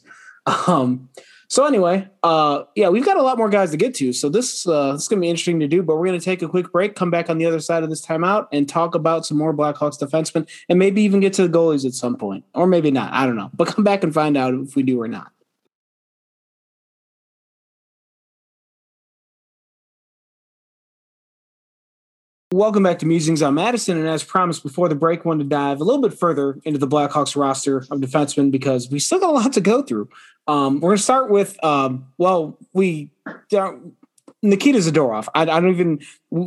Um, 0.68 1.10
so 1.52 1.66
anyway, 1.66 2.08
uh, 2.24 2.64
yeah, 2.78 2.88
we've 2.88 3.04
got 3.04 3.18
a 3.18 3.22
lot 3.22 3.38
more 3.38 3.50
guys 3.50 3.72
to 3.72 3.78
get 3.78 3.94
to, 3.96 4.14
so 4.14 4.30
this 4.30 4.66
uh, 4.66 4.94
this 4.94 5.02
is 5.02 5.08
gonna 5.10 5.20
be 5.20 5.28
interesting 5.28 5.60
to 5.60 5.68
do. 5.68 5.84
But 5.84 5.98
we're 5.98 6.06
gonna 6.06 6.22
take 6.22 6.42
a 6.42 6.48
quick 6.48 6.72
break, 6.72 6.96
come 6.96 7.12
back 7.12 7.30
on 7.30 7.40
the 7.40 7.46
other 7.46 7.60
side 7.60 7.84
of 7.84 7.90
this 7.90 8.06
timeout, 8.06 8.48
and 8.54 8.70
talk 8.70 8.96
about 8.96 9.26
some 9.26 9.38
more 9.38 9.54
Blackhawks 9.54 10.00
defensemen, 10.00 10.50
and 10.70 10.80
maybe 10.80 11.02
even 11.02 11.20
get 11.20 11.34
to 11.34 11.46
the 11.46 11.50
goalies 11.50 11.86
at 11.86 11.94
some 11.94 12.16
point, 12.16 12.46
or 12.54 12.68
maybe 12.68 12.90
not. 12.90 13.12
I 13.12 13.26
don't 13.26 13.36
know, 13.36 13.50
but 13.54 13.68
come 13.68 13.84
back 13.84 14.02
and 14.02 14.14
find 14.14 14.38
out 14.38 14.54
if 14.54 14.78
we 14.78 14.84
do 14.84 15.02
or 15.02 15.10
not. 15.10 15.34
Welcome 22.54 22.84
back 22.84 23.00
to 23.00 23.06
Musings 23.06 23.42
on 23.42 23.54
Madison. 23.54 23.98
And 23.98 24.10
as 24.10 24.26
promised 24.26 24.62
before 24.62 24.90
the 24.90 24.96
break, 24.96 25.24
wanted 25.24 25.44
to 25.44 25.50
dive 25.50 25.80
a 25.80 25.86
little 25.86 26.02
bit 26.02 26.14
further 26.14 26.60
into 26.66 26.80
the 26.80 26.88
Blackhawks 26.88 27.38
roster 27.38 27.78
of 27.90 28.00
defensemen 28.00 28.52
because 28.52 28.90
we 28.90 29.00
still 29.00 29.22
got 29.22 29.30
a 29.30 29.32
lot 29.32 29.54
to 29.54 29.62
go 29.62 29.82
through. 29.82 30.10
Um, 30.48 30.76
we're 30.80 30.90
going 30.90 30.98
to 30.98 31.04
start 31.04 31.30
with, 31.30 31.64
um, 31.64 32.08
well, 32.18 32.58
we, 32.74 33.12
uh, 33.26 33.72
Nikita 34.42 34.80
Zadorov. 34.80 35.28
I, 35.36 35.44
I 35.44 35.46
don't 35.46 35.70
even, 35.70 36.00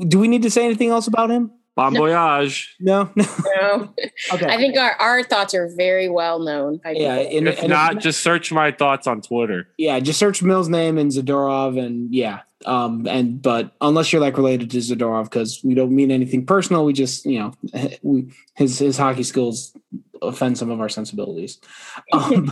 do 0.09 0.19
we 0.19 0.29
need 0.29 0.43
to 0.43 0.51
say 0.51 0.65
anything 0.65 0.91
else 0.91 1.07
about 1.07 1.31
him? 1.31 1.51
Bon 1.77 1.93
voyage. 1.95 2.77
No? 2.81 3.11
No. 3.17 3.93
okay. 4.33 4.47
I 4.47 4.57
think 4.57 4.77
our, 4.77 4.93
our 4.93 5.23
thoughts 5.25 5.55
are 5.55 5.69
very 5.77 6.09
well 6.09 6.39
known 6.39 6.79
by 6.79 6.93
yeah. 6.93 7.17
And, 7.17 7.49
If 7.49 7.61
and 7.61 7.69
not, 7.69 7.99
just 7.99 8.23
search 8.23 8.53
my 8.53 8.71
thoughts 8.71 9.07
on 9.07 9.21
Twitter. 9.23 9.69
yeah, 9.77 9.99
just 10.01 10.19
search 10.19 10.43
Mill's 10.43 10.69
name 10.69 10.99
and 10.99 11.11
Zadorov 11.11 11.83
and 11.83 12.15
yeah. 12.15 12.41
Um, 12.67 13.07
and, 13.09 13.43
but 13.43 13.73
unless 13.81 14.13
you're 14.13 14.23
like 14.23 14.37
related 14.39 14.71
to 14.71 14.79
Zadorov, 14.79 15.25
because 15.25 15.61
we 15.65 15.75
don't 15.75 15.95
mean 15.95 16.11
anything 16.11 16.47
personal, 16.47 16.85
we 16.85 16.93
just, 16.93 17.27
you 17.27 17.39
know, 17.41 17.53
we, 18.03 18.33
his, 18.55 18.79
his 18.79 18.97
hockey 18.97 19.23
skills 19.23 19.77
offend 20.23 20.57
some 20.57 20.71
of 20.71 20.81
our 20.81 20.89
sensibilities. 20.89 21.59
Um, 22.13 22.51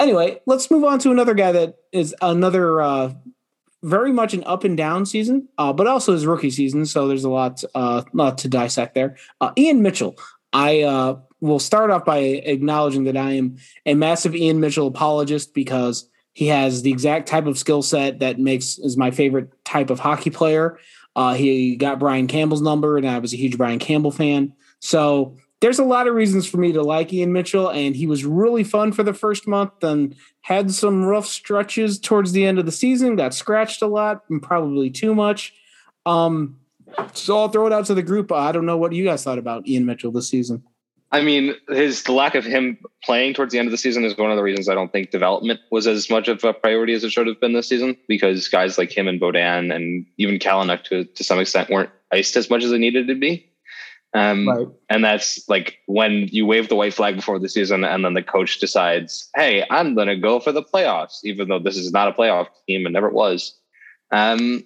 anyway, 0.00 0.40
let's 0.46 0.70
move 0.70 0.84
on 0.84 0.98
to 1.00 1.10
another 1.10 1.34
guy 1.34 1.52
that 1.52 1.76
is 1.92 2.14
another, 2.20 2.80
uh, 2.80 3.12
very 3.82 4.12
much 4.12 4.34
an 4.34 4.42
up 4.44 4.64
and 4.64 4.76
down 4.76 5.06
season, 5.06 5.48
uh, 5.58 5.72
but 5.72 5.86
also 5.86 6.12
his 6.12 6.26
rookie 6.26 6.50
season. 6.50 6.86
So 6.86 7.06
there's 7.06 7.24
a 7.24 7.30
lot, 7.30 7.62
uh, 7.74 8.02
lot 8.12 8.38
to 8.38 8.48
dissect 8.48 8.94
there. 8.94 9.16
Uh, 9.40 9.52
Ian 9.56 9.82
Mitchell. 9.82 10.16
I 10.52 10.82
uh, 10.82 11.18
will 11.40 11.58
start 11.58 11.90
off 11.90 12.04
by 12.04 12.18
acknowledging 12.18 13.04
that 13.04 13.16
I 13.16 13.32
am 13.32 13.58
a 13.84 13.94
massive 13.94 14.34
Ian 14.34 14.60
Mitchell 14.60 14.86
apologist 14.86 15.52
because 15.54 16.08
he 16.32 16.46
has 16.48 16.82
the 16.82 16.90
exact 16.90 17.28
type 17.28 17.46
of 17.46 17.58
skill 17.58 17.82
set 17.82 18.20
that 18.20 18.38
makes 18.38 18.78
is 18.78 18.96
my 18.96 19.10
favorite 19.10 19.50
type 19.64 19.90
of 19.90 20.00
hockey 20.00 20.30
player. 20.30 20.78
Uh, 21.14 21.34
he 21.34 21.76
got 21.76 21.98
Brian 21.98 22.26
Campbell's 22.26 22.60
number, 22.60 22.96
and 22.98 23.08
I 23.08 23.18
was 23.18 23.32
a 23.32 23.38
huge 23.38 23.56
Brian 23.56 23.78
Campbell 23.78 24.10
fan. 24.10 24.52
So 24.80 25.36
there's 25.60 25.78
a 25.78 25.84
lot 25.84 26.06
of 26.06 26.14
reasons 26.14 26.46
for 26.46 26.58
me 26.58 26.72
to 26.72 26.82
like 26.82 27.12
Ian 27.12 27.32
Mitchell, 27.32 27.70
and 27.70 27.96
he 27.96 28.06
was 28.06 28.24
really 28.24 28.64
fun 28.64 28.92
for 28.92 29.02
the 29.02 29.14
first 29.14 29.46
month 29.46 29.82
and 29.82 30.14
had 30.42 30.70
some 30.70 31.04
rough 31.04 31.26
stretches 31.26 31.98
towards 31.98 32.32
the 32.32 32.44
end 32.44 32.58
of 32.58 32.66
the 32.66 32.72
season, 32.72 33.16
got 33.16 33.34
scratched 33.34 33.82
a 33.82 33.86
lot 33.86 34.22
and 34.28 34.42
probably 34.42 34.90
too 34.90 35.14
much. 35.14 35.54
Um, 36.04 36.58
so 37.14 37.38
I'll 37.38 37.48
throw 37.48 37.66
it 37.66 37.72
out 37.72 37.86
to 37.86 37.94
the 37.94 38.02
group. 38.02 38.30
I 38.30 38.52
don't 38.52 38.66
know 38.66 38.76
what 38.76 38.92
you 38.92 39.04
guys 39.04 39.24
thought 39.24 39.38
about 39.38 39.66
Ian 39.66 39.86
Mitchell 39.86 40.12
this 40.12 40.28
season. 40.28 40.62
I 41.12 41.22
mean, 41.22 41.54
his 41.68 42.02
the 42.02 42.12
lack 42.12 42.34
of 42.34 42.44
him 42.44 42.78
playing 43.02 43.34
towards 43.34 43.52
the 43.52 43.58
end 43.58 43.68
of 43.68 43.72
the 43.72 43.78
season 43.78 44.04
is 44.04 44.16
one 44.18 44.30
of 44.30 44.36
the 44.36 44.42
reasons 44.42 44.68
I 44.68 44.74
don't 44.74 44.90
think 44.90 45.10
development 45.10 45.60
was 45.70 45.86
as 45.86 46.10
much 46.10 46.28
of 46.28 46.42
a 46.44 46.52
priority 46.52 46.94
as 46.94 47.04
it 47.04 47.12
should 47.12 47.28
have 47.28 47.40
been 47.40 47.52
this 47.52 47.68
season 47.68 47.96
because 48.08 48.48
guys 48.48 48.76
like 48.76 48.96
him 48.96 49.06
and 49.06 49.20
Beaudin 49.20 49.74
and 49.74 50.04
even 50.18 50.38
Kalynuk 50.38 50.82
to 50.84 51.04
to 51.04 51.24
some 51.24 51.38
extent 51.38 51.70
weren't 51.70 51.90
iced 52.12 52.36
as 52.36 52.50
much 52.50 52.64
as 52.64 52.70
they 52.70 52.78
needed 52.78 53.06
to 53.06 53.14
be. 53.14 53.48
Um, 54.16 54.48
Right. 54.48 54.66
And 54.88 55.04
that's 55.04 55.46
like 55.48 55.78
when 55.86 56.28
you 56.32 56.46
wave 56.46 56.68
the 56.68 56.74
white 56.74 56.94
flag 56.94 57.16
before 57.16 57.38
the 57.38 57.50
season, 57.50 57.84
and 57.84 58.04
then 58.04 58.14
the 58.14 58.22
coach 58.22 58.58
decides, 58.58 59.28
"Hey, 59.36 59.64
I'm 59.70 59.94
going 59.94 60.08
to 60.08 60.16
go 60.16 60.40
for 60.40 60.52
the 60.52 60.62
playoffs," 60.62 61.20
even 61.22 61.48
though 61.48 61.58
this 61.58 61.76
is 61.76 61.92
not 61.92 62.08
a 62.08 62.12
playoff 62.12 62.48
team 62.66 62.86
and 62.86 62.94
never 62.94 63.10
was. 63.10 63.54
Um, 64.10 64.64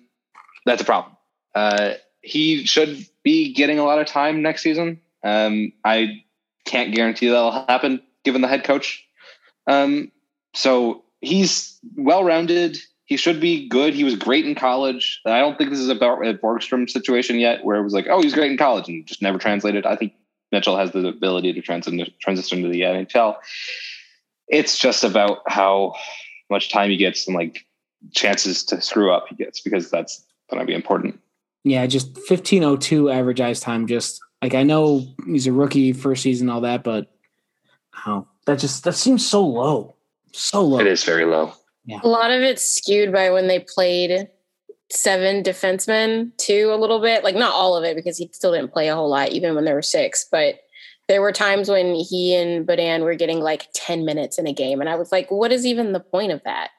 that's 0.66 0.82
a 0.82 0.84
problem. 0.84 1.16
Uh, 1.54 1.94
he 2.22 2.64
should 2.64 3.04
be 3.24 3.52
getting 3.52 3.78
a 3.78 3.84
lot 3.84 3.98
of 3.98 4.06
time 4.06 4.40
next 4.40 4.62
season. 4.62 5.00
Um, 5.24 5.72
I 5.84 6.22
can't 6.64 6.94
guarantee 6.94 7.28
that'll 7.28 7.50
happen 7.50 8.00
given 8.24 8.42
the 8.42 8.48
head 8.48 8.62
coach. 8.62 9.04
Um, 9.66 10.12
so 10.54 11.04
he's 11.20 11.78
well 11.96 12.22
rounded. 12.22 12.78
He 13.10 13.16
should 13.16 13.40
be 13.40 13.66
good. 13.66 13.92
He 13.92 14.04
was 14.04 14.14
great 14.14 14.46
in 14.46 14.54
college. 14.54 15.20
I 15.26 15.40
don't 15.40 15.58
think 15.58 15.70
this 15.70 15.80
is 15.80 15.88
about 15.88 16.24
a 16.24 16.32
Borgstrom 16.32 16.88
situation 16.88 17.40
yet, 17.40 17.64
where 17.64 17.76
it 17.76 17.82
was 17.82 17.92
like, 17.92 18.06
oh, 18.08 18.22
he's 18.22 18.32
great 18.32 18.52
in 18.52 18.56
college 18.56 18.88
and 18.88 19.04
just 19.04 19.20
never 19.20 19.36
translated. 19.36 19.84
I 19.84 19.96
think 19.96 20.12
Mitchell 20.52 20.76
has 20.76 20.92
the 20.92 21.08
ability 21.08 21.52
to 21.52 21.60
transition 21.60 22.06
transition 22.20 22.62
to 22.62 22.68
the 22.68 22.82
NHL. 22.82 23.34
It's 24.46 24.78
just 24.78 25.02
about 25.02 25.38
how 25.48 25.96
much 26.50 26.70
time 26.70 26.88
he 26.88 26.96
gets 26.96 27.26
and 27.26 27.34
like 27.34 27.66
chances 28.14 28.62
to 28.66 28.80
screw 28.80 29.12
up 29.12 29.26
he 29.28 29.34
gets 29.34 29.60
because 29.60 29.90
that's 29.90 30.24
going 30.48 30.60
to 30.60 30.66
be 30.66 30.72
important. 30.72 31.18
Yeah, 31.64 31.84
just 31.86 32.14
1502 32.14 33.10
average 33.10 33.40
ice 33.40 33.58
time. 33.58 33.88
Just 33.88 34.20
like 34.40 34.54
I 34.54 34.62
know 34.62 35.04
he's 35.26 35.48
a 35.48 35.52
rookie 35.52 35.92
first 35.92 36.22
season, 36.22 36.48
all 36.48 36.60
that, 36.60 36.84
but 36.84 37.10
oh, 38.06 38.28
that 38.46 38.60
just 38.60 38.84
that 38.84 38.94
seems 38.94 39.26
so 39.26 39.44
low. 39.44 39.96
So 40.30 40.62
low. 40.62 40.78
It 40.78 40.86
is 40.86 41.02
very 41.02 41.24
low. 41.24 41.54
A 42.02 42.08
lot 42.08 42.30
of 42.30 42.42
it's 42.42 42.64
skewed 42.64 43.12
by 43.12 43.30
when 43.30 43.48
they 43.48 43.60
played 43.60 44.28
seven 44.90 45.42
defensemen 45.42 46.36
too, 46.36 46.70
a 46.72 46.76
little 46.76 47.00
bit. 47.00 47.24
Like 47.24 47.36
not 47.36 47.52
all 47.52 47.76
of 47.76 47.84
it 47.84 47.96
because 47.96 48.18
he 48.18 48.28
still 48.32 48.52
didn't 48.52 48.72
play 48.72 48.88
a 48.88 48.94
whole 48.94 49.08
lot, 49.08 49.30
even 49.30 49.54
when 49.54 49.64
there 49.64 49.74
were 49.74 49.82
six. 49.82 50.26
But 50.30 50.60
there 51.08 51.22
were 51.22 51.32
times 51.32 51.68
when 51.68 51.94
he 51.94 52.34
and 52.34 52.66
Beaudin 52.66 53.02
were 53.02 53.14
getting 53.14 53.40
like 53.40 53.66
10 53.74 54.04
minutes 54.04 54.38
in 54.38 54.46
a 54.46 54.52
game. 54.52 54.80
And 54.80 54.88
I 54.88 54.96
was 54.96 55.10
like, 55.10 55.30
what 55.30 55.52
is 55.52 55.66
even 55.66 55.92
the 55.92 56.00
point 56.00 56.32
of 56.32 56.42
that? 56.44 56.70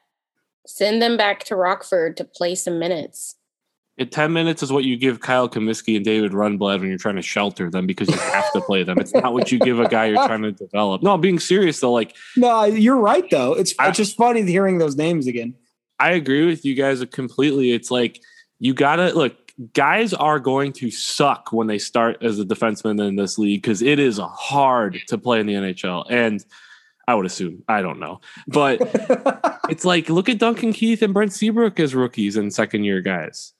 Send 0.66 1.02
them 1.02 1.16
back 1.16 1.44
to 1.44 1.56
Rockford 1.56 2.16
to 2.16 2.24
play 2.24 2.54
some 2.54 2.78
minutes. 2.78 3.36
Yeah, 3.98 4.06
10 4.06 4.32
minutes 4.32 4.62
is 4.62 4.72
what 4.72 4.84
you 4.84 4.96
give 4.96 5.20
Kyle 5.20 5.48
Cumiskey 5.48 5.96
and 5.96 6.04
David 6.04 6.32
Rundblad 6.32 6.80
when 6.80 6.88
you're 6.88 6.96
trying 6.98 7.16
to 7.16 7.22
shelter 7.22 7.70
them 7.70 7.86
because 7.86 8.08
you 8.08 8.16
have 8.16 8.50
to 8.52 8.60
play 8.62 8.84
them. 8.84 8.98
It's 8.98 9.12
not 9.12 9.34
what 9.34 9.52
you 9.52 9.58
give 9.58 9.80
a 9.80 9.88
guy 9.88 10.06
you're 10.06 10.26
trying 10.26 10.42
to 10.42 10.52
develop. 10.52 11.02
No, 11.02 11.12
I'm 11.12 11.20
being 11.20 11.38
serious 11.38 11.78
though. 11.80 11.92
Like, 11.92 12.16
No, 12.36 12.64
you're 12.64 12.96
right 12.96 13.28
though. 13.30 13.52
It's 13.52 13.74
I- 13.78 13.88
it's 13.88 13.98
just 13.98 14.16
funny 14.16 14.42
hearing 14.42 14.78
those 14.78 14.96
names 14.96 15.26
again. 15.26 15.54
I 16.00 16.12
agree 16.12 16.46
with 16.46 16.64
you 16.64 16.74
guys 16.74 17.04
completely. 17.12 17.72
It's 17.72 17.90
like 17.90 18.20
you 18.58 18.72
gotta 18.74 19.12
look. 19.12 19.36
Guys 19.74 20.14
are 20.14 20.40
going 20.40 20.72
to 20.72 20.90
suck 20.90 21.52
when 21.52 21.66
they 21.66 21.78
start 21.78 22.16
as 22.22 22.40
a 22.40 22.44
defenseman 22.44 23.06
in 23.06 23.16
this 23.16 23.36
league 23.38 23.60
because 23.60 23.82
it 23.82 23.98
is 23.98 24.18
hard 24.18 24.98
to 25.08 25.18
play 25.18 25.38
in 25.40 25.46
the 25.46 25.52
NHL. 25.52 26.06
And 26.08 26.42
I 27.06 27.14
would 27.14 27.26
assume 27.26 27.62
I 27.68 27.82
don't 27.82 28.00
know, 28.00 28.20
but 28.48 28.78
it's 29.68 29.84
like 29.84 30.08
look 30.08 30.30
at 30.30 30.38
Duncan 30.38 30.72
Keith 30.72 31.02
and 31.02 31.12
Brent 31.12 31.34
Seabrook 31.34 31.78
as 31.78 31.94
rookies 31.94 32.36
and 32.38 32.52
second 32.52 32.84
year 32.84 33.02
guys. 33.02 33.52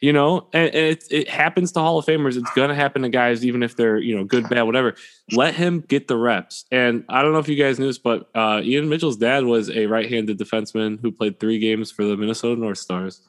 You 0.00 0.12
know, 0.12 0.48
and, 0.52 0.74
and 0.74 0.86
it 0.86 1.04
it 1.10 1.28
happens 1.28 1.72
to 1.72 1.80
Hall 1.80 1.98
of 1.98 2.04
Famers. 2.04 2.36
It's 2.36 2.52
gonna 2.54 2.74
happen 2.74 3.02
to 3.02 3.08
guys, 3.08 3.44
even 3.44 3.62
if 3.62 3.76
they're 3.76 3.98
you 3.98 4.16
know 4.16 4.24
good, 4.24 4.48
bad, 4.48 4.62
whatever. 4.62 4.94
Let 5.32 5.54
him 5.54 5.80
get 5.80 6.08
the 6.08 6.16
reps. 6.16 6.66
And 6.70 7.04
I 7.08 7.22
don't 7.22 7.32
know 7.32 7.38
if 7.38 7.48
you 7.48 7.56
guys 7.56 7.78
knew 7.78 7.86
this, 7.86 7.98
but 7.98 8.28
uh, 8.34 8.60
Ian 8.62 8.88
Mitchell's 8.88 9.16
dad 9.16 9.44
was 9.44 9.70
a 9.70 9.86
right-handed 9.86 10.38
defenseman 10.38 11.00
who 11.00 11.10
played 11.10 11.40
three 11.40 11.58
games 11.58 11.90
for 11.90 12.04
the 12.04 12.16
Minnesota 12.16 12.60
North 12.60 12.78
Stars. 12.78 13.22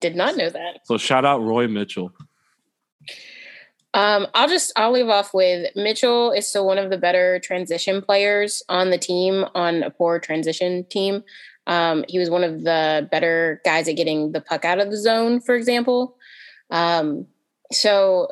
Did 0.00 0.16
not 0.16 0.36
know 0.36 0.50
that. 0.50 0.80
So 0.84 0.98
shout 0.98 1.24
out 1.24 1.42
Roy 1.42 1.68
Mitchell. 1.68 2.12
Um, 3.94 4.26
I'll 4.34 4.48
just 4.48 4.72
I'll 4.76 4.92
leave 4.92 5.08
off 5.08 5.34
with 5.34 5.70
Mitchell 5.76 6.32
is 6.32 6.48
still 6.48 6.66
one 6.66 6.78
of 6.78 6.90
the 6.90 6.96
better 6.96 7.38
transition 7.40 8.00
players 8.00 8.62
on 8.68 8.90
the 8.90 8.98
team 8.98 9.44
on 9.54 9.82
a 9.82 9.90
poor 9.90 10.18
transition 10.18 10.84
team. 10.84 11.22
Um, 11.66 12.04
he 12.08 12.18
was 12.18 12.30
one 12.30 12.44
of 12.44 12.64
the 12.64 13.08
better 13.10 13.60
guys 13.64 13.88
at 13.88 13.96
getting 13.96 14.32
the 14.32 14.40
puck 14.40 14.64
out 14.64 14.80
of 14.80 14.90
the 14.90 14.96
zone, 14.96 15.40
for 15.40 15.54
example. 15.54 16.16
Um, 16.70 17.26
so 17.70 18.28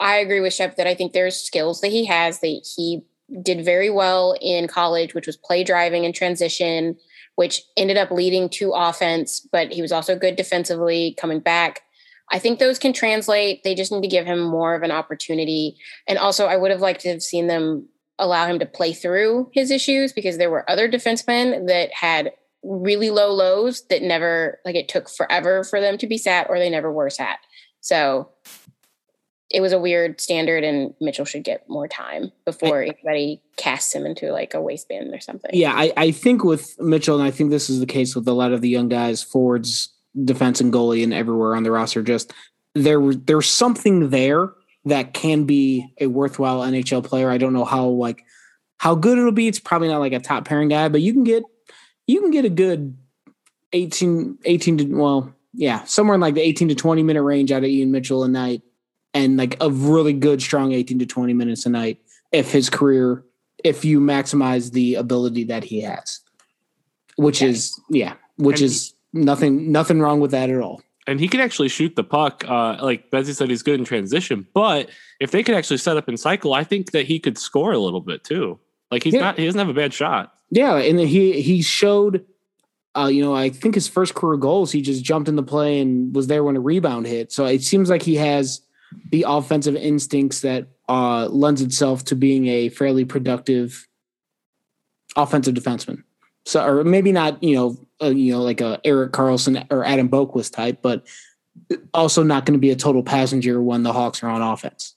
I 0.00 0.16
agree 0.16 0.40
with 0.40 0.54
Shep 0.54 0.76
that 0.76 0.86
I 0.86 0.94
think 0.94 1.12
there's 1.12 1.36
skills 1.36 1.80
that 1.80 1.88
he 1.88 2.04
has 2.06 2.40
that 2.40 2.66
he 2.76 3.02
did 3.42 3.64
very 3.64 3.90
well 3.90 4.36
in 4.40 4.66
college, 4.66 5.14
which 5.14 5.26
was 5.26 5.36
play 5.36 5.64
driving 5.64 6.04
and 6.04 6.14
transition, 6.14 6.96
which 7.36 7.62
ended 7.76 7.96
up 7.96 8.10
leading 8.10 8.48
to 8.50 8.72
offense, 8.72 9.40
but 9.52 9.72
he 9.72 9.80
was 9.80 9.92
also 9.92 10.18
good 10.18 10.36
defensively 10.36 11.14
coming 11.18 11.40
back. 11.40 11.82
I 12.30 12.38
think 12.38 12.58
those 12.58 12.78
can 12.78 12.92
translate. 12.92 13.62
They 13.62 13.74
just 13.74 13.92
need 13.92 14.02
to 14.02 14.08
give 14.08 14.26
him 14.26 14.40
more 14.40 14.74
of 14.74 14.82
an 14.82 14.90
opportunity. 14.90 15.76
And 16.08 16.18
also, 16.18 16.46
I 16.46 16.56
would 16.56 16.70
have 16.70 16.80
liked 16.80 17.00
to 17.02 17.10
have 17.10 17.22
seen 17.22 17.46
them 17.46 17.88
allow 18.22 18.46
him 18.46 18.58
to 18.60 18.66
play 18.66 18.92
through 18.92 19.50
his 19.52 19.70
issues 19.70 20.12
because 20.12 20.38
there 20.38 20.50
were 20.50 20.68
other 20.70 20.88
defensemen 20.88 21.66
that 21.66 21.92
had 21.92 22.32
really 22.62 23.10
low 23.10 23.32
lows 23.32 23.82
that 23.88 24.02
never, 24.02 24.60
like, 24.64 24.76
it 24.76 24.88
took 24.88 25.10
forever 25.10 25.64
for 25.64 25.80
them 25.80 25.98
to 25.98 26.06
be 26.06 26.16
sat 26.16 26.46
or 26.48 26.58
they 26.58 26.70
never 26.70 26.92
were 26.92 27.10
sat. 27.10 27.38
So 27.80 28.28
it 29.50 29.60
was 29.60 29.72
a 29.72 29.78
weird 29.78 30.20
standard, 30.20 30.64
and 30.64 30.94
Mitchell 31.00 31.24
should 31.24 31.44
get 31.44 31.68
more 31.68 31.86
time 31.86 32.32
before 32.46 32.82
I, 32.82 32.86
anybody 32.86 33.42
casts 33.56 33.94
him 33.94 34.06
into 34.06 34.32
like 34.32 34.54
a 34.54 34.62
waistband 34.62 35.12
or 35.12 35.20
something. 35.20 35.50
Yeah, 35.52 35.74
I, 35.74 35.92
I 35.96 36.10
think 36.10 36.44
with 36.44 36.80
Mitchell, 36.80 37.18
and 37.18 37.24
I 37.24 37.30
think 37.30 37.50
this 37.50 37.68
is 37.68 37.80
the 37.80 37.86
case 37.86 38.14
with 38.14 38.26
a 38.28 38.32
lot 38.32 38.52
of 38.52 38.62
the 38.62 38.68
young 38.68 38.88
guys, 38.88 39.22
forwards, 39.22 39.92
defense, 40.24 40.60
and 40.60 40.72
goalie, 40.72 41.02
and 41.02 41.12
everywhere 41.12 41.54
on 41.54 41.64
the 41.64 41.70
roster. 41.70 42.02
Just 42.02 42.32
there, 42.74 43.12
there's 43.12 43.48
something 43.48 44.08
there 44.08 44.52
that 44.84 45.14
can 45.14 45.44
be 45.44 45.92
a 46.00 46.06
worthwhile 46.06 46.60
NHL 46.60 47.04
player. 47.04 47.30
I 47.30 47.38
don't 47.38 47.52
know 47.52 47.64
how 47.64 47.86
like 47.86 48.24
how 48.78 48.94
good 48.94 49.18
it'll 49.18 49.32
be. 49.32 49.48
It's 49.48 49.60
probably 49.60 49.88
not 49.88 50.00
like 50.00 50.12
a 50.12 50.20
top 50.20 50.44
pairing 50.44 50.68
guy, 50.68 50.88
but 50.88 51.00
you 51.00 51.12
can 51.12 51.24
get 51.24 51.44
you 52.06 52.20
can 52.20 52.30
get 52.30 52.44
a 52.44 52.50
good 52.50 52.96
18, 53.72 54.38
18 54.44 54.78
to 54.78 54.84
well, 54.86 55.34
yeah, 55.52 55.84
somewhere 55.84 56.14
in 56.14 56.20
like 56.20 56.34
the 56.34 56.40
18 56.40 56.68
to 56.68 56.74
20 56.74 57.02
minute 57.02 57.22
range 57.22 57.52
out 57.52 57.64
of 57.64 57.70
Ian 57.70 57.90
Mitchell 57.90 58.24
a 58.24 58.28
night 58.28 58.62
and 59.14 59.36
like 59.36 59.56
a 59.60 59.70
really 59.70 60.12
good, 60.12 60.42
strong 60.42 60.72
18 60.72 60.98
to 61.00 61.06
20 61.06 61.34
minutes 61.34 61.66
a 61.66 61.70
night 61.70 62.00
if 62.32 62.50
his 62.50 62.70
career, 62.70 63.24
if 63.62 63.84
you 63.84 64.00
maximize 64.00 64.72
the 64.72 64.94
ability 64.96 65.44
that 65.44 65.64
he 65.64 65.82
has, 65.82 66.20
which 67.16 67.42
is, 67.42 67.78
yeah, 67.90 68.14
which 68.36 68.60
and 68.60 68.66
is 68.66 68.94
nothing, 69.12 69.70
nothing 69.70 70.00
wrong 70.00 70.20
with 70.20 70.30
that 70.30 70.50
at 70.50 70.60
all. 70.60 70.82
And 71.06 71.18
he 71.18 71.26
can 71.26 71.40
actually 71.40 71.68
shoot 71.68 71.96
the 71.96 72.04
puck. 72.04 72.44
Uh, 72.46 72.76
like 72.80 73.10
Betsy 73.10 73.32
said, 73.32 73.50
he's 73.50 73.62
good 73.62 73.80
in 73.80 73.84
transition. 73.84 74.46
But 74.54 74.88
if 75.20 75.32
they 75.32 75.42
could 75.42 75.56
actually 75.56 75.78
set 75.78 75.96
up 75.96 76.06
and 76.06 76.18
cycle, 76.18 76.54
I 76.54 76.62
think 76.62 76.92
that 76.92 77.06
he 77.06 77.18
could 77.18 77.38
score 77.38 77.72
a 77.72 77.78
little 77.78 78.00
bit 78.00 78.22
too. 78.22 78.60
Like 78.90 79.02
he's 79.02 79.14
yeah. 79.14 79.20
not, 79.20 79.38
he 79.38 79.44
doesn't 79.44 79.58
have 79.58 79.68
a 79.68 79.74
bad 79.74 79.92
shot. 79.92 80.34
Yeah, 80.50 80.76
and 80.76 81.00
he 81.00 81.40
he 81.40 81.62
showed 81.62 82.24
uh, 82.94 83.06
you 83.06 83.22
know, 83.22 83.34
I 83.34 83.48
think 83.48 83.74
his 83.74 83.88
first 83.88 84.14
career 84.14 84.36
goals, 84.36 84.70
he 84.70 84.82
just 84.82 85.02
jumped 85.02 85.28
in 85.28 85.36
the 85.36 85.42
play 85.42 85.80
and 85.80 86.14
was 86.14 86.26
there 86.26 86.44
when 86.44 86.56
a 86.56 86.60
rebound 86.60 87.06
hit. 87.06 87.32
So 87.32 87.46
it 87.46 87.62
seems 87.62 87.88
like 87.88 88.02
he 88.02 88.16
has 88.16 88.60
the 89.10 89.24
offensive 89.26 89.76
instincts 89.76 90.40
that 90.40 90.68
uh, 90.88 91.26
lends 91.28 91.62
itself 91.62 92.04
to 92.06 92.16
being 92.16 92.48
a 92.48 92.68
fairly 92.68 93.04
productive 93.04 93.88
offensive 95.16 95.54
defenseman. 95.54 96.02
So, 96.44 96.64
or 96.64 96.84
maybe 96.84 97.12
not, 97.12 97.42
you 97.42 97.54
know, 97.54 97.78
uh, 98.02 98.10
you 98.10 98.32
know, 98.32 98.42
like 98.42 98.60
a 98.60 98.80
Erik 98.84 99.12
Karlsson 99.12 99.66
or 99.70 99.84
Adam 99.84 100.08
Boqvist 100.08 100.52
type, 100.52 100.80
but 100.82 101.06
also 101.94 102.22
not 102.22 102.44
going 102.44 102.54
to 102.54 102.60
be 102.60 102.70
a 102.70 102.76
total 102.76 103.02
passenger 103.02 103.62
when 103.62 103.82
the 103.82 103.92
Hawks 103.92 104.22
are 104.22 104.28
on 104.28 104.42
offense. 104.42 104.94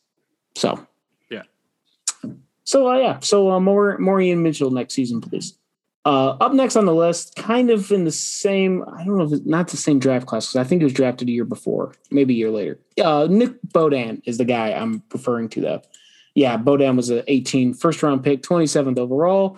So, 0.56 0.86
yeah. 1.30 1.44
So, 2.64 2.90
uh, 2.90 2.98
yeah. 2.98 3.20
So, 3.20 3.52
uh, 3.52 3.60
more 3.60 3.98
more 3.98 4.20
Ian 4.22 4.44
Mitchell 4.44 4.72
next 4.72 4.94
season, 4.94 5.22
please. 5.22 5.58
Uh, 6.06 6.38
up 6.40 6.54
next 6.54 6.76
on 6.76 6.86
the 6.86 6.94
list, 6.94 7.36
kind 7.36 7.72
of 7.72 7.92
in 7.92 8.04
the 8.04 8.12
same, 8.12 8.84
I 8.96 9.04
don't 9.04 9.18
know 9.18 9.24
if 9.24 9.34
it's 9.34 9.46
not 9.46 9.70
the 9.70 9.78
same 9.78 9.98
draft 9.98 10.28
class 10.28 10.46
because 10.46 10.64
I 10.64 10.64
think 10.64 10.82
he 10.82 10.84
was 10.84 10.94
drafted 10.94 11.28
a 11.28 11.32
year 11.32 11.46
before, 11.46 11.96
maybe 12.12 12.36
a 12.36 12.38
year 12.38 12.52
later. 12.52 12.80
Uh, 13.04 13.28
Nick 13.28 13.54
Beaudin 13.74 14.22
is 14.24 14.38
the 14.38 14.46
guy 14.46 14.72
I'm 14.72 15.02
referring 15.12 15.50
to, 15.50 15.62
though. 15.62 15.82
Yeah, 16.36 16.58
Beaudin 16.58 16.96
was 16.96 17.10
an 17.10 17.24
18 17.28 17.74
first 17.74 18.04
round 18.04 18.24
pick, 18.24 18.44
27th 18.44 19.00
overall. 19.00 19.58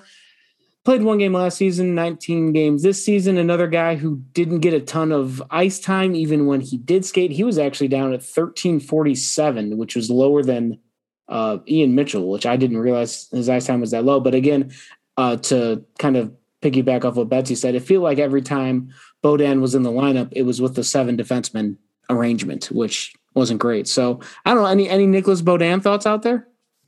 Played 0.87 1.03
one 1.03 1.17
game 1.17 1.33
last 1.33 1.57
season, 1.57 1.95
19 1.95 2.53
games 2.53 2.81
this 2.81 3.03
season. 3.03 3.37
Another 3.37 3.67
guy 3.67 3.95
who 3.95 4.23
didn't 4.31 4.61
get 4.61 4.73
a 4.73 4.79
ton 4.79 5.11
of 5.11 5.43
ice 5.51 5.81
time, 5.81 6.15
even 6.15 6.45
when 6.45 6.61
he 6.61 6.77
did 6.77 7.03
skate. 7.03 7.29
He 7.29 7.43
was 7.43 7.57
actually 7.57 7.89
down 7.89 8.13
at 8.13 8.23
1347, 8.23 9.77
which 9.77 9.97
was 9.97 10.09
lower 10.09 10.43
than 10.43 10.79
uh, 11.27 11.57
Ian 11.67 11.93
Mitchell, 11.93 12.29
which 12.29 12.45
I 12.45 12.55
didn't 12.55 12.77
realize 12.77 13.27
his 13.33 13.49
ice 13.49 13.65
time 13.65 13.81
was 13.81 13.91
that 13.91 14.05
low. 14.05 14.21
But 14.21 14.33
again, 14.33 14.71
uh, 15.17 15.35
to 15.35 15.83
kind 15.99 16.15
of 16.15 16.33
piggyback 16.61 17.03
off 17.03 17.15
what 17.15 17.27
Betsy 17.27 17.55
said, 17.55 17.75
it 17.75 17.81
feel 17.81 17.99
like 17.99 18.17
every 18.17 18.41
time 18.41 18.93
Beaudin 19.21 19.59
was 19.59 19.75
in 19.75 19.83
the 19.83 19.91
lineup, 19.91 20.29
it 20.31 20.43
was 20.43 20.61
with 20.61 20.75
the 20.75 20.85
seven 20.85 21.17
defenseman 21.17 21.75
arrangement, 22.09 22.71
which 22.71 23.13
wasn't 23.35 23.59
great. 23.59 23.89
So 23.89 24.21
I 24.45 24.53
don't 24.53 24.63
know 24.63 24.69
any 24.69 24.87
any 24.87 25.05
Nicolas 25.05 25.41
Beaudin 25.41 25.83
thoughts 25.83 26.05
out 26.05 26.21
there. 26.21 26.47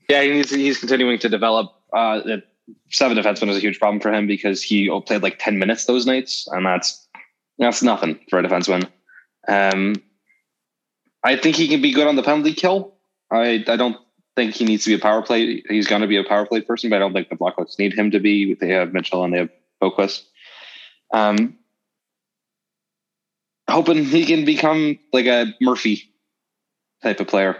Yeah, 0.10 0.22
he 0.22 0.30
needs, 0.30 0.52
he's 0.52 0.78
continuing 0.78 1.20
to 1.20 1.28
develop. 1.28 1.74
Uh, 1.92 2.22
seven 2.92 3.18
defenseman 3.18 3.50
is 3.50 3.58
a 3.58 3.62
huge 3.62 3.80
problem 3.80 4.00
for 4.00 4.12
him 4.12 4.28
because 4.28 4.62
he 4.62 4.90
played 5.06 5.24
like 5.24 5.40
ten 5.40 5.60
minutes 5.60 5.86
those 5.86 6.06
nights, 6.06 6.48
and 6.52 6.66
that's 6.66 7.08
that's 7.58 7.84
nothing 7.84 8.20
for 8.30 8.40
a 8.40 8.44
defenseman. 8.44 8.88
Um, 9.48 9.96
I 11.24 11.36
think 11.36 11.56
he 11.56 11.68
can 11.68 11.82
be 11.82 11.92
good 11.92 12.08
on 12.08 12.16
the 12.16 12.24
penalty 12.24 12.54
kill. 12.54 12.96
I 13.32 13.64
I 13.68 13.76
don't 13.76 13.98
think 14.36 14.56
he 14.56 14.66
needs 14.66 14.86
to 14.86 14.92
be 14.92 14.96
a 14.96 15.00
power 15.00 15.22
play. 15.22 15.62
He's 15.70 15.88
going 15.88 16.02
to 16.02 16.08
be 16.08 16.18
a 16.18 16.24
power 16.24 16.46
play 16.46 16.62
person, 16.62 16.90
but 16.90 16.98
I 16.98 17.00
don't 17.00 17.14
think 17.14 17.30
the 17.30 17.36
Blackhawks 17.36 17.78
need 17.78 17.94
him 17.94 18.12
to 18.12 18.20
be. 18.20 18.54
They 18.54 18.70
have 18.70 18.94
Mitchell 18.94 19.24
and 19.24 19.34
they 19.34 19.40
have 19.40 19.50
Boqvist. 19.82 20.24
Um, 21.14 21.58
hoping 23.70 24.06
he 24.06 24.26
can 24.26 24.46
become 24.46 25.00
like 25.12 25.26
a 25.26 25.54
Murphy 25.60 26.14
type 27.04 27.20
of 27.20 27.28
player. 27.28 27.58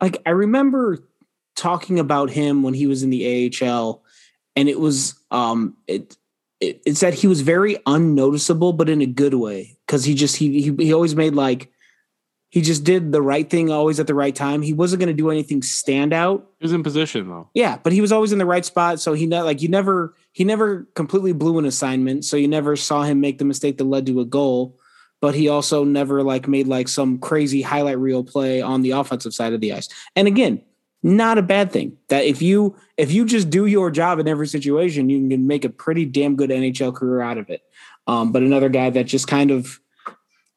Like 0.00 0.20
I 0.26 0.30
remember 0.30 0.98
talking 1.54 1.98
about 1.98 2.30
him 2.30 2.62
when 2.62 2.74
he 2.74 2.86
was 2.86 3.02
in 3.02 3.10
the 3.10 3.52
AHL, 3.62 4.02
and 4.56 4.68
it 4.68 4.78
was 4.78 5.14
um 5.30 5.76
it 5.86 6.16
it, 6.60 6.96
said 6.96 7.14
he 7.14 7.26
was 7.26 7.40
very 7.40 7.76
unnoticeable, 7.86 8.72
but 8.72 8.88
in 8.88 9.02
a 9.02 9.06
good 9.06 9.34
way 9.34 9.76
because 9.86 10.04
he 10.04 10.14
just 10.14 10.36
he, 10.36 10.62
he 10.62 10.74
he 10.78 10.94
always 10.94 11.16
made 11.16 11.34
like 11.34 11.72
he 12.52 12.60
just 12.60 12.84
did 12.84 13.12
the 13.12 13.22
right 13.22 13.48
thing 13.48 13.70
always 13.70 13.98
at 13.98 14.06
the 14.06 14.14
right 14.14 14.34
time. 14.34 14.60
He 14.60 14.74
wasn't 14.74 15.00
going 15.00 15.08
to 15.08 15.14
do 15.14 15.30
anything 15.30 15.62
stand 15.62 16.12
out. 16.12 16.46
He 16.60 16.64
was 16.66 16.74
in 16.74 16.82
position 16.82 17.28
though. 17.28 17.48
Yeah, 17.54 17.78
but 17.82 17.94
he 17.94 18.02
was 18.02 18.12
always 18.12 18.30
in 18.30 18.38
the 18.38 18.46
right 18.46 18.64
spot. 18.64 19.00
So 19.00 19.14
he 19.14 19.26
not 19.26 19.46
like 19.46 19.62
you 19.62 19.68
never 19.68 20.14
he 20.32 20.44
never 20.44 20.86
completely 20.94 21.32
blew 21.32 21.58
an 21.58 21.64
assignment. 21.64 22.24
So 22.24 22.36
you 22.36 22.48
never 22.48 22.76
saw 22.76 23.02
him 23.02 23.20
make 23.20 23.38
the 23.38 23.46
mistake 23.46 23.78
that 23.78 23.84
led 23.84 24.06
to 24.06 24.20
a 24.20 24.26
goal. 24.26 24.78
But 25.22 25.34
he 25.34 25.48
also 25.48 25.84
never 25.84 26.22
like 26.22 26.46
made 26.46 26.66
like 26.66 26.88
some 26.88 27.18
crazy 27.18 27.62
highlight 27.62 27.98
reel 27.98 28.22
play 28.22 28.60
on 28.60 28.82
the 28.82 28.90
offensive 28.90 29.32
side 29.32 29.54
of 29.54 29.60
the 29.60 29.72
ice. 29.72 29.88
And 30.14 30.28
again, 30.28 30.62
not 31.02 31.38
a 31.38 31.42
bad 31.42 31.72
thing. 31.72 31.96
That 32.08 32.24
if 32.24 32.40
you 32.42 32.76
if 32.96 33.12
you 33.12 33.24
just 33.24 33.50
do 33.50 33.66
your 33.66 33.90
job 33.90 34.18
in 34.18 34.28
every 34.28 34.46
situation, 34.46 35.08
you 35.10 35.28
can 35.28 35.46
make 35.46 35.64
a 35.64 35.70
pretty 35.70 36.04
damn 36.04 36.36
good 36.36 36.50
NHL 36.50 36.94
career 36.94 37.20
out 37.20 37.38
of 37.38 37.50
it. 37.50 37.62
Um, 38.06 38.32
but 38.32 38.42
another 38.42 38.68
guy 38.68 38.90
that 38.90 39.04
just 39.04 39.28
kind 39.28 39.50
of 39.50 39.80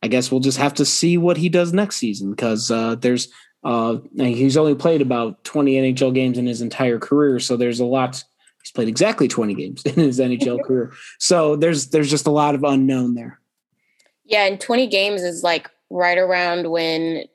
I 0.06 0.08
guess 0.08 0.32
we'll 0.32 0.42
just 0.42 0.60
have 0.60 0.76
to 0.76 0.86
see 0.86 1.18
what 1.18 1.38
he 1.38 1.50
does 1.50 1.74
next 1.74 1.96
season 1.96 2.30
because 2.32 2.70
uh, 2.70 2.96
there's 2.96 3.30
uh, 3.64 3.98
he's 4.16 4.56
only 4.56 4.76
played 4.76 5.02
about 5.02 5.44
20 5.44 5.74
NHL 5.74 6.14
games 6.14 6.38
in 6.38 6.46
his 6.46 6.62
entire 6.62 7.00
career, 7.00 7.40
so 7.40 7.58
there's 7.58 7.80
a 7.80 7.86
lot. 7.86 8.24
He's 8.62 8.72
played 8.72 8.88
exactly 8.88 9.28
20 9.28 9.56
games 9.56 9.84
in 9.84 9.96
his 9.96 10.20
NHL 10.20 10.64
career, 10.68 10.94
so 11.18 11.56
there's 11.56 11.88
there's 11.88 12.12
just 12.12 12.28
a 12.28 12.32
lot 12.32 12.54
of 12.54 12.64
unknown 12.64 13.16
there. 13.16 13.40
Yeah, 14.26 14.46
and 14.46 14.62
20 14.62 14.88
games 14.88 15.24
is 15.24 15.42
like 15.44 15.70
right 15.90 16.18
around 16.18 16.70
when 16.70 17.26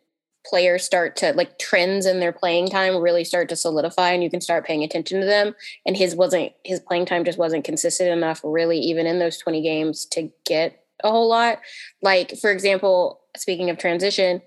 players 0.46 0.84
start 0.84 1.16
to 1.16 1.32
like 1.32 1.58
trends 1.58 2.06
in 2.06 2.18
their 2.18 2.32
playing 2.32 2.68
time 2.68 2.96
really 2.96 3.24
start 3.24 3.48
to 3.48 3.56
solidify 3.56 4.10
and 4.10 4.22
you 4.22 4.30
can 4.30 4.40
start 4.40 4.64
paying 4.64 4.82
attention 4.82 5.20
to 5.20 5.26
them 5.26 5.54
and 5.84 5.96
his 5.96 6.14
wasn't 6.14 6.50
his 6.64 6.80
playing 6.80 7.04
time 7.04 7.24
just 7.24 7.38
wasn't 7.38 7.62
consistent 7.62 8.08
enough 8.08 8.40
really 8.42 8.78
even 8.78 9.06
in 9.06 9.18
those 9.18 9.36
20 9.36 9.60
games 9.62 10.06
to 10.06 10.30
get 10.46 10.80
a 11.04 11.10
whole 11.10 11.28
lot. 11.28 11.60
Like, 12.02 12.36
for 12.38 12.50
example, 12.50 13.20
speaking 13.36 13.70
of 13.70 13.78
transition 13.78 14.42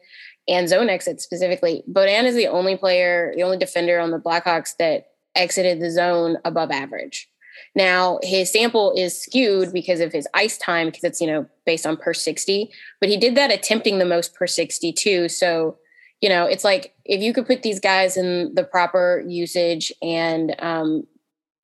and 0.47 0.67
zone 0.67 0.89
exit 0.89 1.21
specifically, 1.21 1.83
Beaudin 1.91 2.25
is 2.25 2.35
the 2.35 2.47
only 2.47 2.75
player, 2.75 3.33
the 3.35 3.43
only 3.43 3.57
defender 3.57 3.99
on 3.99 4.11
the 4.11 4.19
Blackhawks 4.19 4.75
that 4.77 5.07
exited 5.35 5.79
the 5.79 5.91
zone 5.91 6.37
above 6.45 6.71
average. 6.71 7.29
Now, 7.75 8.19
his 8.23 8.51
sample 8.51 8.93
is 8.95 9.19
skewed 9.19 9.71
because 9.71 9.99
of 9.99 10.11
his 10.11 10.27
ice 10.33 10.57
time, 10.57 10.87
because 10.87 11.03
it's, 11.03 11.21
you 11.21 11.27
know, 11.27 11.45
based 11.65 11.85
on 11.85 11.97
per 11.97 12.13
60, 12.13 12.71
but 12.99 13.09
he 13.09 13.17
did 13.17 13.35
that 13.35 13.51
attempting 13.51 13.99
the 13.99 14.05
most 14.05 14.33
per 14.35 14.47
62. 14.47 15.29
So, 15.29 15.77
you 16.23 16.29
know, 16.29 16.45
it's 16.45 16.63
like 16.63 16.95
if 17.03 17.21
you 17.21 17.33
could 17.33 17.45
put 17.45 17.63
these 17.63 17.81
guys 17.81 18.15
in 18.15 18.55
the 18.55 18.63
proper 18.63 19.25
usage 19.27 19.91
and 20.01 20.55
um, 20.59 21.05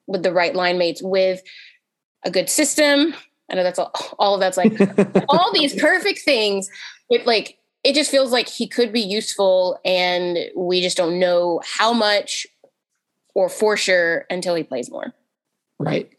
with 0.05 0.21
the 0.21 0.33
right 0.33 0.53
line 0.53 0.77
mates 0.77 1.01
with 1.01 1.41
a 2.25 2.29
good 2.29 2.49
system, 2.49 3.15
I 3.49 3.55
know 3.55 3.63
that's 3.63 3.79
all, 3.79 3.93
all 4.19 4.33
of 4.33 4.41
that's 4.41 4.57
like 4.57 4.73
all 5.29 5.53
these 5.53 5.79
perfect 5.79 6.19
things. 6.25 6.69
It 7.09 7.25
like 7.25 7.57
it 7.85 7.95
just 7.95 8.11
feels 8.11 8.33
like 8.33 8.49
he 8.49 8.67
could 8.67 8.91
be 8.91 8.99
useful, 8.99 9.79
and 9.85 10.37
we 10.57 10.81
just 10.81 10.97
don't 10.97 11.19
know 11.19 11.61
how 11.63 11.93
much 11.93 12.45
or 13.33 13.47
for 13.47 13.77
sure 13.77 14.25
until 14.29 14.55
he 14.55 14.63
plays 14.63 14.91
more. 14.91 15.13
Right. 15.79 16.11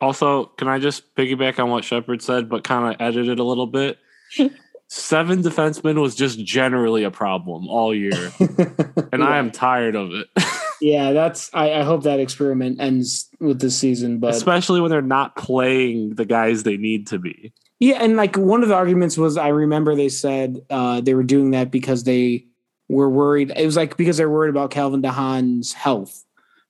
Also, 0.00 0.44
can 0.44 0.68
I 0.68 0.78
just 0.78 1.16
piggyback 1.16 1.58
on 1.58 1.70
what 1.70 1.84
Shepard 1.84 2.22
said, 2.22 2.48
but 2.48 2.62
kind 2.62 2.94
of 2.94 3.00
edit 3.00 3.26
it 3.26 3.40
a 3.40 3.44
little 3.44 3.66
bit? 3.66 3.98
Seven 4.88 5.42
defensemen 5.42 6.00
was 6.00 6.14
just 6.14 6.38
generally 6.44 7.02
a 7.02 7.10
problem 7.10 7.68
all 7.68 7.92
year, 7.92 8.32
and 9.12 9.24
I 9.24 9.38
am 9.38 9.50
tired 9.50 9.96
of 9.96 10.12
it. 10.12 10.28
yeah, 10.80 11.12
that's. 11.12 11.50
I, 11.52 11.72
I 11.72 11.82
hope 11.82 12.04
that 12.04 12.20
experiment 12.20 12.80
ends 12.80 13.28
with 13.40 13.60
this 13.60 13.76
season, 13.76 14.20
but 14.20 14.30
Especially 14.34 14.80
when 14.80 14.90
they're 14.92 15.02
not 15.02 15.34
playing 15.34 16.14
the 16.14 16.24
guys 16.24 16.62
they 16.62 16.76
need 16.76 17.08
to 17.08 17.18
be. 17.18 17.52
Yeah, 17.80 17.98
and 18.00 18.16
like 18.16 18.36
one 18.36 18.62
of 18.62 18.68
the 18.68 18.76
arguments 18.76 19.18
was 19.18 19.36
I 19.36 19.48
remember 19.48 19.96
they 19.96 20.08
said 20.08 20.60
uh, 20.70 21.00
they 21.00 21.14
were 21.14 21.24
doing 21.24 21.50
that 21.50 21.70
because 21.70 22.04
they 22.04 22.46
were 22.88 23.10
worried. 23.10 23.52
It 23.56 23.66
was 23.66 23.76
like 23.76 23.96
because 23.96 24.16
they're 24.16 24.30
worried 24.30 24.50
about 24.50 24.70
Calvin 24.70 25.02
de 25.02 25.10
Haan's 25.10 25.72
health. 25.72 26.24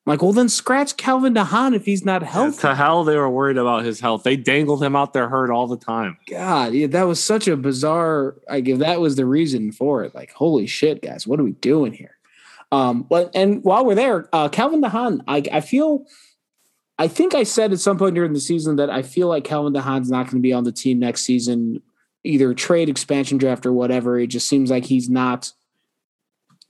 Like, 0.07 0.23
well, 0.23 0.33
then 0.33 0.49
scratch 0.49 0.97
Calvin 0.97 1.35
de 1.35 1.43
Haan 1.43 1.75
if 1.75 1.85
he's 1.85 2.05
not 2.05 2.23
healthy. 2.23 2.61
To 2.61 2.77
hell, 2.77 3.03
they 3.03 3.17
were 3.17 3.29
worried 3.29 3.59
about 3.59 3.85
his 3.85 3.99
health. 3.99 4.23
They 4.23 4.37
dangled 4.37 4.83
him 4.83 4.95
out 4.95 5.13
there 5.13 5.29
hurt 5.29 5.51
all 5.51 5.67
the 5.67 5.77
time. 5.77 6.17
God, 6.31 6.75
yeah, 6.75 6.87
that 6.87 7.09
was 7.09 7.23
such 7.23 7.49
a 7.49 7.57
bizarre. 7.57 8.37
Like, 8.49 8.69
if 8.69 8.79
that 8.79 9.01
was 9.01 9.17
the 9.17 9.27
reason 9.27 9.73
for 9.73 10.05
it, 10.05 10.15
like, 10.15 10.33
holy 10.33 10.69
shit, 10.69 11.03
guys, 11.03 11.27
what 11.27 11.41
are 11.41 11.45
we 11.45 11.53
doing 11.53 11.93
here? 11.93 12.19
Um, 12.71 13.03
but 13.03 13.31
and 13.35 13.63
while 13.65 13.85
we're 13.85 13.95
there, 13.97 14.29
uh, 14.33 14.49
Calvin 14.49 14.81
de 14.81 14.89
Haan, 14.89 15.23
I, 15.27 15.43
I 15.53 15.61
feel 15.61 16.07
I 16.99 17.09
think 17.09 17.35
I 17.35 17.43
said 17.43 17.73
at 17.73 17.81
some 17.81 17.99
point 17.99 18.15
during 18.15 18.33
the 18.33 18.41
season 18.41 18.77
that 18.77 18.91
I 18.91 19.03
feel 19.03 19.29
like 19.29 19.45
Calvin 19.45 19.73
de 19.73 19.83
Haan's 19.83 20.11
not 20.11 20.25
going 20.27 20.37
to 20.37 20.41
be 20.41 20.53
on 20.53 20.65
the 20.65 20.73
team 20.73 20.99
next 20.99 21.23
season, 21.23 21.83
either 22.25 22.55
trade, 22.55 22.89
expansion 22.89 23.39
draft, 23.39 23.67
or 23.67 23.73
whatever. 23.73 24.19
It 24.19 24.29
just 24.29 24.49
seems 24.49 24.71
like 24.71 24.85
he's 24.85 25.11
not. 25.11 25.53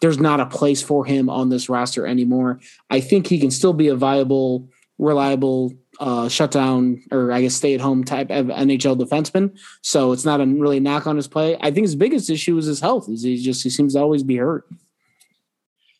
There's 0.01 0.19
not 0.19 0.41
a 0.41 0.47
place 0.47 0.83
for 0.83 1.05
him 1.05 1.31
on 1.31 1.49
this 1.49 1.69
roster 1.69 2.07
anymore. 2.07 2.61
I 2.91 3.01
think 3.01 3.27
he 3.27 3.41
can 3.41 3.51
still 3.51 3.73
be 3.73 3.89
a 3.89 3.97
viable, 3.97 4.69
reliable 4.99 5.73
uh, 6.01 6.29
shutdown 6.29 7.03
or 7.11 7.33
I 7.33 7.41
guess 7.41 7.55
stay 7.55 7.75
at 7.75 7.81
home 7.81 8.05
type 8.05 8.31
of 8.31 8.47
NHL 8.47 8.99
defenseman. 8.99 9.59
So 9.83 10.13
it's 10.13 10.25
not 10.25 10.41
a 10.41 10.47
really 10.47 10.81
knock 10.81 11.07
on 11.07 11.17
his 11.17 11.29
play. 11.29 11.57
I 11.61 11.71
think 11.71 11.85
his 11.85 11.97
biggest 11.97 12.29
issue 12.29 12.57
is 12.59 12.67
his 12.67 12.81
health. 12.81 13.09
Is 13.09 13.23
he 13.23 13.43
just 13.43 13.63
he 13.63 13.71
seems 13.71 13.95
to 13.95 14.01
always 14.01 14.23
be 14.23 14.37
hurt. 14.37 14.65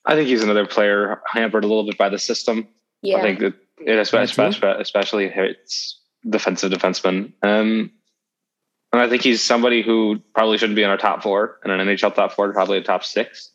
I 0.05 0.15
think 0.15 0.29
he's 0.29 0.43
another 0.43 0.67
player 0.67 1.21
hampered 1.27 1.65
a 1.65 1.67
little 1.67 1.85
bit 1.85 1.99
by 1.99 2.09
the 2.09 2.19
system. 2.19 2.69
Yeah. 3.03 3.17
I 3.17 3.23
think 3.23 3.41
that 3.41 3.55
it 3.79 3.99
especially, 3.99 4.57
especially 4.81 5.29
hits 5.29 6.01
defensive 6.29 6.73
defensemen. 6.73 7.33
Um, 7.43 7.91
and 8.93 9.03
I 9.03 9.09
think 9.09 9.23
he's 9.23 9.43
somebody 9.43 9.83
who 9.83 10.21
probably 10.35 10.59
shouldn't 10.59 10.77
be 10.77 10.83
in 10.83 10.91
our 10.91 10.97
top 10.97 11.23
four 11.23 11.59
and 11.63 11.73
an 11.73 11.87
NHL 11.87 12.15
top 12.15 12.33
four, 12.33 12.53
probably 12.53 12.79
a 12.79 12.83
top 12.83 13.05
six. 13.05 13.51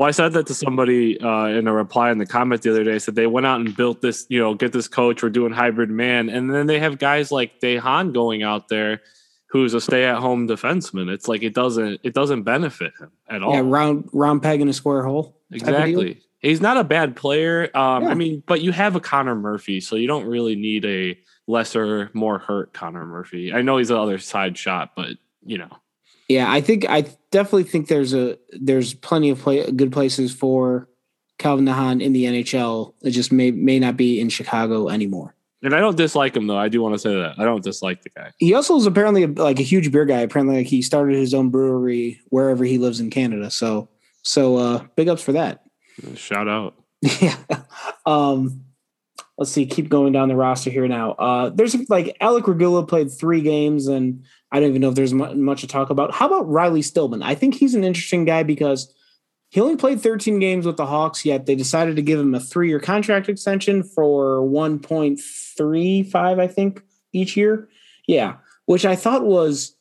Well, 0.00 0.08
I 0.08 0.12
said 0.12 0.32
that 0.32 0.46
to 0.46 0.54
somebody 0.54 1.20
uh, 1.20 1.48
in 1.48 1.66
a 1.68 1.74
reply 1.74 2.10
in 2.10 2.16
the 2.16 2.24
comment 2.24 2.62
the 2.62 2.70
other 2.70 2.84
day. 2.84 2.94
I 2.94 2.96
said 2.96 3.16
they 3.16 3.26
went 3.26 3.44
out 3.44 3.60
and 3.60 3.76
built 3.76 4.00
this, 4.00 4.24
you 4.30 4.40
know, 4.40 4.54
get 4.54 4.72
this 4.72 4.88
coach. 4.88 5.22
We're 5.22 5.28
doing 5.28 5.52
hybrid 5.52 5.90
man, 5.90 6.30
and 6.30 6.50
then 6.50 6.66
they 6.66 6.78
have 6.78 6.98
guys 6.98 7.30
like 7.30 7.60
de 7.60 7.76
Haan 7.76 8.10
going 8.14 8.42
out 8.42 8.68
there, 8.68 9.02
who's 9.48 9.74
a 9.74 9.80
stay-at-home 9.80 10.48
defenseman. 10.48 11.10
It's 11.10 11.28
like 11.28 11.42
it 11.42 11.52
doesn't 11.52 12.00
it 12.02 12.14
doesn't 12.14 12.44
benefit 12.44 12.94
him 12.98 13.10
at 13.28 13.42
all. 13.42 13.52
Yeah, 13.52 13.60
round 13.62 14.08
round 14.14 14.40
peg 14.40 14.62
in 14.62 14.70
a 14.70 14.72
square 14.72 15.02
hole. 15.02 15.36
type 15.52 15.60
of 15.60 15.66
deal. 15.66 15.74
Exactly. 15.74 16.22
He's 16.38 16.62
not 16.62 16.78
a 16.78 16.84
bad 16.84 17.14
player. 17.14 17.68
Um, 17.74 18.04
Yeah. 18.04 18.08
I 18.08 18.14
mean, 18.14 18.42
but 18.46 18.62
you 18.62 18.72
have 18.72 18.96
a 18.96 19.00
Connor 19.00 19.34
Murphy, 19.34 19.82
so 19.82 19.96
you 19.96 20.06
don't 20.06 20.24
really 20.24 20.56
need 20.56 20.86
a 20.86 21.18
lesser, 21.46 22.10
more 22.14 22.38
hurt 22.38 22.72
Connor 22.72 23.04
Murphy. 23.04 23.52
I 23.52 23.60
know 23.60 23.76
he's 23.76 23.88
the 23.88 24.00
other 24.00 24.16
side 24.16 24.56
shot, 24.56 24.92
but 24.96 25.18
you 25.44 25.58
know, 25.58 25.68
Yeah, 26.30 26.48
I 26.48 26.60
think 26.60 26.88
I 26.88 27.00
definitely 27.32 27.64
think 27.64 27.88
there's 27.88 28.14
a 28.14 28.38
there's 28.52 28.94
plenty 28.94 29.30
of 29.30 29.40
play, 29.40 29.68
good 29.72 29.90
places 29.90 30.32
for 30.32 30.88
Calvin 31.38 31.64
de 31.64 31.72
Haan 31.72 32.00
in 32.00 32.12
the 32.12 32.24
NHL. 32.26 32.94
It 33.02 33.10
just 33.10 33.32
may 33.32 33.50
may 33.50 33.80
not 33.80 33.96
be 33.96 34.20
in 34.20 34.28
Chicago 34.28 34.88
anymore. 34.88 35.34
and 35.64 35.74
I 35.74 35.80
don't 35.80 35.96
dislike 35.96 36.36
him 36.36 36.46
though. 36.46 36.56
I 36.56 36.68
do 36.68 36.80
want 36.80 36.94
to 36.94 37.00
say 37.00 37.12
that 37.12 37.34
I 37.36 37.42
don't 37.42 37.64
dislike 37.64 38.04
the 38.04 38.10
guy. 38.10 38.30
He 38.38 38.54
also 38.54 38.76
is 38.76 38.86
apparently 38.86 39.24
a, 39.24 39.26
like 39.26 39.58
a 39.58 39.64
huge 39.64 39.90
beer 39.90 40.04
guy. 40.04 40.20
Apparently, 40.20 40.58
like 40.58 40.68
he 40.68 40.82
started 40.82 41.16
his 41.16 41.34
own 41.34 41.50
brewery 41.50 42.20
wherever 42.28 42.62
he 42.64 42.78
lives 42.78 43.00
in 43.00 43.10
Canada. 43.10 43.50
So 43.50 43.88
so 44.22 44.56
uh, 44.56 44.84
big 44.94 45.08
ups 45.08 45.22
for 45.22 45.32
that. 45.32 45.64
Shout 46.14 46.46
out. 46.46 46.76
yeah. 47.20 47.38
Um, 48.06 48.66
let's 49.36 49.50
see. 49.50 49.66
Keep 49.66 49.88
going 49.88 50.12
down 50.12 50.28
the 50.28 50.36
roster 50.36 50.70
here 50.70 50.86
now. 50.86 51.10
Uh, 51.14 51.48
there's 51.48 51.74
like 51.90 52.16
Alec 52.20 52.46
Regula 52.46 52.86
played 52.86 53.10
three 53.10 53.40
games, 53.40 53.88
and 53.88 54.24
I 54.52 54.60
don't 54.60 54.70
even 54.70 54.80
know 54.80 54.88
if 54.88 54.94
there's 54.94 55.14
much 55.14 55.60
to 55.60 55.66
talk 55.66 55.90
about. 55.90 56.12
How 56.12 56.26
about 56.26 56.48
Riley 56.48 56.82
Stillman? 56.82 57.22
I 57.22 57.34
think 57.34 57.54
he's 57.54 57.74
an 57.74 57.84
interesting 57.84 58.24
guy 58.24 58.42
because 58.42 58.92
he 59.50 59.60
only 59.60 59.76
played 59.76 60.00
13 60.00 60.38
games 60.38 60.66
with 60.66 60.76
the 60.76 60.86
Hawks. 60.86 61.24
Yet 61.24 61.46
they 61.46 61.54
decided 61.54 61.96
to 61.96 62.02
give 62.02 62.18
him 62.18 62.34
a 62.34 62.40
three-year 62.40 62.80
contract 62.80 63.28
extension 63.28 63.82
for 63.82 64.40
1.35, 64.40 66.40
I 66.40 66.46
think, 66.46 66.82
each 67.12 67.36
year. 67.36 67.68
Yeah, 68.06 68.36
which 68.66 68.84
I 68.84 68.96
thought 68.96 69.24
was 69.24 69.76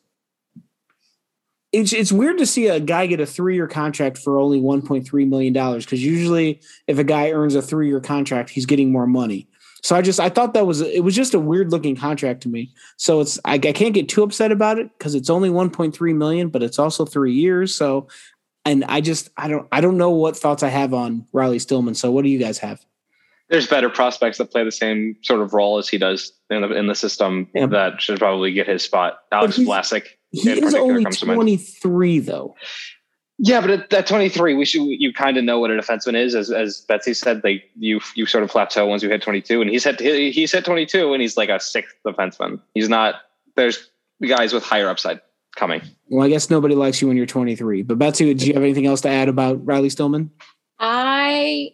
it's 1.72 1.94
it's 1.94 2.12
weird 2.12 2.38
to 2.40 2.46
see 2.46 2.68
a 2.68 2.80
guy 2.80 3.06
get 3.06 3.20
a 3.20 3.26
three 3.26 3.56
year 3.56 3.68
contract 3.68 4.18
for 4.18 4.40
only 4.40 4.60
one 4.60 4.82
point 4.82 5.08
three 5.08 5.26
million 5.26 5.54
dollars 5.54 5.86
because 5.86 6.04
usually 6.04 6.62
if 6.88 6.98
a 6.98 7.04
guy 7.04 7.32
earns 7.32 7.56
a 7.56 7.62
three 7.62 7.88
year 7.88 8.00
contract, 8.00 8.50
he's 8.50 8.66
getting 8.66 8.92
more 8.92 9.08
money. 9.08 9.48
So 9.82 9.96
I 9.96 10.02
just 10.02 10.20
I 10.20 10.30
thought 10.30 10.54
that 10.54 10.66
was 10.66 10.82
it 10.82 11.04
was 11.04 11.16
just 11.16 11.34
a 11.34 11.40
weird 11.40 11.72
looking 11.72 11.96
contract 11.96 12.42
to 12.42 12.50
me. 12.50 12.74
So 12.98 13.22
it's 13.22 13.40
I, 13.46 13.54
I 13.54 13.58
can't 13.72 13.94
get 13.94 14.10
too 14.10 14.24
upset 14.24 14.52
about 14.52 14.78
it 14.80 14.90
because 14.98 15.16
it's 15.16 15.30
only 15.30 15.50
one 15.50 15.70
point 15.70 15.96
three 15.96 16.14
million, 16.14 16.50
but 16.50 16.64
it's 16.64 16.80
also 16.80 17.06
three 17.06 17.34
years. 17.34 17.74
So 17.74 18.08
and 18.66 18.84
I 18.86 19.02
just 19.02 19.30
I 19.38 19.48
don't 19.48 19.68
I 19.72 19.82
don't 19.82 19.98
know 19.98 20.12
what 20.12 20.36
thoughts 20.38 20.64
I 20.64 20.70
have 20.70 20.94
on 20.94 21.26
Riley 21.32 21.60
Stillman. 21.60 21.96
So 21.96 22.12
what 22.12 22.24
do 22.24 22.30
you 22.30 22.40
guys 22.40 22.58
have? 22.60 22.86
there's 23.50 23.66
better 23.66 23.90
prospects 23.90 24.38
that 24.38 24.52
play 24.52 24.64
the 24.64 24.72
same 24.72 25.16
sort 25.24 25.42
of 25.42 25.54
role 25.56 25.80
as 25.80 25.90
he 25.90 25.98
does 25.98 26.34
in 26.52 26.62
the 26.62 26.72
in 26.72 26.86
the 26.86 26.94
system 26.94 27.48
Yeah. 27.56 27.66
that 27.66 28.00
should 28.00 28.20
probably 28.20 28.52
get 28.52 28.68
his 28.68 28.84
spot. 28.84 29.22
Alex 29.32 29.56
he's- 29.56 29.68
Vlasic. 29.68 30.04
He 30.32 30.48
is 30.52 30.76
only 30.76 31.04
comes 31.04 31.20
to 31.22 31.26
mind. 31.26 31.38
twenty 31.38 31.58
three 31.58 32.20
though. 32.20 32.56
Yeah, 33.42 33.62
but 33.62 33.70
at, 33.70 33.94
at 33.94 34.08
23, 34.08 34.54
we 34.56 34.66
should 34.66 34.84
you 34.84 35.14
kind 35.14 35.38
of 35.38 35.46
know 35.46 35.60
what 35.60 35.72
a 35.72 35.76
defenseman 35.76 36.16
is, 36.16 36.36
as 36.36 36.52
as 36.52 36.82
Betsy 36.82 37.14
said. 37.14 37.42
Like 37.42 37.64
you 37.78 38.02
you 38.14 38.26
sort 38.26 38.44
of 38.44 38.50
plateau 38.50 38.86
once 38.86 39.02
you 39.02 39.10
hit 39.10 39.22
22, 39.22 39.62
and 39.62 39.70
he's 39.70 39.86
hit 39.86 40.00
he, 40.00 40.32
he's 40.32 40.52
hit 40.52 40.66
22, 40.66 41.14
and 41.14 41.22
he's 41.22 41.38
like 41.38 41.48
a 41.48 41.60
sixth 41.60 41.96
defenseman. 42.06 42.60
He's 42.74 42.90
not. 42.90 43.16
There's 43.56 43.90
guys 44.28 44.52
with 44.52 44.64
higher 44.64 44.90
upside 44.90 45.22
coming. 45.56 45.82
Well, 46.10 46.26
I 46.26 46.30
guess 46.30 46.50
nobody 46.50 46.76
likes 46.76 47.02
you 47.02 47.08
when 47.08 47.16
you're 47.16 47.26
twenty 47.26 47.56
three. 47.56 47.82
But 47.82 47.98
Betsy, 47.98 48.34
do 48.34 48.46
you 48.46 48.54
have 48.54 48.64
anything 48.64 48.86
else 48.86 49.00
to 49.02 49.10
add 49.10 49.30
about 49.30 49.66
Riley 49.66 49.90
Stillman? 49.90 50.32
I 50.78 51.72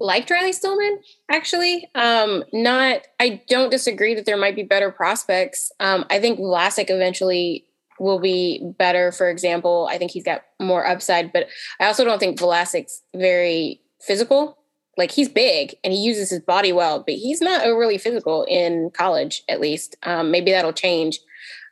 liked 0.00 0.30
Riley 0.30 0.54
Stillman 0.54 1.00
actually. 1.30 1.86
Um, 1.94 2.44
not 2.54 3.02
I 3.20 3.42
don't 3.48 3.70
disagree 3.70 4.14
that 4.14 4.24
there 4.24 4.38
might 4.38 4.56
be 4.56 4.62
better 4.62 4.90
prospects. 4.90 5.70
Um, 5.80 6.06
I 6.08 6.18
think 6.18 6.38
Vlasic 6.40 6.88
eventually 6.88 7.66
will 7.98 8.18
be 8.18 8.60
better. 8.78 9.12
For 9.12 9.30
example, 9.30 9.88
I 9.90 9.98
think 9.98 10.10
he's 10.10 10.24
got 10.24 10.44
more 10.60 10.86
upside, 10.86 11.32
but 11.32 11.46
I 11.80 11.86
also 11.86 12.04
don't 12.04 12.18
think 12.18 12.38
Vlasic's 12.38 13.02
very 13.14 13.80
physical. 14.00 14.58
Like 14.96 15.10
he's 15.10 15.28
big 15.28 15.74
and 15.82 15.92
he 15.92 15.98
uses 15.98 16.30
his 16.30 16.40
body 16.40 16.72
well, 16.72 17.02
but 17.04 17.14
he's 17.14 17.40
not 17.40 17.64
overly 17.64 17.98
physical 17.98 18.44
in 18.48 18.90
college, 18.92 19.42
at 19.48 19.60
least. 19.60 19.96
Um, 20.04 20.30
maybe 20.30 20.52
that'll 20.52 20.72
change. 20.72 21.18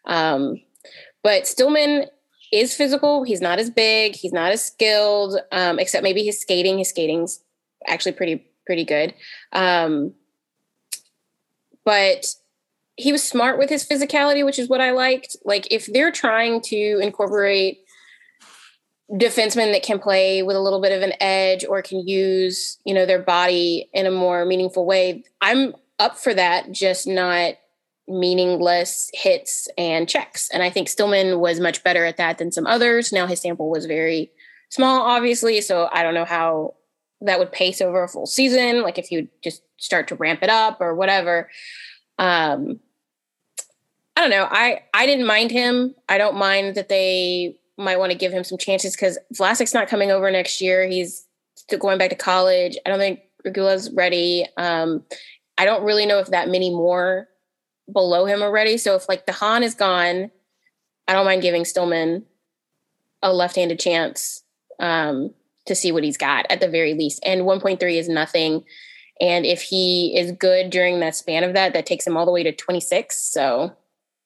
Um, 0.07 0.61
but 1.23 1.47
Stillman 1.47 2.07
is 2.53 2.75
physical. 2.75 3.23
He's 3.23 3.41
not 3.41 3.59
as 3.59 3.71
big. 3.71 4.17
He's 4.17 4.33
not 4.33 4.53
as 4.53 4.65
skilled, 4.65 5.39
um, 5.53 5.79
except 5.79 6.03
maybe 6.03 6.25
his 6.25 6.41
skating. 6.41 6.79
His 6.79 6.91
skating's 6.91 7.41
actually 7.87 8.13
pretty 8.13 8.47
pretty 8.67 8.85
good. 8.85 9.15
Um, 9.53 10.15
but 11.85 12.27
he 13.03 13.13
was 13.13 13.23
smart 13.23 13.59
with 13.59 13.69
his 13.69 13.85
physicality, 13.85 14.45
which 14.45 14.59
is 14.59 14.69
what 14.69 14.81
I 14.81 14.93
liked. 14.93 15.37
Like 15.45 15.67
if 15.71 15.87
they're 15.87 16.13
trying 16.13 16.61
to 16.63 16.99
incorporate 17.01 17.81
defensemen 19.13 19.73
that 19.73 19.83
can 19.83 19.99
play 19.99 20.43
with 20.43 20.57
a 20.57 20.61
little 20.61 20.81
bit 20.81 20.93
of 20.93 21.03
an 21.03 21.13
edge 21.21 21.65
or 21.65 21.83
can 21.83 22.07
use, 22.07 22.79
you 22.85 22.95
know, 22.95 23.05
their 23.05 23.21
body 23.21 23.91
in 23.93 24.07
a 24.07 24.11
more 24.11 24.45
meaningful 24.45 24.87
way, 24.87 25.25
I'm 25.41 25.75
up 25.99 26.17
for 26.17 26.33
that, 26.33 26.73
just 26.73 27.07
not 27.07 27.55
meaningless 28.09 29.11
hits 29.13 29.69
and 29.77 30.09
checks. 30.09 30.49
And 30.51 30.63
I 30.63 30.71
think 30.71 30.89
Stillman 30.89 31.41
was 31.41 31.61
much 31.61 31.83
better 31.85 32.05
at 32.05 32.17
that 32.17 32.39
than 32.39 32.53
some 32.53 32.67
others. 32.67 33.13
Now 33.13 33.27
his 33.27 33.41
sample 33.41 33.71
was 33.71 33.87
very 33.87 34.31
small, 34.71 35.03
obviously. 35.03 35.61
So 35.61 35.89
I 35.93 36.03
don't 36.03 36.15
know 36.15 36.25
how 36.25 36.75
that 37.21 37.39
would 37.39 37.53
pace 37.53 37.81
over 37.81 38.03
a 38.03 38.09
full 38.09 38.27
season, 38.27 38.83
like 38.83 38.99
if 38.99 39.13
you 39.13 39.29
just 39.43 39.63
start 39.77 40.09
to 40.09 40.15
ramp 40.15 40.43
it 40.43 40.51
up 40.51 40.81
or 40.81 40.95
whatever. 40.95 41.51
Um, 42.19 42.81
don't 44.23 44.31
know. 44.31 44.49
I 44.51 44.83
I 44.95 45.07
didn't 45.07 45.27
mind 45.27 45.51
him. 45.51 45.95
I 46.09 46.19
don't 46.19 46.37
mind 46.37 46.75
that 46.77 46.89
they 46.89 47.57
might 47.77 47.99
want 47.99 48.13
to 48.13 48.19
give 48.19 48.33
him 48.33 48.45
some 48.45 48.59
chances 48.59 48.95
because 48.95 49.19
Vlasic's 49.35 49.75
not 49.75 49.89
coming 49.89 50.11
over 50.11 50.31
next 50.31 50.61
year. 50.61 50.87
He's 50.87 51.27
going 51.79 51.99
back 51.99 52.11
to 52.11 52.17
college. 52.17 52.77
I 52.85 52.91
don't 52.91 52.99
think 52.99 53.21
Regula's 53.45 53.91
ready. 53.93 54.47
Um, 54.57 55.05
I 55.59 55.65
don't 55.65 55.85
really 55.85 56.07
know 56.07 56.19
if 56.19 56.29
that 56.29 56.49
many 56.49 56.71
more 56.71 57.29
below 57.93 58.25
him 58.27 58.43
are 58.43 58.53
ready. 58.53 58.79
So 58.79 58.95
if 58.95 59.09
like 59.09 59.27
de 59.27 59.33
Haan 59.33 59.63
is 59.63 59.75
gone, 59.75 60.31
I 61.09 61.13
don't 61.13 61.25
mind 61.25 61.43
giving 61.43 61.65
Stillman 61.65 62.25
a 63.23 63.33
left-handed 63.33 63.79
chance 63.79 64.43
um, 64.81 65.33
to 65.67 65.75
see 65.75 65.93
what 65.93 66.05
he's 66.05 66.17
got 66.17 66.47
at 66.51 66.61
the 66.61 66.69
very 66.69 66.95
least. 66.95 67.21
And 67.25 67.43
1.3 67.43 67.99
is 67.99 68.09
nothing 68.09 68.65
And 69.21 69.47
if 69.47 69.63
he 69.63 70.17
is 70.17 70.33
good 70.33 70.71
during 70.71 71.01
that 71.01 71.15
span 71.15 71.45
of 71.45 71.55
that, 71.55 71.75
that 71.75 71.87
takes 71.87 72.07
him 72.07 72.17
all 72.17 72.27
the 72.27 72.33
way 72.33 72.43
to 72.43 72.53
26. 72.53 73.17
So, 73.17 73.73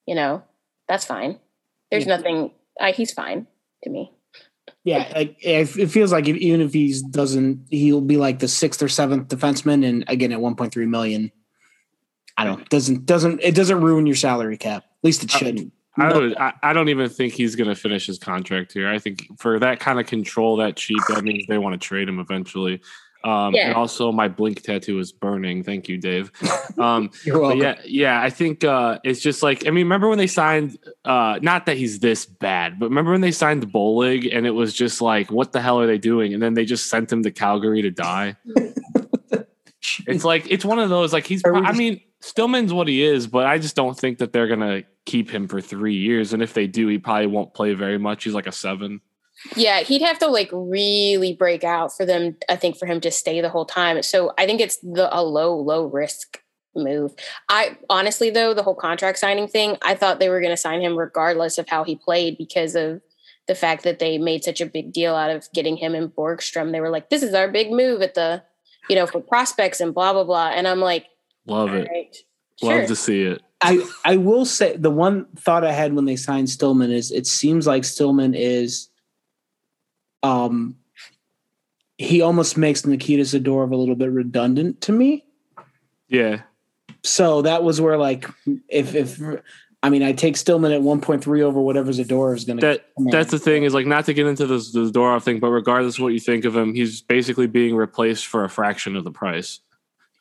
you 0.07 0.15
know, 0.15 0.43
that's 0.89 1.05
fine. 1.05 1.39
There's 1.91 2.07
Yeah. 2.07 2.17
nothing. 2.17 2.51
I, 2.81 2.93
he's 2.93 3.13
fine 3.13 3.47
to 3.85 3.91
me. 3.91 4.13
Yeah, 4.85 5.11
like 5.15 5.37
it 5.41 5.77
it 5.77 5.91
feels 5.91 6.13
like 6.13 6.29
if, 6.29 6.37
even 6.37 6.61
if 6.61 6.73
he 6.73 6.95
doesn't, 7.11 7.67
he'll 7.71 8.01
be 8.01 8.17
like 8.17 8.39
the 8.39 8.49
sixth 8.49 8.83
or 8.83 8.89
seventh 8.89 9.29
defenseman, 9.29 9.87
and 9.87 10.05
again 10.09 10.33
at 10.33 10.39
1.3 10.39 10.89
million. 10.89 11.33
I 12.37 12.45
don't 12.45 12.69
doesn't 12.69 13.07
doesn't 13.07 13.41
it 13.43 13.55
doesn't 13.55 13.81
ruin 13.81 14.07
your 14.07 14.17
salary 14.17 14.59
cap. 14.59 14.85
At 14.85 15.05
least 15.05 15.25
it 15.25 15.31
shouldn't. 15.31 15.73
I 15.99 16.11
don't. 16.11 16.39
I, 16.39 16.53
I 16.63 16.73
don't 16.75 16.91
even 16.91 17.09
think 17.09 17.33
he's 17.33 17.57
going 17.57 17.71
to 17.71 17.75
finish 17.75 18.07
his 18.07 18.19
contract 18.19 18.75
here. 18.75 18.89
I 18.89 18.99
think 18.99 19.27
for 19.39 19.59
that 19.59 19.81
kind 19.81 19.99
of 19.99 20.07
control, 20.07 20.57
that 20.59 20.77
cheap, 20.77 21.01
that 21.09 21.25
means 21.25 21.47
they 21.49 21.57
want 21.57 21.73
to 21.81 21.85
trade 21.85 22.07
him 22.07 22.19
eventually. 22.19 22.83
Um, 23.27 23.55
Yeah. 23.55 23.67
And 23.69 23.75
also, 23.75 24.13
my 24.13 24.29
blink 24.29 24.63
tattoo 24.63 24.99
is 25.01 25.11
burning. 25.13 25.65
Thank 25.65 25.89
you, 25.89 25.99
Dave. 25.99 26.31
Um, 26.79 27.11
You're 27.25 27.41
welcome. 27.41 27.61
yeah, 27.63 27.81
yeah. 27.87 28.21
I 28.21 28.29
think 28.29 28.63
uh, 28.63 28.99
it's 29.03 29.21
just 29.21 29.43
like 29.43 29.67
I 29.67 29.71
mean, 29.71 29.87
remember 29.87 30.11
when 30.11 30.19
they 30.19 30.27
signed? 30.27 30.77
Uh, 31.07 31.39
not 31.41 31.65
that 31.67 31.79
he's 31.79 32.01
this 32.01 32.27
bad, 32.27 32.79
but 32.79 32.91
remember 32.91 33.13
when 33.13 33.23
they 33.23 33.33
signed 33.33 33.73
Bollig, 33.73 34.29
and 34.37 34.47
it 34.47 34.51
was 34.51 34.75
just 34.75 35.01
like, 35.01 35.31
what 35.31 35.53
the 35.53 35.61
hell 35.63 35.81
are 35.81 35.87
they 35.87 35.97
doing? 35.97 36.35
And 36.35 36.43
then 36.43 36.53
they 36.53 36.67
just 36.67 36.91
sent 36.91 37.11
him 37.11 37.23
to 37.23 37.31
Calgary 37.31 37.81
to 37.83 37.91
die. 37.91 38.37
It's 40.07 40.25
like 40.25 40.51
it's 40.51 40.65
one 40.65 40.79
of 40.79 40.89
those 40.91 41.13
like 41.13 41.27
he's. 41.27 41.43
Are 41.45 41.55
I 41.55 41.73
mean, 41.73 42.01
Stillman's 42.21 42.73
what 42.73 42.89
he 42.89 43.03
is, 43.03 43.27
but 43.27 43.47
I 43.47 43.59
just 43.59 43.77
don't 43.77 43.97
think 43.99 44.19
that 44.19 44.33
they're 44.33 44.49
gonna 44.49 44.83
keep 45.05 45.31
him 45.31 45.49
for 45.49 45.61
three 45.61 45.95
years. 45.95 46.33
And 46.33 46.43
if 46.43 46.55
they 46.55 46.67
do, 46.67 46.89
he 46.89 46.99
probably 46.99 47.29
won't 47.29 47.55
play 47.55 47.73
very 47.75 47.99
much. 47.99 48.25
He's 48.25 48.35
like 48.35 48.47
a 48.47 48.53
seven. 48.53 49.01
Yeah, 49.55 49.81
he'd 49.81 50.03
have 50.03 50.19
to 50.21 50.27
like 50.29 50.49
really 50.53 51.35
break 51.35 51.63
out 51.65 51.97
for 51.97 52.07
them, 52.07 52.37
I 52.49 52.57
think, 52.57 52.79
for 52.79 52.87
him 52.87 53.01
to 53.03 53.11
stay 53.11 53.41
the 53.41 53.49
whole 53.51 53.67
time. 53.67 54.03
So 54.03 54.33
I 54.39 54.47
think 54.47 54.61
it's 54.61 54.79
the 54.79 55.09
a 55.13 55.23
low, 55.23 55.55
low 55.57 55.87
risk 55.87 56.41
move. 56.75 57.15
I 57.49 57.77
honestly 57.89 58.31
though, 58.31 58.55
the 58.55 58.63
whole 58.63 58.75
contract 58.75 59.19
signing 59.19 59.49
thing, 59.49 59.77
I 59.83 59.95
thought 59.95 60.19
they 60.21 60.29
were 60.29 60.41
gonna 60.41 60.57
sign 60.57 60.81
him 60.81 60.97
regardless 60.97 61.59
of 61.59 61.69
how 61.69 61.85
he 61.85 61.97
played 61.97 62.39
because 62.39 62.75
of 62.75 63.01
the 63.47 63.55
fact 63.55 63.85
that 63.85 63.99
they 63.99 64.19
made 64.19 64.43
such 64.45 64.61
a 64.61 64.67
big 64.67 64.93
deal 64.93 65.15
out 65.15 65.31
of 65.31 65.49
getting 65.53 65.77
him 65.77 65.95
in 65.95 66.09
Borgstrom. 66.09 66.73
They 66.73 66.81
were 66.81 66.91
like, 66.91 67.11
This 67.11 67.23
is 67.23 67.35
our 67.35 67.49
big 67.49 67.71
move 67.71 68.03
at 68.03 68.15
the, 68.15 68.43
you 68.89 68.97
know, 68.97 69.07
for 69.07 69.21
prospects 69.21 69.81
and 69.81 69.95
blah 69.95 70.13
blah 70.13 70.25
blah. 70.25 70.49
And 70.49 70.67
I'm 70.67 70.81
like, 70.81 71.07
Love 71.47 71.73
it. 71.75 71.89
right, 71.91 72.17
Love 72.63 72.79
sure. 72.81 72.87
to 72.87 72.97
see 72.97 73.23
it. 73.23 73.43
I 73.63 73.83
I 74.05 74.17
will 74.17 74.45
say 74.45 74.77
the 74.77 74.91
one 74.91 75.27
thought 75.37 75.65
I 75.65 75.73
had 75.73 75.95
when 75.95 76.05
they 76.05 76.17
signed 76.17 76.51
Stillman 76.51 76.91
is 76.91 77.11
it 77.11 77.27
seems 77.27 77.67
like 77.67 77.85
Stillman 77.85 78.35
is 78.35 78.89
um 80.27 80.77
he 81.99 82.21
almost 82.21 82.57
makes 82.59 82.85
Nikita 82.85 83.23
Zadorov 83.23 83.73
a 83.73 83.77
little 83.77 83.95
bit 83.95 84.11
redundant 84.11 84.83
to 84.83 84.93
me. 84.93 85.25
Yeah. 86.09 86.43
So 87.03 87.43
that 87.43 87.63
was 87.63 87.81
where 87.81 87.97
like 87.97 88.29
if 88.69 88.95
if 88.95 89.21
I 89.83 89.91
mean 89.91 90.03
I 90.03 90.13
take 90.13 90.37
Stillman 90.37 90.73
at 90.73 90.83
1.3 90.83 91.41
over 91.43 91.61
whatever 91.61 91.91
Zadorov 91.93 92.37
is 92.37 92.45
going 92.45 92.59
to 92.59 92.67
That 92.67 92.87
that's 93.11 93.31
the 93.31 93.39
thing 93.39 93.63
is 93.63 93.73
like 93.73 93.87
not 93.87 94.05
to 94.07 94.15
get 94.15 94.27
into 94.27 94.47
this 94.47 94.73
the 94.73 94.91
Dorov 94.91 95.23
thing, 95.23 95.39
but 95.39 95.51
regardless 95.51 95.97
of 95.97 96.03
what 96.03 96.13
you 96.13 96.21
think 96.21 96.45
of 96.45 96.55
him, 96.55 96.75
he's 96.75 97.01
basically 97.01 97.47
being 97.47 97.77
replaced 97.77 98.27
for 98.27 98.45
a 98.45 98.51
fraction 98.51 98.97
of 98.97 99.05
the 99.05 99.13
price. 99.13 99.61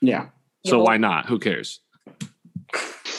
yeah. 0.01 0.27
So 0.65 0.77
You 0.77 0.83
why 0.83 0.97
not? 0.97 1.27
Who 1.27 1.37
cares? 1.39 1.81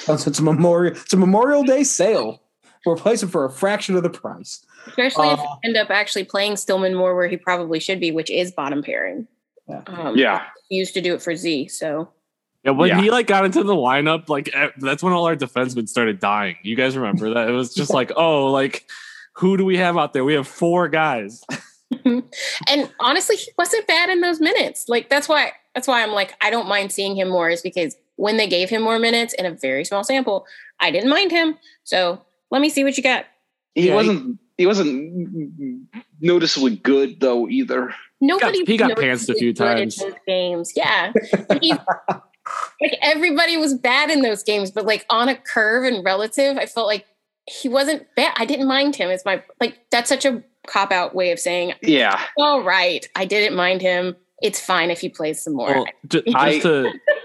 It's 0.08 0.26
it's 0.26 0.38
a 0.38 0.42
memorial 0.42 0.96
it's 0.96 1.12
a 1.12 1.16
Memorial 1.16 1.62
Day 1.62 1.84
sale. 1.84 2.42
Replace 2.86 3.22
him 3.22 3.28
for 3.28 3.44
a 3.44 3.50
fraction 3.50 3.96
of 3.96 4.04
the 4.04 4.10
price. 4.10 4.64
Especially 4.86 5.28
if 5.30 5.38
Uh, 5.38 5.42
you 5.42 5.48
end 5.64 5.76
up 5.76 5.90
actually 5.90 6.24
playing 6.24 6.56
Stillman 6.56 6.94
more 6.94 7.14
where 7.16 7.28
he 7.28 7.36
probably 7.36 7.80
should 7.80 8.00
be, 8.00 8.10
which 8.10 8.30
is 8.30 8.52
bottom 8.52 8.82
pairing. 8.82 9.26
Yeah. 9.68 9.82
Um, 9.86 10.16
Yeah. 10.16 10.44
he 10.68 10.76
used 10.76 10.94
to 10.94 11.00
do 11.00 11.14
it 11.14 11.22
for 11.22 11.34
Z. 11.34 11.68
So 11.68 12.08
Yeah, 12.64 12.72
when 12.72 12.88
Yeah. 12.88 13.00
he 13.00 13.10
like 13.12 13.26
got 13.28 13.44
into 13.44 13.62
the 13.62 13.74
lineup, 13.74 14.28
like 14.28 14.52
that's 14.78 15.00
when 15.02 15.12
all 15.12 15.26
our 15.26 15.36
defensemen 15.36 15.88
started 15.88 16.18
dying. 16.18 16.56
You 16.62 16.74
guys 16.74 16.96
remember 16.96 17.32
that? 17.34 17.48
It 17.48 17.52
was 17.52 17.72
just 17.74 17.92
like, 17.94 18.10
oh, 18.16 18.46
like 18.50 18.86
who 19.34 19.56
do 19.56 19.64
we 19.64 19.76
have 19.76 19.96
out 19.98 20.12
there? 20.14 20.24
We 20.24 20.34
have 20.34 20.48
four 20.48 20.88
guys. 20.88 21.44
and 22.04 22.90
honestly, 22.98 23.36
he 23.36 23.50
wasn't 23.56 23.86
bad 23.86 24.08
in 24.10 24.20
those 24.20 24.40
minutes. 24.40 24.88
Like 24.88 25.08
that's 25.08 25.28
why 25.28 25.52
that's 25.74 25.86
why 25.86 26.02
I'm 26.02 26.10
like, 26.12 26.34
I 26.40 26.50
don't 26.50 26.66
mind 26.68 26.90
seeing 26.90 27.14
him 27.16 27.28
more, 27.28 27.48
is 27.50 27.62
because 27.62 27.96
when 28.16 28.36
they 28.38 28.48
gave 28.48 28.68
him 28.70 28.82
more 28.82 28.98
minutes 28.98 29.34
in 29.34 29.46
a 29.46 29.50
very 29.52 29.84
small 29.84 30.02
sample, 30.02 30.46
I 30.80 30.90
didn't 30.90 31.10
mind 31.10 31.30
him. 31.30 31.56
So 31.84 32.20
let 32.50 32.60
me 32.62 32.68
see 32.70 32.82
what 32.82 32.96
you 32.96 33.02
got. 33.02 33.26
He 33.74 33.82
Yeah, 33.86 33.90
he- 33.90 33.94
wasn't. 33.96 34.38
He, 34.58 34.66
wasn't 34.66 35.88
noticeably 36.20 36.76
good 36.76 37.20
though 37.20 37.48
either. 37.48 37.94
Nobody 38.20 38.64
he 38.64 38.76
got 38.76 38.88
noticed 38.88 39.28
pantsed 39.28 39.34
a 39.34 39.38
few 39.38 39.52
times. 39.52 40.02
games. 40.26 40.72
Yeah. 40.74 41.12
Like 42.80 42.96
everybody 43.02 43.56
was 43.56 43.74
bad 43.74 44.10
in 44.10 44.22
those 44.22 44.42
games, 44.44 44.70
but 44.70 44.84
like 44.86 45.04
on 45.10 45.28
a 45.28 45.34
curve 45.34 45.84
and 45.84 46.04
relative, 46.04 46.56
I 46.58 46.66
felt 46.66 46.86
like 46.86 47.04
he 47.50 47.68
wasn't 47.68 48.06
bad. 48.14 48.34
I 48.36 48.44
didn't 48.44 48.68
mind 48.68 48.94
him. 48.94 49.10
It's 49.10 49.24
my 49.24 49.42
like 49.60 49.78
that's 49.90 50.08
such 50.08 50.24
a 50.24 50.44
cop 50.66 50.92
out 50.92 51.14
way 51.14 51.32
of 51.32 51.40
saying, 51.40 51.72
Yeah. 51.82 52.20
all 52.36 52.62
right, 52.62 53.04
I 53.16 53.24
didn't 53.24 53.56
mind 53.56 53.80
him. 53.80 54.14
It's 54.42 54.60
fine 54.60 54.90
if 54.90 55.00
he 55.00 55.08
plays 55.08 55.42
some 55.42 55.54
more. 55.54 55.74
Well, 55.74 55.86
ju- 56.06 56.22
just, 56.26 56.62
to 56.62 56.92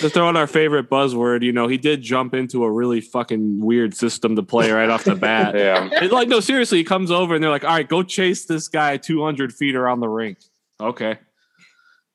to 0.00 0.10
throw 0.10 0.28
in 0.28 0.36
our 0.36 0.46
favorite 0.46 0.90
buzzword, 0.90 1.42
you 1.42 1.52
know, 1.52 1.68
he 1.68 1.76
did 1.76 2.02
jump 2.02 2.34
into 2.34 2.64
a 2.64 2.70
really 2.70 3.00
fucking 3.00 3.60
weird 3.64 3.94
system 3.94 4.36
to 4.36 4.42
play 4.42 4.70
right 4.70 4.90
off 4.90 5.04
the 5.04 5.14
bat. 5.14 5.54
Yeah. 5.58 5.88
It's 5.92 6.12
like, 6.12 6.28
no, 6.28 6.40
seriously, 6.40 6.78
he 6.78 6.84
comes 6.84 7.10
over 7.10 7.34
and 7.34 7.42
they're 7.42 7.50
like, 7.50 7.64
all 7.64 7.70
right, 7.70 7.88
go 7.88 8.02
chase 8.02 8.44
this 8.44 8.68
guy 8.68 8.96
200 8.96 9.52
feet 9.52 9.74
around 9.74 10.00
the 10.00 10.08
rink. 10.08 10.38
Okay. 10.80 11.18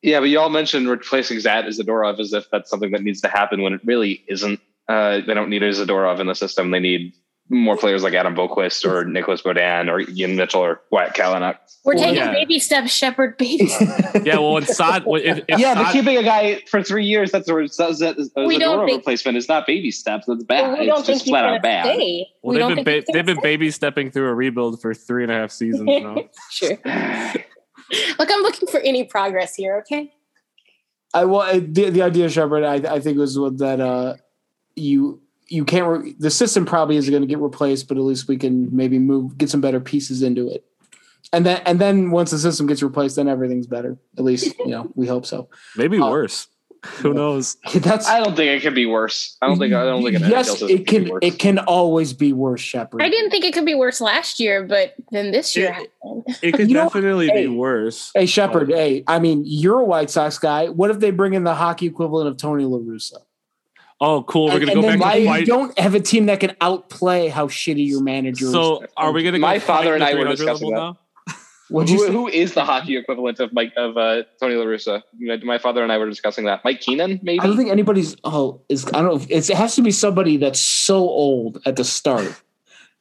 Yeah, 0.01 0.19
but 0.19 0.25
you 0.25 0.39
all 0.39 0.49
mentioned 0.49 0.87
replacing 0.89 1.39
Zat 1.39 1.71
Zad 1.71 1.85
Zadorov 1.85 2.19
as 2.19 2.33
if 2.33 2.49
that's 2.51 2.69
something 2.69 2.91
that 2.91 3.01
needs 3.01 3.21
to 3.21 3.27
happen 3.27 3.61
when 3.61 3.73
it 3.73 3.81
really 3.83 4.23
isn't. 4.27 4.59
Uh, 4.87 5.21
they 5.25 5.33
don't 5.33 5.49
need 5.49 5.63
a 5.63 5.69
Zadorov 5.69 6.19
in 6.19 6.27
the 6.27 6.35
system. 6.35 6.71
They 6.71 6.79
need 6.79 7.13
more 7.49 7.75
players 7.77 8.03
like 8.03 8.13
Adam 8.13 8.35
Boqvist 8.35 8.85
or 8.89 9.03
Nicolas 9.05 9.41
Beaudin 9.41 9.89
or 9.89 9.99
Ian 9.99 10.35
Mitchell 10.35 10.61
or 10.61 10.81
Wyatt 10.91 11.13
Kalynuk. 11.13 11.57
We're 11.83 11.95
taking 11.95 12.15
yeah. 12.15 12.31
baby 12.31 12.57
steps, 12.59 12.91
Shepherd 12.91 13.37
baby. 13.37 13.69
Yeah, 14.23 14.37
well, 14.37 14.53
when 14.53 14.65
Sod, 14.65 15.03
if, 15.07 15.43
if 15.47 15.59
yeah, 15.59 15.75
but 15.75 15.91
keeping 15.91 16.17
a 16.17 16.23
guy 16.23 16.61
for 16.69 16.81
three 16.81 17.05
years 17.05 17.31
that's 17.31 17.49
a, 17.49 17.53
that's 17.77 18.01
a, 18.01 18.15
a 18.37 18.47
We 18.47 18.57
don't 18.57 18.85
think- 18.87 18.99
replacement 18.99 19.37
is 19.37 19.49
not 19.49 19.67
baby 19.67 19.91
steps. 19.91 20.25
That's 20.27 20.43
bad. 20.43 20.79
we 20.79 20.85
don't 20.85 20.99
it's 20.99 21.07
think 21.07 21.17
just 21.19 21.27
flat 21.29 21.45
out 21.45 21.61
bad. 21.61 21.85
stay. 21.85 22.27
well, 22.41 22.53
we 22.55 22.75
they've 22.75 22.83
been 22.85 23.01
ba- 23.01 23.05
they've 23.11 23.25
been 23.25 23.41
baby 23.41 23.69
stepping 23.71 24.09
through 24.11 24.29
a 24.29 24.33
rebuild 24.33 24.81
for 24.81 24.93
three 24.93 25.23
and 25.23 25.31
a 25.31 25.35
half 25.35 25.51
seasons 25.51 25.83
now. 25.83 26.15
stay. 26.49 26.79
Sure. 27.93 28.13
Look, 28.17 28.29
I'm 28.31 28.41
looking 28.41 28.67
for 28.69 28.79
any 28.79 29.03
progress 29.03 29.55
here. 29.55 29.77
Okay. 29.79 30.13
I 31.13 31.25
well 31.25 31.59
the 31.59 31.89
the 31.89 32.01
idea, 32.01 32.29
Shepard, 32.29 32.63
I 32.63 32.75
I 32.95 32.99
think 33.01 33.17
was 33.17 33.37
what 33.37 33.57
that 33.59 33.79
uh 33.81 34.15
you 34.75 35.21
you 35.47 35.65
can't 35.65 35.87
re- 35.87 36.15
the 36.19 36.29
system 36.31 36.65
probably 36.65 36.97
is 36.97 37.09
going 37.09 37.21
to 37.21 37.27
get 37.27 37.39
replaced, 37.39 37.87
but 37.87 37.97
at 37.97 38.03
least 38.03 38.27
we 38.27 38.37
can 38.37 38.75
maybe 38.75 38.99
move 38.99 39.37
get 39.37 39.49
some 39.49 39.61
better 39.61 39.79
pieces 39.79 40.21
into 40.23 40.49
it, 40.49 40.63
and 41.31 41.45
then 41.45 41.61
and 41.65 41.79
then 41.79 42.11
once 42.11 42.31
the 42.31 42.39
system 42.39 42.65
gets 42.67 42.81
replaced, 42.83 43.15
then 43.15 43.27
everything's 43.27 43.67
better. 43.67 43.97
At 44.17 44.23
least 44.23 44.53
you 44.59 44.67
know 44.67 44.91
we 44.95 45.07
hope 45.07 45.25
so. 45.25 45.49
Maybe 45.75 45.99
Uh, 45.99 46.09
worse. 46.09 46.47
Who 46.97 47.13
knows? 47.13 47.55
That's 47.75 48.09
I 48.09 48.19
don't 48.19 48.35
think 48.35 48.49
it 48.51 48.61
could 48.61 48.75
be 48.75 48.85
worse. 48.85 49.37
I 49.41 49.47
don't 49.47 49.57
think. 49.57 49.73
I 49.73 49.85
don't 49.85 50.03
think. 50.03 50.17
An 50.17 50.29
yes, 50.29 50.61
it 50.63 50.85
can 50.85 51.05
be 51.05 51.11
worse. 51.11 51.19
it 51.23 51.39
can 51.39 51.59
always 51.59 52.11
be 52.11 52.33
worse, 52.33 52.59
Shepard. 52.59 53.01
I 53.01 53.07
didn't 53.09 53.29
think 53.31 53.45
it 53.45 53.53
could 53.53 53.65
be 53.65 53.73
worse 53.75 54.01
last 54.01 54.37
year, 54.37 54.63
but 54.65 54.93
then 55.11 55.31
this 55.31 55.55
year 55.55 55.73
It- 55.79 55.91
It 56.41 56.51
could 56.53 56.67
You 56.69 56.73
know- 56.75 56.83
definitely 56.83 57.27
hey. 57.27 57.43
be 57.43 57.47
worse. 57.47 58.11
Hey 58.13 58.25
Shepard, 58.25 58.67
hey, 58.69 59.05
I 59.07 59.19
mean 59.19 59.43
you're 59.45 59.79
a 59.79 59.85
White 59.85 60.09
Sox 60.09 60.37
guy. 60.37 60.67
What 60.67 60.89
if 60.89 60.99
they 60.99 61.11
bring 61.11 61.35
in 61.35 61.45
the 61.45 61.55
hockey 61.55 61.85
equivalent 61.85 62.27
of 62.27 62.35
Tony 62.35 62.65
La 62.65 62.79
Russa? 62.79 63.19
Oh, 64.01 64.23
cool. 64.23 64.47
We're 64.47 64.53
And, 64.57 64.59
gonna 64.61 64.71
and 64.73 64.81
go 64.81 64.87
then 64.89 64.99
back 64.99 65.25
why 65.25 65.35
to 65.35 65.39
you 65.41 65.45
don't 65.45 65.77
have 65.79 65.95
a 65.95 65.99
team 65.99 66.25
that 66.25 66.39
can 66.39 66.55
outplay 66.61 67.27
how 67.29 67.47
shitty 67.47 67.87
your 67.87 68.01
manager 68.03 68.45
is? 68.45 68.51
So, 68.51 68.85
are 68.97 69.11
we 69.11 69.23
gonna? 69.23 69.37
Go 69.37 69.41
My 69.41 69.59
fight 69.59 69.65
father 69.77 69.93
and 69.95 70.03
I 70.03 70.15
were 70.15 70.25
discussing 70.25 70.71
that. 70.71 70.75
now? 70.75 70.97
What'd 71.69 71.89
you 71.89 71.97
Who, 71.97 72.05
say? 72.05 72.11
who 72.11 72.27
is 72.27 72.53
the 72.53 72.65
hockey 72.65 72.97
equivalent 72.97 73.39
of 73.39 73.51
Mike 73.53 73.71
of 73.77 73.97
uh, 73.97 74.23
Tony 74.39 74.55
La 74.55 74.65
Russa? 74.65 75.01
My 75.43 75.57
father 75.57 75.81
and 75.81 75.91
I 75.91 75.97
were 75.97 76.09
discussing 76.09 76.45
that. 76.45 76.63
Mike 76.63 76.81
Keenan, 76.81 77.19
maybe. 77.23 77.39
I 77.39 77.47
don't 77.47 77.57
think 77.57 77.71
anybody's. 77.71 78.15
Oh, 78.25 78.61
is 78.69 78.85
I 78.87 79.01
don't 79.01 79.05
know. 79.05 79.25
It's, 79.29 79.49
it 79.49 79.55
has 79.57 79.75
to 79.77 79.81
be 79.81 79.89
somebody 79.89 80.37
that's 80.37 80.59
so 80.59 80.97
old 80.97 81.59
at 81.65 81.77
the 81.77 81.83
start, 81.85 82.39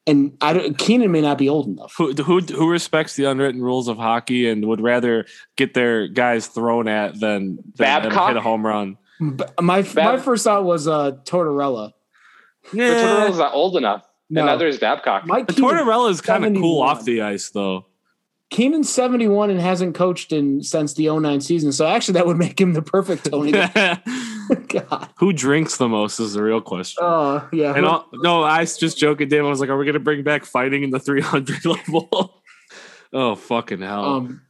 and 0.06 0.34
I 0.40 0.52
don't. 0.54 0.78
Keenan 0.78 1.10
may 1.10 1.20
not 1.20 1.36
be 1.36 1.48
old 1.48 1.66
enough. 1.66 1.92
Who, 1.98 2.12
who 2.14 2.40
who 2.40 2.70
respects 2.70 3.16
the 3.16 3.24
unwritten 3.24 3.60
rules 3.60 3.88
of 3.88 3.96
hockey 3.98 4.48
and 4.48 4.64
would 4.66 4.80
rather 4.80 5.26
get 5.56 5.74
their 5.74 6.06
guys 6.06 6.46
thrown 6.46 6.86
at 6.88 7.18
than, 7.18 7.20
than 7.20 7.56
them 7.56 7.64
Babcock? 7.76 8.28
hit 8.28 8.36
a 8.36 8.40
home 8.40 8.64
run? 8.64 8.96
But 9.22 9.62
my 9.62 9.86
my 9.94 10.18
first 10.18 10.44
thought 10.44 10.64
was 10.64 10.88
uh 10.88 11.12
Tortorella. 11.24 11.92
But 12.72 12.78
Tortorella's 12.78 13.38
not 13.38 13.54
old 13.54 13.76
enough. 13.76 14.04
No, 14.28 14.40
And 14.40 14.46
neither 14.46 14.66
is 14.66 14.78
Babcock. 14.78 15.26
Mike 15.26 15.46
But 15.46 15.56
Tortorella 15.56 16.10
is 16.10 16.20
kind 16.20 16.44
of 16.44 16.54
cool 16.54 16.82
off 16.82 17.04
the 17.04 17.22
ice, 17.22 17.50
though. 17.50 17.86
Keenan's 18.50 18.92
seventy 18.92 19.28
one 19.28 19.48
and 19.50 19.60
hasn't 19.60 19.94
coached 19.94 20.32
in 20.32 20.62
since 20.62 20.94
the 20.94 21.08
09 21.08 21.40
season. 21.40 21.72
So 21.72 21.86
actually, 21.86 22.14
that 22.14 22.26
would 22.26 22.36
make 22.36 22.60
him 22.60 22.72
the 22.74 22.82
perfect 22.82 23.30
Tony. 23.30 23.52
God. 24.68 25.08
Who 25.18 25.32
drinks 25.32 25.76
the 25.76 25.88
most 25.88 26.20
is 26.20 26.34
the 26.34 26.42
real 26.42 26.60
question. 26.60 27.02
Oh 27.04 27.48
yeah. 27.52 27.74
and 27.74 27.86
all, 27.86 28.08
no, 28.12 28.42
I 28.42 28.60
was 28.60 28.76
just 28.76 28.98
joking, 28.98 29.28
Dave. 29.28 29.44
I 29.44 29.48
was 29.48 29.60
like, 29.60 29.70
"Are 29.70 29.76
we 29.76 29.84
going 29.84 29.94
to 29.94 30.00
bring 30.00 30.22
back 30.22 30.44
fighting 30.44 30.82
in 30.82 30.90
the 30.90 30.98
300 30.98 31.64
level?" 31.64 32.42
oh, 33.12 33.34
fucking 33.36 33.80
hell! 33.80 34.04
um, 34.04 34.42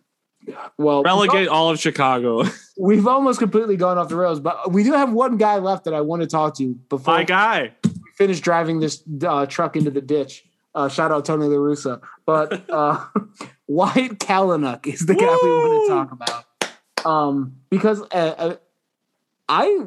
well, 0.79 1.03
Relegate 1.03 1.49
all 1.49 1.71
of 1.71 1.79
Chicago. 1.79 2.45
we've 2.79 3.07
almost 3.07 3.39
completely 3.39 3.77
gone 3.77 3.99
off 3.99 4.09
the 4.09 4.17
rails, 4.17 4.41
but 4.41 4.73
we 4.73 4.85
do 4.85 4.93
have 4.93 5.13
one 5.13 5.37
guy 5.37 5.59
left 5.59 5.85
that 5.85 5.95
I 5.95 6.01
want 6.01 6.23
to 6.23 6.29
talk 6.29 6.57
to 6.57 6.75
before 6.89 7.15
My 7.15 7.25
guy. 7.25 7.73
finish 8.17 8.41
driving 8.41 8.81
this 8.81 9.03
uh, 9.25 9.47
truck 9.47 9.77
into 9.77 9.91
the 9.91 10.01
ditch. 10.01 10.45
Uh, 10.75 10.89
shout 10.89 11.13
out 11.13 11.25
Tony 11.25 11.47
La 11.47 11.57
Russa. 11.57 12.01
But 12.25 12.69
uh, 12.71 13.05
Wyatt 13.67 14.19
Kalynuk 14.19 14.87
is 14.87 15.07
the 15.07 15.15
guy 15.15 15.37
we 15.43 15.51
want 15.51 15.87
to 15.87 15.95
talk 15.95 16.13
about. 16.13 17.07
Um, 17.07 17.57
because 17.69 18.01
uh, 18.01 18.35
uh, 18.39 18.57
I, 19.49 19.85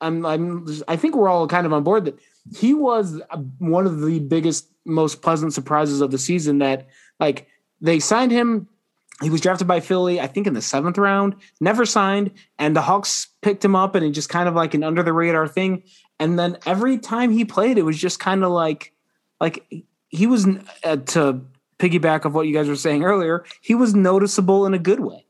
I'm, 0.00 0.24
I'm, 0.24 0.66
I 0.86 0.96
think 0.96 1.16
we're 1.16 1.28
all 1.28 1.46
kind 1.48 1.66
of 1.66 1.72
on 1.72 1.82
board 1.82 2.04
that 2.04 2.18
he 2.56 2.74
was 2.74 3.20
uh, 3.30 3.38
one 3.58 3.86
of 3.86 4.00
the 4.00 4.20
biggest, 4.20 4.68
most 4.84 5.22
pleasant 5.22 5.52
surprises 5.52 6.00
of 6.00 6.10
the 6.10 6.18
season. 6.18 6.58
That 6.58 6.88
like 7.18 7.48
they 7.80 7.98
signed 8.00 8.32
him. 8.32 8.68
He 9.22 9.30
was 9.30 9.40
drafted 9.40 9.68
by 9.68 9.80
Philly, 9.80 10.20
I 10.20 10.26
think, 10.26 10.46
in 10.46 10.54
the 10.54 10.62
seventh 10.62 10.98
round. 10.98 11.36
Never 11.60 11.86
signed, 11.86 12.32
and 12.58 12.74
the 12.74 12.82
Hawks 12.82 13.28
picked 13.42 13.64
him 13.64 13.76
up, 13.76 13.94
and 13.94 14.04
he 14.04 14.10
just 14.10 14.28
kind 14.28 14.48
of 14.48 14.54
like 14.54 14.74
an 14.74 14.82
under 14.82 15.02
the 15.02 15.12
radar 15.12 15.46
thing. 15.46 15.84
And 16.18 16.38
then 16.38 16.58
every 16.66 16.98
time 16.98 17.30
he 17.30 17.44
played, 17.44 17.78
it 17.78 17.82
was 17.82 17.98
just 17.98 18.18
kind 18.18 18.44
of 18.44 18.50
like, 18.50 18.92
like 19.40 19.64
he 20.08 20.26
was 20.26 20.46
uh, 20.82 20.96
to 20.96 21.44
piggyback 21.78 22.24
of 22.24 22.34
what 22.34 22.46
you 22.46 22.54
guys 22.54 22.68
were 22.68 22.76
saying 22.76 23.04
earlier. 23.04 23.44
He 23.60 23.74
was 23.74 23.94
noticeable 23.94 24.66
in 24.66 24.74
a 24.74 24.78
good 24.78 25.00
way. 25.00 25.26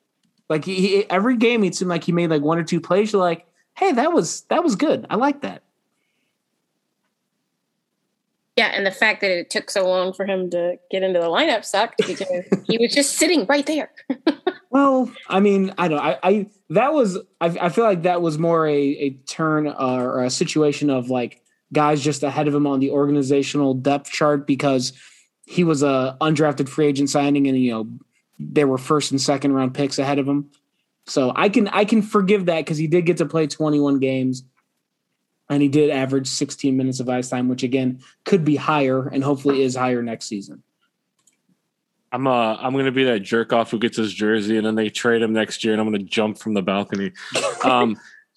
Like 0.49 0.65
he 0.65 1.09
every 1.11 1.37
game, 1.37 1.65
it 1.65 1.75
seemed 1.75 1.89
like 1.89 2.05
he 2.05 2.13
made 2.13 2.31
like 2.31 2.43
one 2.43 2.59
or 2.59 2.65
two 2.65 2.81
plays. 2.81 3.13
You're 3.13 3.23
like, 3.23 3.47
hey, 3.75 3.93
that 3.93 4.13
was 4.13 4.43
that 4.43 4.63
was 4.63 4.77
good. 4.77 5.07
I 5.11 5.17
like 5.17 5.41
that. 5.43 5.64
Yeah, 8.57 8.67
and 8.67 8.87
the 8.87 8.93
fact 8.93 9.21
that 9.21 9.31
it 9.31 9.51
took 9.51 9.69
so 9.69 9.89
long 9.89 10.13
for 10.13 10.25
him 10.25 10.49
to 10.51 10.77
get 10.91 11.03
into 11.03 11.19
the 11.19 11.27
lineup 11.27 11.65
sucked 11.65 12.07
because 12.07 12.23
he 12.67 12.79
was 12.79 12.95
just 12.95 13.17
sitting 13.17 13.47
right 13.47 13.67
there. 13.67 13.91
Well, 14.75 15.09
I 15.29 15.39
mean, 15.39 15.73
I 15.79 15.87
don't. 15.87 16.01
I, 16.01 16.19
I 16.25 16.47
that 16.71 16.93
was. 16.93 17.17
I, 17.41 17.47
I 17.61 17.69
feel 17.69 17.85
like 17.85 18.03
that 18.03 18.21
was 18.21 18.41
more 18.41 18.67
a 18.67 18.75
a 18.75 19.11
turn 19.25 19.69
uh, 19.69 19.75
or 19.79 20.25
a 20.25 20.31
situation 20.31 20.91
of 20.91 21.11
like 21.11 21.41
guys 21.73 22.03
just 22.03 22.25
ahead 22.25 22.49
of 22.49 22.55
him 22.57 22.67
on 22.67 22.81
the 22.81 22.91
organizational 22.91 23.75
depth 23.75 24.11
chart 24.11 24.49
because 24.49 24.93
he 25.47 25.63
was 25.63 25.85
a 25.85 26.17
undrafted 26.21 26.69
free 26.69 26.87
agent 26.87 27.09
signing, 27.09 27.47
and 27.47 27.57
you 27.57 27.71
know 27.71 27.89
there 28.41 28.67
were 28.67 28.77
first 28.77 29.13
and 29.13 29.21
second 29.21 29.53
round 29.53 29.75
picks 29.75 30.01
ahead 30.01 30.19
of 30.19 30.27
him. 30.27 30.51
So 31.07 31.33
I 31.37 31.51
can 31.51 31.69
I 31.69 31.85
can 31.85 32.03
forgive 32.03 32.47
that 32.47 32.65
because 32.65 32.77
he 32.77 32.89
did 32.89 33.07
get 33.07 33.19
to 33.19 33.27
play 33.27 33.47
21 33.47 34.01
games, 34.01 34.43
and 35.51 35.63
he 35.63 35.69
did 35.69 35.91
average 35.91 36.27
16 36.27 36.77
minutes 36.77 37.01
of 37.01 37.09
ice 37.09 37.29
time, 37.29 37.49
which 37.49 37.63
again 37.63 38.01
could 38.25 38.45
be 38.45 38.57
higher 38.57 39.09
and 39.09 39.23
hopefully 39.23 39.63
is 39.63 39.75
higher 39.77 40.03
next 40.03 40.27
season. 40.27 40.63
I'm 42.13 42.27
uh 42.27 42.57
I'm 42.57 42.75
gonna 42.77 42.93
be 42.93 43.05
that 43.05 43.21
jerk 43.21 43.53
off 43.53 43.71
who 43.71 43.79
gets 43.79 43.97
his 43.97 44.15
jersey 44.15 44.57
and 44.57 44.65
then 44.67 44.77
they 44.77 44.89
trade 44.89 45.21
him 45.21 45.33
next 45.33 45.65
year 45.65 45.73
and 45.73 45.81
I'm 45.83 45.89
gonna 45.89 46.05
jump 46.05 46.39
from 46.39 46.55
the 46.55 46.63
balcony. 46.63 47.13
Um 47.65 47.97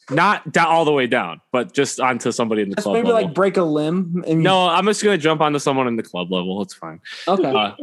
not 0.09 0.53
down 0.53 0.67
all 0.67 0.85
the 0.85 0.91
way 0.93 1.05
down, 1.05 1.41
but 1.51 1.73
just 1.73 1.99
onto 1.99 2.31
somebody 2.31 2.61
in 2.61 2.69
the 2.69 2.75
Just 2.77 2.83
club 2.85 2.93
maybe 2.95 3.09
level. 3.09 3.23
like 3.25 3.35
break 3.35 3.57
a 3.57 3.63
limb. 3.63 4.23
And 4.25 4.41
no, 4.41 4.67
I'm 4.67 4.85
just 4.85 5.03
gonna 5.03 5.17
jump 5.17 5.41
onto 5.41 5.59
someone 5.59 5.87
in 5.87 5.97
the 5.97 6.03
club 6.03 6.31
level. 6.31 6.61
It's 6.61 6.73
fine. 6.73 7.01
okay. 7.27 7.43
Uh, 7.51 7.73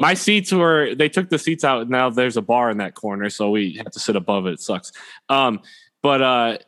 my 0.00 0.14
seats 0.14 0.50
were 0.50 0.94
they 0.94 1.08
took 1.08 1.28
the 1.28 1.38
seats 1.38 1.64
out. 1.64 1.88
Now 1.88 2.08
there's 2.10 2.36
a 2.36 2.42
bar 2.42 2.70
in 2.70 2.78
that 2.78 2.94
corner, 2.94 3.28
so 3.30 3.50
we 3.50 3.74
have 3.74 3.90
to 3.92 4.00
sit 4.00 4.16
above 4.16 4.46
it. 4.46 4.54
It 4.54 4.60
sucks. 4.60 4.92
Um, 5.28 5.60
but 6.02 6.22
uh, 6.22 6.58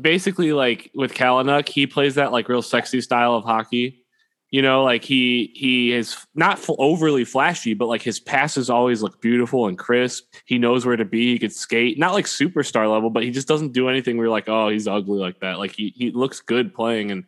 basically, 0.00 0.52
like 0.52 0.90
with 0.94 1.14
Kalynuk, 1.14 1.68
he 1.68 1.86
plays 1.86 2.16
that 2.16 2.32
like 2.32 2.48
real 2.48 2.62
sexy 2.62 3.00
style 3.00 3.34
of 3.34 3.44
hockey. 3.44 4.04
You 4.50 4.62
know, 4.62 4.82
like 4.82 5.04
he 5.04 5.52
he 5.54 5.92
is 5.92 6.16
not 6.34 6.64
overly 6.78 7.24
flashy, 7.24 7.74
but 7.74 7.86
like 7.86 8.00
his 8.00 8.18
passes 8.18 8.70
always 8.70 9.02
look 9.02 9.20
beautiful 9.20 9.66
and 9.66 9.76
crisp. 9.76 10.24
He 10.46 10.58
knows 10.58 10.86
where 10.86 10.96
to 10.96 11.04
be. 11.04 11.32
He 11.32 11.38
could 11.38 11.52
skate, 11.52 11.98
not 11.98 12.14
like 12.14 12.24
superstar 12.24 12.90
level, 12.90 13.10
but 13.10 13.24
he 13.24 13.30
just 13.30 13.46
doesn't 13.46 13.72
do 13.72 13.90
anything 13.90 14.16
where 14.16 14.24
you're 14.24 14.32
like, 14.32 14.48
oh, 14.48 14.70
he's 14.70 14.88
ugly 14.88 15.18
like 15.18 15.40
that. 15.40 15.58
Like 15.58 15.72
he 15.72 15.92
he 15.94 16.12
looks 16.12 16.40
good 16.40 16.72
playing, 16.72 17.10
and 17.10 17.24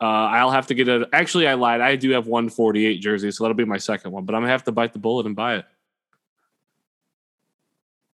uh, 0.00 0.04
I'll 0.04 0.50
have 0.50 0.66
to 0.66 0.74
get 0.74 0.88
a. 0.88 1.08
Actually, 1.12 1.46
I 1.46 1.54
lied. 1.54 1.80
I 1.80 1.94
do 1.94 2.10
have 2.10 2.26
148 2.26 3.00
jersey, 3.00 3.30
so 3.30 3.44
that'll 3.44 3.54
be 3.54 3.64
my 3.64 3.78
second 3.78 4.10
one. 4.10 4.24
But 4.24 4.34
I'm 4.34 4.42
gonna 4.42 4.50
have 4.50 4.64
to 4.64 4.72
bite 4.72 4.92
the 4.92 4.98
bullet 4.98 5.26
and 5.26 5.36
buy 5.36 5.58
it. 5.58 5.66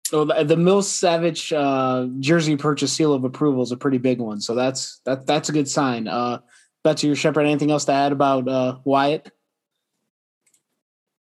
So 0.09 0.25
the, 0.25 0.43
the 0.43 0.57
Mill 0.57 0.81
Savage 0.81 1.53
uh, 1.53 2.07
jersey 2.19 2.57
purchase 2.57 2.95
seal 2.95 3.13
of 3.13 3.25
approval 3.25 3.63
is 3.63 3.73
a 3.73 3.77
pretty 3.77 3.99
big 3.99 4.21
one. 4.21 4.41
So 4.41 4.55
that's 4.55 5.01
that 5.05 5.27
that's 5.27 5.51
a 5.51 5.53
good 5.53 5.69
sign. 5.69 6.09
Uh, 6.09 6.39
Betsy 6.83 7.11
or 7.11 7.15
Shepard, 7.15 7.45
anything 7.45 7.71
else 7.71 7.85
to 7.85 7.93
add 7.93 8.13
about 8.13 8.49
uh, 8.49 8.79
Wyatt? 8.85 9.31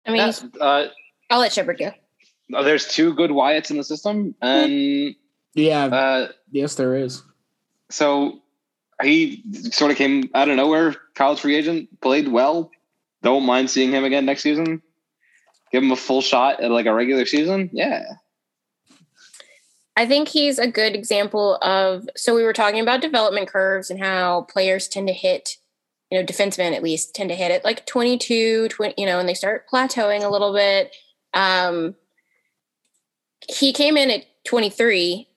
I 0.05 0.11
mean, 0.11 0.33
uh, 0.61 0.85
I'll 1.29 1.39
let 1.41 1.51
Shepard 1.51 1.77
go. 1.77 1.91
there's 2.47 2.87
two 2.87 3.13
good 3.15 3.31
Wyatts 3.31 3.69
in 3.69 3.75
the 3.75 3.83
system, 3.83 4.33
and 4.41 5.13
Yeah, 5.55 5.83
uh, 5.87 6.31
yes, 6.49 6.75
there 6.75 6.95
is. 6.95 7.21
so 7.89 8.39
he 9.03 9.43
sort 9.71 9.91
of 9.91 9.97
came 9.97 10.29
out 10.33 10.47
of 10.47 10.55
nowhere, 10.55 10.95
college 11.15 11.41
free 11.41 11.55
agent, 11.57 11.99
played 11.99 12.29
well. 12.29 12.71
Don't 13.23 13.43
mind 13.43 13.69
seeing 13.69 13.91
him 13.91 14.05
again 14.05 14.25
next 14.25 14.43
season. 14.43 14.81
Give 15.73 15.83
him 15.83 15.91
a 15.91 15.97
full 15.97 16.21
shot 16.21 16.63
at 16.63 16.71
like 16.71 16.85
a 16.85 16.93
regular 16.93 17.25
season. 17.25 17.69
Yeah. 17.73 18.05
I 19.95 20.05
think 20.05 20.29
he's 20.29 20.59
a 20.59 20.67
good 20.67 20.95
example 20.95 21.55
of. 21.61 22.07
So 22.15 22.35
we 22.35 22.43
were 22.43 22.53
talking 22.53 22.79
about 22.79 23.01
development 23.01 23.49
curves 23.49 23.89
and 23.89 23.99
how 23.99 24.43
players 24.43 24.87
tend 24.87 25.07
to 25.07 25.13
hit, 25.13 25.57
you 26.09 26.17
know, 26.17 26.25
defensemen 26.25 26.73
at 26.73 26.83
least 26.83 27.13
tend 27.13 27.29
to 27.29 27.35
hit 27.35 27.51
it 27.51 27.65
like 27.65 27.85
22, 27.85 28.69
20, 28.69 28.93
you 28.97 29.05
know, 29.05 29.19
and 29.19 29.27
they 29.27 29.33
start 29.33 29.69
plateauing 29.71 30.23
a 30.23 30.29
little 30.29 30.53
bit. 30.53 30.95
Um, 31.33 31.95
he 33.47 33.73
came 33.73 33.97
in 33.97 34.09
at 34.09 34.25
23. 34.45 35.27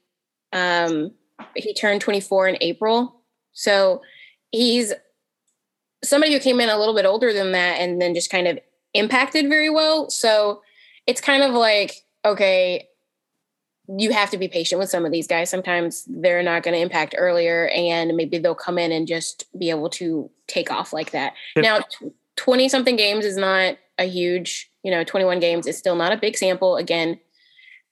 Um, 0.52 1.12
he 1.56 1.74
turned 1.74 2.00
24 2.00 2.48
in 2.48 2.58
April. 2.60 3.22
So 3.52 4.02
he's 4.50 4.92
somebody 6.04 6.32
who 6.32 6.40
came 6.40 6.60
in 6.60 6.68
a 6.68 6.78
little 6.78 6.94
bit 6.94 7.06
older 7.06 7.32
than 7.32 7.52
that 7.52 7.78
and 7.78 8.00
then 8.00 8.14
just 8.14 8.30
kind 8.30 8.48
of 8.48 8.58
impacted 8.94 9.48
very 9.48 9.70
well. 9.70 10.10
So 10.10 10.62
it's 11.06 11.20
kind 11.20 11.42
of 11.42 11.52
like, 11.52 12.04
okay, 12.24 12.88
you 13.98 14.12
have 14.12 14.30
to 14.30 14.38
be 14.38 14.48
patient 14.48 14.78
with 14.78 14.88
some 14.90 15.04
of 15.04 15.12
these 15.12 15.26
guys. 15.26 15.50
Sometimes 15.50 16.04
they're 16.08 16.42
not 16.42 16.62
going 16.62 16.74
to 16.74 16.80
impact 16.80 17.14
earlier, 17.18 17.68
and 17.68 18.16
maybe 18.16 18.38
they'll 18.38 18.54
come 18.54 18.78
in 18.78 18.92
and 18.92 19.06
just 19.06 19.46
be 19.58 19.70
able 19.70 19.90
to 19.90 20.30
take 20.46 20.70
off 20.70 20.92
like 20.92 21.10
that. 21.12 21.34
Now, 21.56 21.80
twenty 22.36 22.68
something 22.68 22.96
games 22.96 23.24
is 23.24 23.36
not 23.36 23.76
a 23.98 24.04
huge, 24.04 24.70
you 24.82 24.90
know, 24.90 25.04
twenty 25.04 25.24
one 25.26 25.40
games 25.40 25.66
is 25.66 25.76
still 25.76 25.96
not 25.96 26.12
a 26.12 26.16
big 26.16 26.36
sample. 26.36 26.76
Again, 26.76 27.18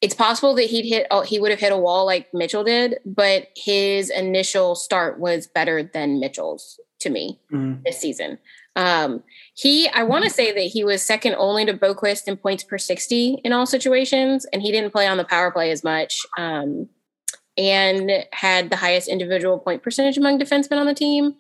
it's 0.01 0.15
possible 0.15 0.55
that 0.55 0.65
he'd 0.65 0.89
hit, 0.89 1.07
oh, 1.11 1.21
he 1.21 1.39
would 1.39 1.51
have 1.51 1.61
hit 1.61 1.73
a 1.73 1.77
wall 1.77 2.07
like 2.07 2.33
Mitchell 2.33 2.65
did, 2.65 2.99
but 3.05 3.49
his 3.55 4.09
initial 4.09 4.75
start 4.75 5.21
was 5.21 5.47
better 5.47 5.83
than 5.83 6.21
Mitchell's 6.21 6.81
to 7.01 7.11
me 7.11 7.39
Mhm. 7.53 7.83
this 7.85 7.99
season. 7.99 8.39
Um, 8.77 9.23
he, 9.55 9.89
I 9.89 10.05
want 10.05 10.25
to 10.25 10.31
say 10.31 10.53
that 10.53 10.61
he 10.61 10.85
was 10.85 11.03
second 11.03 11.35
only 11.39 11.67
to 11.67 11.75
Boqvist 11.75 12.29
in 12.29 12.37
points 12.37 12.65
per 12.65 12.79
60 12.79 13.41
in 13.45 13.53
all 13.53 13.67
situations, 13.67 14.47
and 14.53 14.63
he 14.63 14.71
didn't 14.71 14.93
play 14.93 15.07
on 15.07 15.17
the 15.17 15.25
power 15.25 15.51
play 15.51 15.71
as 15.71 15.85
much. 15.85 16.21
Um, 16.39 16.89
and 17.57 18.11
had 18.33 18.71
the 18.71 18.77
highest 18.77 19.09
individual 19.09 19.59
point 19.59 19.83
percentage 19.83 20.17
among 20.17 20.39
defensemen 20.39 20.79
on 20.79 20.87
the 20.87 20.95
team. 20.95 21.35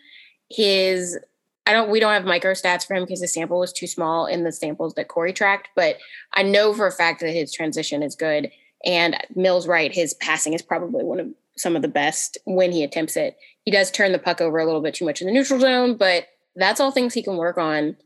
His, 0.50 1.18
I 1.66 1.72
don't, 1.72 1.90
we 1.90 2.00
don't 2.00 2.12
have 2.12 2.24
micro 2.24 2.52
stats 2.52 2.86
for 2.86 2.94
him 2.94 3.04
because 3.04 3.20
the 3.20 3.28
sample 3.28 3.60
was 3.60 3.72
too 3.72 3.86
small 3.86 4.26
in 4.26 4.44
the 4.44 4.52
samples 4.52 4.94
that 4.94 5.08
Corey 5.08 5.32
tracked, 5.32 5.68
but 5.74 5.96
I 6.34 6.42
know 6.42 6.74
for 6.74 6.86
a 6.86 6.92
fact 6.92 7.20
that 7.20 7.32
his 7.32 7.52
transition 7.52 8.02
is 8.02 8.16
good. 8.16 8.50
And 8.84 9.16
Mill's 9.34 9.68
right, 9.68 9.94
his 9.94 10.14
passing 10.14 10.52
is 10.52 10.62
probably 10.62 11.04
one 11.04 11.20
of 11.20 11.28
some 11.56 11.76
of 11.76 11.82
the 11.82 11.88
best 11.88 12.38
when 12.44 12.72
he 12.72 12.82
attempts 12.82 13.16
it. 13.16 13.36
He 13.64 13.70
does 13.70 13.90
turn 13.90 14.12
the 14.12 14.18
puck 14.18 14.40
over 14.40 14.58
a 14.58 14.64
little 14.64 14.80
bit 14.80 14.94
too 14.94 15.04
much 15.04 15.20
in 15.20 15.26
the 15.26 15.32
neutral 15.32 15.60
zone, 15.60 15.96
but 15.96 16.26
that's 16.56 16.80
all 16.80 16.90
things 16.90 17.14
he 17.14 17.22
can 17.22 17.36
work 17.36 17.58
on. 17.58 17.96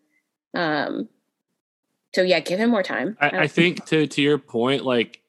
Um, 0.55 1.09
so 2.15 2.23
yeah, 2.23 2.41
give 2.41 2.61
him 2.61 2.71
more 2.71 2.83
time. 2.83 3.17
I, 3.21 3.41
I 3.41 3.47
think 3.49 3.85
to 3.87 4.07
to 4.07 4.23
your 4.23 4.39
point, 4.39 4.85
like 4.85 5.21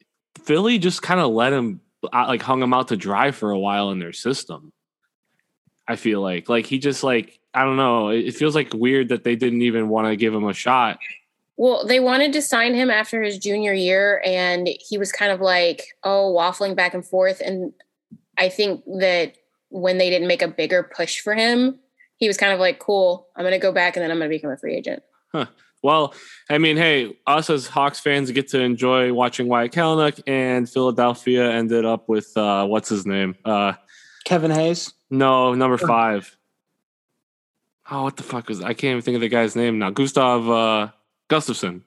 Philly 0.43 0.77
just 0.77 1.01
kind 1.01 1.19
of 1.19 1.31
let 1.31 1.51
him 1.51 1.81
uh, 2.13 2.25
like 2.27 2.41
hung 2.41 2.61
him 2.61 2.73
out 2.73 2.89
to 2.89 2.97
dry 2.97 3.31
for 3.31 3.51
a 3.51 3.59
while 3.59 3.91
in 3.91 3.99
their 3.99 4.13
system. 4.13 4.71
I 5.87 5.95
feel 5.95 6.21
like 6.21 6.49
like 6.49 6.65
he 6.65 6.77
just 6.77 7.03
like 7.03 7.39
I 7.53 7.63
don't 7.63 7.77
know. 7.77 8.09
It 8.09 8.35
feels 8.35 8.53
like 8.53 8.73
weird 8.73 9.09
that 9.09 9.23
they 9.23 9.35
didn't 9.35 9.61
even 9.61 9.89
want 9.89 10.07
to 10.07 10.15
give 10.15 10.33
him 10.33 10.45
a 10.45 10.53
shot. 10.53 10.99
Well, 11.57 11.87
they 11.87 12.01
wanted 12.01 12.33
to 12.33 12.41
sign 12.41 12.73
him 12.73 12.89
after 12.89 13.23
his 13.23 13.37
junior 13.37 13.71
year, 13.71 14.21
and 14.25 14.67
he 14.67 14.97
was 14.97 15.13
kind 15.13 15.31
of 15.31 15.39
like, 15.39 15.85
oh, 16.03 16.35
waffling 16.37 16.75
back 16.75 16.93
and 16.93 17.05
forth. 17.05 17.41
And 17.43 17.71
I 18.37 18.49
think 18.49 18.83
that 18.99 19.37
when 19.69 19.97
they 19.97 20.09
didn't 20.09 20.27
make 20.27 20.41
a 20.41 20.49
bigger 20.49 20.83
push 20.83 21.21
for 21.21 21.33
him, 21.33 21.79
he 22.17 22.27
was 22.27 22.37
kind 22.37 22.53
of 22.53 22.59
like, 22.59 22.79
cool, 22.79 23.27
I'm 23.35 23.43
going 23.43 23.51
to 23.53 23.59
go 23.59 23.71
back 23.71 23.95
and 23.95 24.03
then 24.03 24.11
I'm 24.11 24.17
going 24.17 24.29
to 24.29 24.35
become 24.35 24.51
a 24.51 24.57
free 24.57 24.75
agent. 24.75 25.03
Well, 25.83 26.15
I 26.49 26.57
mean, 26.57 26.77
hey, 26.77 27.15
us 27.27 27.47
as 27.49 27.67
Hawks 27.67 27.99
fans 27.99 28.31
get 28.31 28.47
to 28.49 28.59
enjoy 28.59 29.13
watching 29.13 29.47
Wyatt 29.47 29.71
Kalynuk, 29.71 30.19
and 30.25 30.67
Philadelphia 30.67 31.51
ended 31.51 31.85
up 31.85 32.09
with 32.09 32.35
uh, 32.35 32.65
what's 32.65 32.89
his 32.89 33.05
name? 33.05 33.35
Uh, 33.45 33.73
Kevin 34.23 34.49
Hayes. 34.49 34.93
no, 35.11 35.53
number 35.53 35.77
five. 35.77 36.35
Oh, 37.91 38.03
what 38.03 38.17
the 38.17 38.23
fuck 38.23 38.47
was 38.49 38.61
I 38.61 38.73
can't 38.73 38.91
even 38.91 39.01
think 39.03 39.15
of 39.15 39.21
the 39.21 39.29
guy's 39.29 39.55
name 39.55 39.77
now. 39.77 39.91
Gustav 39.91 40.49
uh, 40.49 40.87
Gustafsson. 41.29 41.81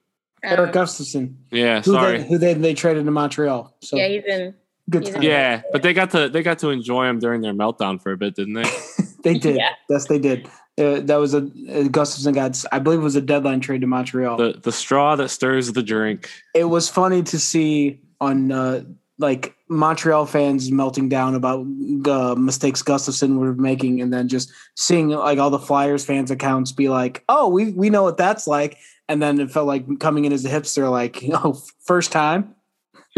Eric 0.45 0.77
Um, 0.77 0.85
Gustafsson, 0.85 1.35
Yeah, 1.51 1.83
who 1.83 1.91
sorry. 1.95 2.19
they, 2.19 2.29
who 2.29 2.39
they 2.39 2.55
they 2.55 2.75
traded 2.75 3.05
to 3.05 3.11
Montreal. 3.11 3.75
So 3.83 3.97
yeah, 3.97 4.07
he's 4.07 4.23
in. 4.25 4.55
Good 4.91 5.07
time. 5.07 5.23
yeah, 5.23 5.63
but 5.73 5.83
they 5.83 5.93
got 5.93 6.11
to 6.13 6.29
they 6.29 6.43
got 6.43 6.59
to 6.61 6.71
enjoy 6.71 7.07
him 7.07 7.19
during 7.19 7.41
their 7.43 7.53
meltdown 7.53 8.01
for 8.01 8.13
a 8.13 8.17
bit, 8.17 8.35
didn't 8.35 8.55
they? 8.55 8.65
They 9.25 9.35
did. 9.37 9.57
Yeah. 9.57 9.71
Yes, 9.91 10.07
they 10.07 10.21
did. 10.21 10.47
Uh, 10.79 11.01
that 11.01 11.17
was 11.17 11.35
a 11.35 11.39
uh, 11.39 11.89
Gustafsson 11.91 12.33
got. 12.35 12.65
I 12.71 12.79
believe 12.79 13.01
it 13.01 13.03
was 13.03 13.17
a 13.17 13.21
deadline 13.21 13.59
trade 13.59 13.81
to 13.81 13.89
Montreal. 13.89 14.37
the 14.37 14.61
the 14.63 14.71
straw 14.71 15.17
that 15.17 15.29
stirs 15.29 15.73
the 15.73 15.83
drink. 15.83 16.31
it 16.55 16.65
was 16.65 16.89
funny 16.89 17.25
to 17.25 17.39
see 17.39 18.01
on 18.21 18.53
uh, 18.53 18.85
like 19.19 19.57
Montreal 19.69 20.25
fans 20.25 20.71
melting 20.71 21.09
down 21.09 21.35
about 21.35 21.67
uh, 22.07 22.37
mistakes 22.37 22.81
Gustafsson 22.81 23.39
were 23.39 23.55
making, 23.55 24.01
and 24.01 24.13
then 24.13 24.29
just 24.29 24.53
seeing 24.77 25.09
like 25.09 25.39
all 25.41 25.51
the 25.51 25.59
Flyers 25.59 26.05
fans 26.05 26.31
accounts 26.31 26.71
be 26.71 26.89
like, 26.89 27.25
"Oh, 27.29 27.49
we 27.49 27.73
we 27.73 27.91
know 27.91 28.05
what 28.05 28.19
that's 28.19 28.47
like," 28.47 28.79
and 29.09 29.21
then 29.21 29.41
it 29.41 29.51
felt 29.51 29.67
like 29.67 29.99
coming 29.99 30.27
in 30.27 30.33
as 30.33 30.45
a 30.45 30.49
hipster, 30.49 30.89
like, 30.89 31.25
"Oh, 31.33 31.61
first 31.85 32.13
time." 32.13 32.55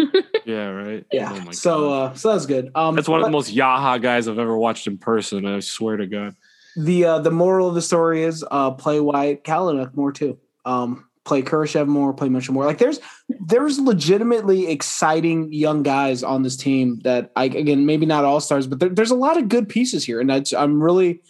Yeah, 0.46 0.68
right. 0.68 1.07
Yeah. 1.12 1.44
Oh 1.46 1.51
so 1.53 1.92
uh, 1.92 2.14
so 2.14 2.32
that's 2.32 2.46
good. 2.46 2.70
Um, 2.74 2.96
that's 2.96 3.09
one 3.09 3.20
of 3.20 3.26
the 3.26 3.30
most 3.30 3.55
Yaha 3.55 4.01
guys 4.01 4.26
I've 4.26 4.38
ever 4.38 4.57
watched 4.57 4.86
in 4.86 4.98
person. 4.98 5.46
I 5.46 5.61
swear 5.61 5.96
to 5.98 6.07
God. 6.07 6.34
the 6.76 7.05
uh, 7.05 7.18
the 7.20 7.30
moral 7.30 7.68
of 7.68 7.74
the 7.74 7.82
story 7.82 8.22
is 8.24 8.44
uh, 8.51 8.70
play 8.72 9.01
Wyatt 9.01 9.44
Kalynuk 9.44 9.94
more 9.94 10.12
too. 10.12 10.38
Um, 10.64 11.07
play 11.24 11.42
Kurashev 11.42 11.86
more, 11.86 12.12
play 12.12 12.28
Mitchell 12.28 12.55
more. 12.55 12.64
Like 12.64 12.78
there's 12.78 12.98
there's 13.46 13.78
legitimately 13.78 14.68
exciting 14.68 15.53
young 15.53 15.82
guys 15.82 16.22
on 16.22 16.42
this 16.42 16.57
team 16.57 17.01
that 17.05 17.30
I 17.36 17.44
again 17.44 17.86
maybe 17.86 18.07
not 18.07 18.24
all 18.24 18.40
stars, 18.40 18.66
but 18.66 18.80
there, 18.80 18.88
there's 18.88 19.12
a 19.12 19.16
lot 19.16 19.36
of 19.36 19.48
good 19.48 19.68
pieces 19.68 20.05
here, 20.05 20.20
and 20.20 20.30
that's, 20.30 20.53
I'm 20.53 20.82
really 20.82 21.20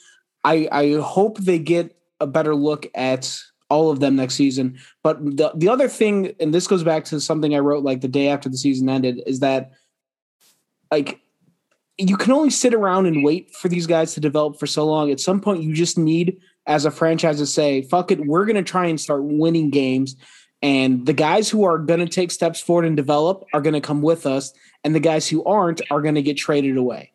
I 0.44 0.68
I 0.70 0.92
hope 1.00 1.38
they 1.38 1.58
get 1.58 1.96
a 2.20 2.26
better 2.26 2.54
look 2.54 2.86
at 2.94 3.42
all 3.70 3.90
of 3.90 4.00
them 4.00 4.16
next 4.16 4.34
season. 4.34 4.78
But 5.02 5.18
the 5.24 5.52
the 5.54 5.68
other 5.68 5.88
thing, 5.88 6.34
and 6.40 6.52
this 6.52 6.66
goes 6.66 6.84
back 6.84 7.04
to 7.06 7.20
something 7.20 7.54
I 7.54 7.60
wrote 7.60 7.84
like 7.84 8.02
the 8.02 8.08
day 8.08 8.28
after 8.28 8.48
the 8.48 8.58
season 8.58 8.88
ended, 8.88 9.22
is 9.26 9.40
that 9.40 9.72
like 10.90 11.20
you 12.00 12.16
can 12.16 12.32
only 12.32 12.50
sit 12.50 12.74
around 12.74 13.06
and 13.06 13.22
wait 13.22 13.54
for 13.54 13.68
these 13.68 13.86
guys 13.86 14.14
to 14.14 14.20
develop 14.20 14.58
for 14.58 14.66
so 14.66 14.86
long. 14.86 15.10
At 15.10 15.20
some 15.20 15.40
point, 15.40 15.62
you 15.62 15.74
just 15.74 15.98
need, 15.98 16.40
as 16.66 16.84
a 16.84 16.90
franchise, 16.90 17.38
to 17.38 17.46
say, 17.46 17.82
fuck 17.82 18.10
it, 18.10 18.26
we're 18.26 18.46
going 18.46 18.56
to 18.56 18.62
try 18.62 18.86
and 18.86 19.00
start 19.00 19.22
winning 19.22 19.70
games. 19.70 20.16
And 20.62 21.06
the 21.06 21.12
guys 21.12 21.48
who 21.48 21.64
are 21.64 21.78
going 21.78 22.00
to 22.00 22.08
take 22.08 22.30
steps 22.30 22.60
forward 22.60 22.86
and 22.86 22.96
develop 22.96 23.44
are 23.52 23.60
going 23.60 23.74
to 23.74 23.80
come 23.80 24.02
with 24.02 24.26
us. 24.26 24.52
And 24.82 24.94
the 24.94 25.00
guys 25.00 25.28
who 25.28 25.44
aren't 25.44 25.82
are 25.90 26.00
going 26.00 26.14
to 26.14 26.22
get 26.22 26.36
traded 26.36 26.76
away. 26.76 27.12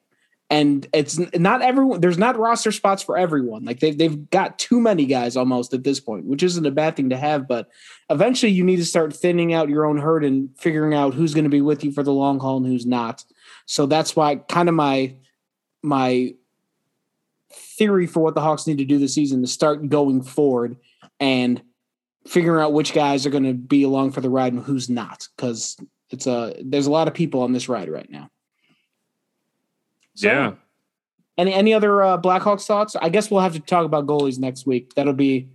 And 0.49 0.87
it's 0.93 1.17
not 1.35 1.63
everyone, 1.63 2.01
there's 2.01 2.19
not 2.19 2.37
roster 2.37 2.71
spots 2.71 3.01
for 3.01 3.17
everyone. 3.17 3.65
Like 3.65 3.79
they've, 3.79 3.97
they've 3.97 4.29
got 4.29 4.59
too 4.59 4.79
many 4.79 5.05
guys 5.05 5.35
almost 5.35 5.73
at 5.73 5.83
this 5.83 5.99
point, 5.99 6.25
which 6.25 6.43
isn't 6.43 6.65
a 6.65 6.71
bad 6.71 6.95
thing 6.95 7.09
to 7.09 7.17
have. 7.17 7.47
But 7.47 7.69
eventually, 8.11 8.51
you 8.51 8.63
need 8.63 8.75
to 8.75 8.85
start 8.85 9.15
thinning 9.15 9.53
out 9.53 9.69
your 9.69 9.85
own 9.85 9.97
herd 9.97 10.23
and 10.23 10.49
figuring 10.57 10.93
out 10.93 11.15
who's 11.15 11.33
going 11.33 11.45
to 11.45 11.49
be 11.49 11.61
with 11.61 11.83
you 11.83 11.91
for 11.91 12.03
the 12.03 12.13
long 12.13 12.39
haul 12.39 12.57
and 12.57 12.65
who's 12.67 12.85
not. 12.85 13.23
So 13.65 13.87
that's 13.87 14.15
why 14.15 14.35
kind 14.35 14.69
of 14.69 14.75
my 14.75 15.15
my 15.81 16.35
theory 17.77 18.07
for 18.07 18.21
what 18.21 18.35
the 18.35 18.41
Hawks 18.41 18.67
need 18.67 18.77
to 18.77 18.85
do 18.85 18.99
this 18.99 19.13
season 19.13 19.41
to 19.41 19.47
start 19.47 19.87
going 19.89 20.21
forward 20.21 20.77
and 21.19 21.61
figuring 22.27 22.63
out 22.63 22.73
which 22.73 22.93
guys 22.93 23.25
are 23.25 23.29
going 23.29 23.43
to 23.43 23.53
be 23.53 23.83
along 23.83 24.11
for 24.11 24.21
the 24.21 24.29
ride 24.29 24.53
and 24.53 24.63
who's 24.63 24.89
not 24.89 25.27
because 25.35 25.77
it's 26.09 26.27
a 26.27 26.55
there's 26.63 26.87
a 26.87 26.91
lot 26.91 27.07
of 27.07 27.13
people 27.13 27.41
on 27.41 27.51
this 27.51 27.69
ride 27.69 27.89
right 27.89 28.09
now. 28.09 28.29
So, 30.15 30.27
yeah. 30.27 30.51
Any 31.37 31.53
any 31.53 31.73
other 31.73 32.01
uh, 32.01 32.17
Blackhawks 32.17 32.65
thoughts? 32.65 32.95
I 32.95 33.09
guess 33.09 33.29
we'll 33.29 33.41
have 33.41 33.53
to 33.53 33.59
talk 33.59 33.85
about 33.85 34.05
goalies 34.07 34.39
next 34.39 34.65
week. 34.65 34.93
That'll 34.95 35.13
be 35.13 35.49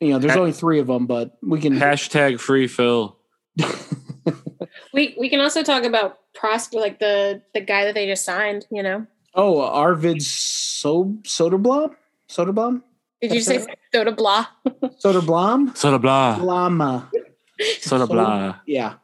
you 0.00 0.10
know, 0.10 0.18
there's 0.18 0.32
Ha- 0.34 0.38
only 0.40 0.52
three 0.52 0.78
of 0.80 0.86
them, 0.88 1.06
but 1.06 1.36
we 1.42 1.60
can 1.60 1.74
Hashtag 1.74 2.40
free 2.40 2.66
Phil. 2.68 3.16
We 4.94 5.14
we 5.18 5.28
can 5.28 5.40
also 5.40 5.62
talk 5.62 5.84
about 5.84 6.18
Prosper, 6.34 6.78
like 6.78 6.98
the 6.98 7.42
the 7.54 7.60
guy 7.60 7.84
that 7.84 7.94
they 7.94 8.06
just 8.06 8.24
signed. 8.24 8.66
You 8.70 8.82
know, 8.82 9.06
Oh, 9.34 9.60
Arvid 9.62 10.22
so 10.22 11.04
Soderblom? 11.22 11.94
Soderblom? 12.28 12.82
did 13.20 13.32
you 13.32 13.40
say 13.40 13.64
Soda 13.94 14.12
Blah? 14.12 14.46
Soderblom? 15.02 15.76
Soda 15.76 15.98
blah. 15.98 16.38
Blama. 16.38 17.08
Soda 17.80 18.06
blah. 18.06 18.56
Yeah, 18.66 18.94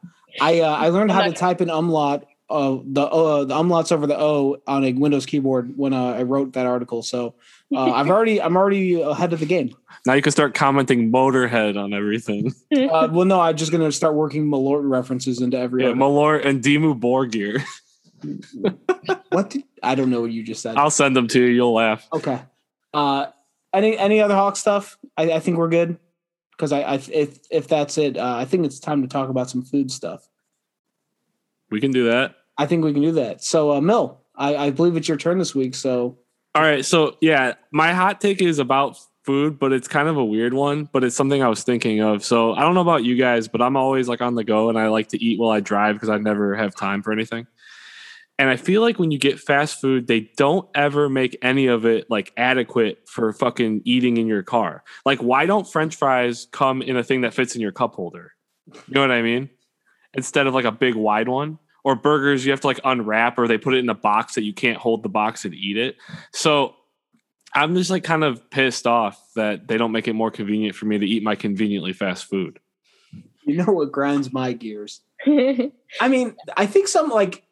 I 0.41 0.59
uh, 0.61 0.75
I 0.75 0.89
learned 0.89 1.11
how 1.11 1.23
to 1.23 1.31
type 1.33 1.61
an 1.61 1.69
umlaut 1.69 2.25
uh, 2.49 2.79
the 2.83 3.01
uh, 3.01 3.45
the 3.45 3.53
umlauts 3.53 3.91
over 3.91 4.07
the 4.07 4.17
O 4.17 4.57
on 4.65 4.83
a 4.83 4.93
Windows 4.93 5.25
keyboard 5.25 5.77
when 5.77 5.93
uh, 5.93 6.13
I 6.13 6.23
wrote 6.23 6.53
that 6.53 6.65
article. 6.65 7.03
So 7.03 7.35
uh, 7.73 7.91
I've 7.91 8.09
already 8.09 8.41
I'm 8.41 8.57
already 8.57 9.01
ahead 9.01 9.33
of 9.33 9.39
the 9.39 9.45
game. 9.45 9.75
Now 10.05 10.13
you 10.13 10.21
can 10.21 10.31
start 10.31 10.55
commenting 10.55 11.11
Motorhead 11.11 11.81
on 11.81 11.93
everything. 11.93 12.53
Uh, 12.71 13.07
well, 13.11 13.25
no, 13.25 13.39
I'm 13.39 13.55
just 13.55 13.71
gonna 13.71 13.91
start 13.91 14.15
working 14.15 14.47
Malort 14.47 14.87
references 14.89 15.41
into 15.41 15.57
every. 15.57 15.83
Yeah, 15.83 15.89
article. 15.89 16.11
Malort 16.11 16.45
and 16.45 16.63
Dimmu 16.63 16.99
Borgir. 16.99 17.61
what? 19.29 19.51
Did, 19.51 19.63
I 19.83 19.95
don't 19.95 20.09
know 20.09 20.21
what 20.21 20.31
you 20.31 20.43
just 20.43 20.61
said. 20.61 20.77
I'll 20.77 20.89
send 20.89 21.15
them 21.15 21.27
to 21.27 21.39
you. 21.39 21.47
You'll 21.47 21.73
laugh. 21.73 22.07
Okay. 22.11 22.39
Uh, 22.93 23.27
any 23.73 23.97
any 23.97 24.21
other 24.21 24.35
Hawk 24.35 24.55
stuff? 24.55 24.97
I, 25.17 25.33
I 25.33 25.39
think 25.39 25.57
we're 25.57 25.69
good 25.69 25.99
because 26.51 26.71
I, 26.71 26.81
I 26.81 26.93
if 27.11 27.39
if 27.51 27.67
that's 27.67 27.97
it, 27.97 28.17
uh, 28.17 28.35
I 28.35 28.45
think 28.45 28.65
it's 28.65 28.79
time 28.79 29.01
to 29.01 29.07
talk 29.07 29.29
about 29.29 29.49
some 29.49 29.61
food 29.61 29.91
stuff. 29.91 30.27
We 31.69 31.79
can 31.79 31.91
do 31.91 32.05
that. 32.05 32.35
I 32.59 32.65
think 32.65 32.83
we 32.83 32.91
can 32.91 33.01
do 33.01 33.13
that. 33.13 33.41
So, 33.41 33.71
uh, 33.71 33.79
Mill, 33.79 34.19
I, 34.35 34.55
I 34.55 34.69
believe 34.69 34.97
it's 34.97 35.07
your 35.07 35.17
turn 35.17 35.39
this 35.39 35.55
week. 35.55 35.73
So, 35.73 36.17
All 36.53 36.61
right. 36.61 36.83
So 36.83 37.15
yeah, 37.21 37.53
my 37.71 37.93
hot 37.93 38.19
take 38.19 38.41
is 38.41 38.59
about 38.59 38.97
food, 39.23 39.57
but 39.57 39.71
it's 39.71 39.87
kind 39.87 40.09
of 40.09 40.17
a 40.17 40.25
weird 40.25 40.53
one, 40.53 40.89
but 40.91 41.03
it's 41.03 41.15
something 41.15 41.41
I 41.41 41.47
was 41.47 41.63
thinking 41.63 42.01
of. 42.01 42.23
So 42.23 42.53
I 42.53 42.61
don't 42.61 42.73
know 42.73 42.81
about 42.81 43.03
you 43.03 43.15
guys, 43.15 43.47
but 43.47 43.61
I'm 43.61 43.77
always 43.77 44.09
like 44.09 44.21
on 44.21 44.35
the 44.35 44.43
go 44.43 44.69
and 44.69 44.77
I 44.77 44.89
like 44.89 45.07
to 45.09 45.23
eat 45.23 45.39
while 45.39 45.51
I 45.51 45.61
drive 45.61 45.95
because 45.95 46.09
I 46.09 46.17
never 46.17 46.55
have 46.55 46.75
time 46.75 47.01
for 47.01 47.13
anything. 47.13 47.47
And 48.39 48.49
I 48.49 48.55
feel 48.55 48.81
like 48.81 48.99
when 48.99 49.11
you 49.11 49.19
get 49.19 49.39
fast 49.39 49.79
food, 49.79 50.07
they 50.07 50.31
don't 50.37 50.67
ever 50.73 51.09
make 51.09 51.37
any 51.41 51.67
of 51.67 51.85
it 51.85 52.09
like 52.09 52.33
adequate 52.37 53.07
for 53.07 53.31
fucking 53.33 53.83
eating 53.85 54.17
in 54.17 54.27
your 54.27 54.43
car. 54.43 54.83
Like, 55.05 55.19
why 55.19 55.45
don't 55.45 55.67
French 55.67 55.95
fries 55.95 56.47
come 56.51 56.81
in 56.81 56.97
a 56.97 57.03
thing 57.03 57.21
that 57.21 57.33
fits 57.33 57.53
in 57.55 57.61
your 57.61 57.73
cup 57.73 57.95
holder? 57.95 58.31
You 58.65 58.95
know 58.95 59.01
what 59.01 59.11
I 59.11 59.21
mean? 59.21 59.49
Instead 60.13 60.47
of 60.47 60.53
like 60.53 60.65
a 60.65 60.71
big 60.71 60.95
wide 60.95 61.27
one. 61.27 61.59
Or 61.83 61.95
burgers, 61.95 62.45
you 62.45 62.51
have 62.51 62.61
to 62.61 62.67
like 62.67 62.79
unwrap, 62.83 63.39
or 63.39 63.47
they 63.47 63.57
put 63.57 63.73
it 63.73 63.79
in 63.79 63.89
a 63.89 63.95
box 63.95 64.35
that 64.35 64.43
you 64.43 64.53
can't 64.53 64.77
hold 64.77 65.01
the 65.03 65.09
box 65.09 65.45
and 65.45 65.53
eat 65.53 65.77
it. 65.77 65.95
So 66.33 66.75
I'm 67.53 67.75
just 67.75 67.89
like 67.89 68.03
kind 68.03 68.23
of 68.23 68.49
pissed 68.49 68.85
off 68.85 69.21
that 69.35 69.67
they 69.67 69.77
don't 69.77 69.91
make 69.91 70.07
it 70.07 70.13
more 70.13 70.31
convenient 70.31 70.75
for 70.75 70.85
me 70.85 70.97
to 70.97 71.05
eat 71.05 71.23
my 71.23 71.35
conveniently 71.35 71.93
fast 71.93 72.25
food. 72.25 72.59
you 73.45 73.57
know 73.57 73.71
what 73.71 73.91
grinds 73.91 74.31
my 74.31 74.53
gears? 74.53 75.01
I 75.27 76.07
mean, 76.07 76.35
I 76.55 76.65
think 76.65 76.87
some 76.87 77.09
like 77.09 77.43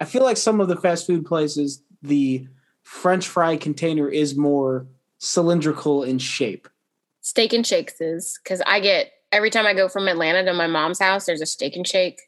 I 0.00 0.04
feel 0.04 0.22
like 0.22 0.36
some 0.36 0.60
of 0.60 0.68
the 0.68 0.76
fast 0.76 1.06
food 1.06 1.24
places, 1.24 1.82
the 2.02 2.46
French 2.82 3.26
fry 3.26 3.56
container 3.56 4.08
is 4.08 4.36
more 4.36 4.86
cylindrical 5.18 6.04
in 6.04 6.18
shape. 6.18 6.68
steak 7.20 7.52
and 7.52 7.66
shakes 7.66 8.00
is 8.00 8.38
because 8.42 8.62
I 8.66 8.80
get 8.80 9.10
every 9.32 9.50
time 9.50 9.66
I 9.66 9.74
go 9.74 9.88
from 9.88 10.08
Atlanta 10.08 10.44
to 10.44 10.54
my 10.54 10.66
mom's 10.66 11.00
house, 11.00 11.26
there's 11.26 11.40
a 11.40 11.46
steak 11.46 11.76
and 11.76 11.86
shake 11.86 12.20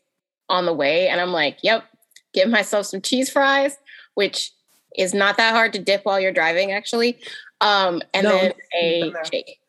on 0.51 0.67
the 0.67 0.75
way, 0.75 1.09
and 1.09 1.21
I'm 1.21 1.33
like, 1.33 1.59
yep, 1.63 1.85
give 2.35 2.49
myself 2.49 2.87
some 2.87 3.01
cheese 3.01 3.31
fries, 3.31 3.79
which 4.15 4.53
is 4.99 5.15
not 5.15 5.37
that 5.39 5.55
hard 5.55 5.73
to 5.73 5.79
dip 5.79 6.05
while 6.05 6.21
you're 6.21 6.33
driving, 6.33 6.73
actually, 6.73 7.19
um, 7.61 8.03
and 8.13 8.25
No, 8.25 8.31
then 8.31 8.53
a 8.83 9.13
shake. 9.31 9.61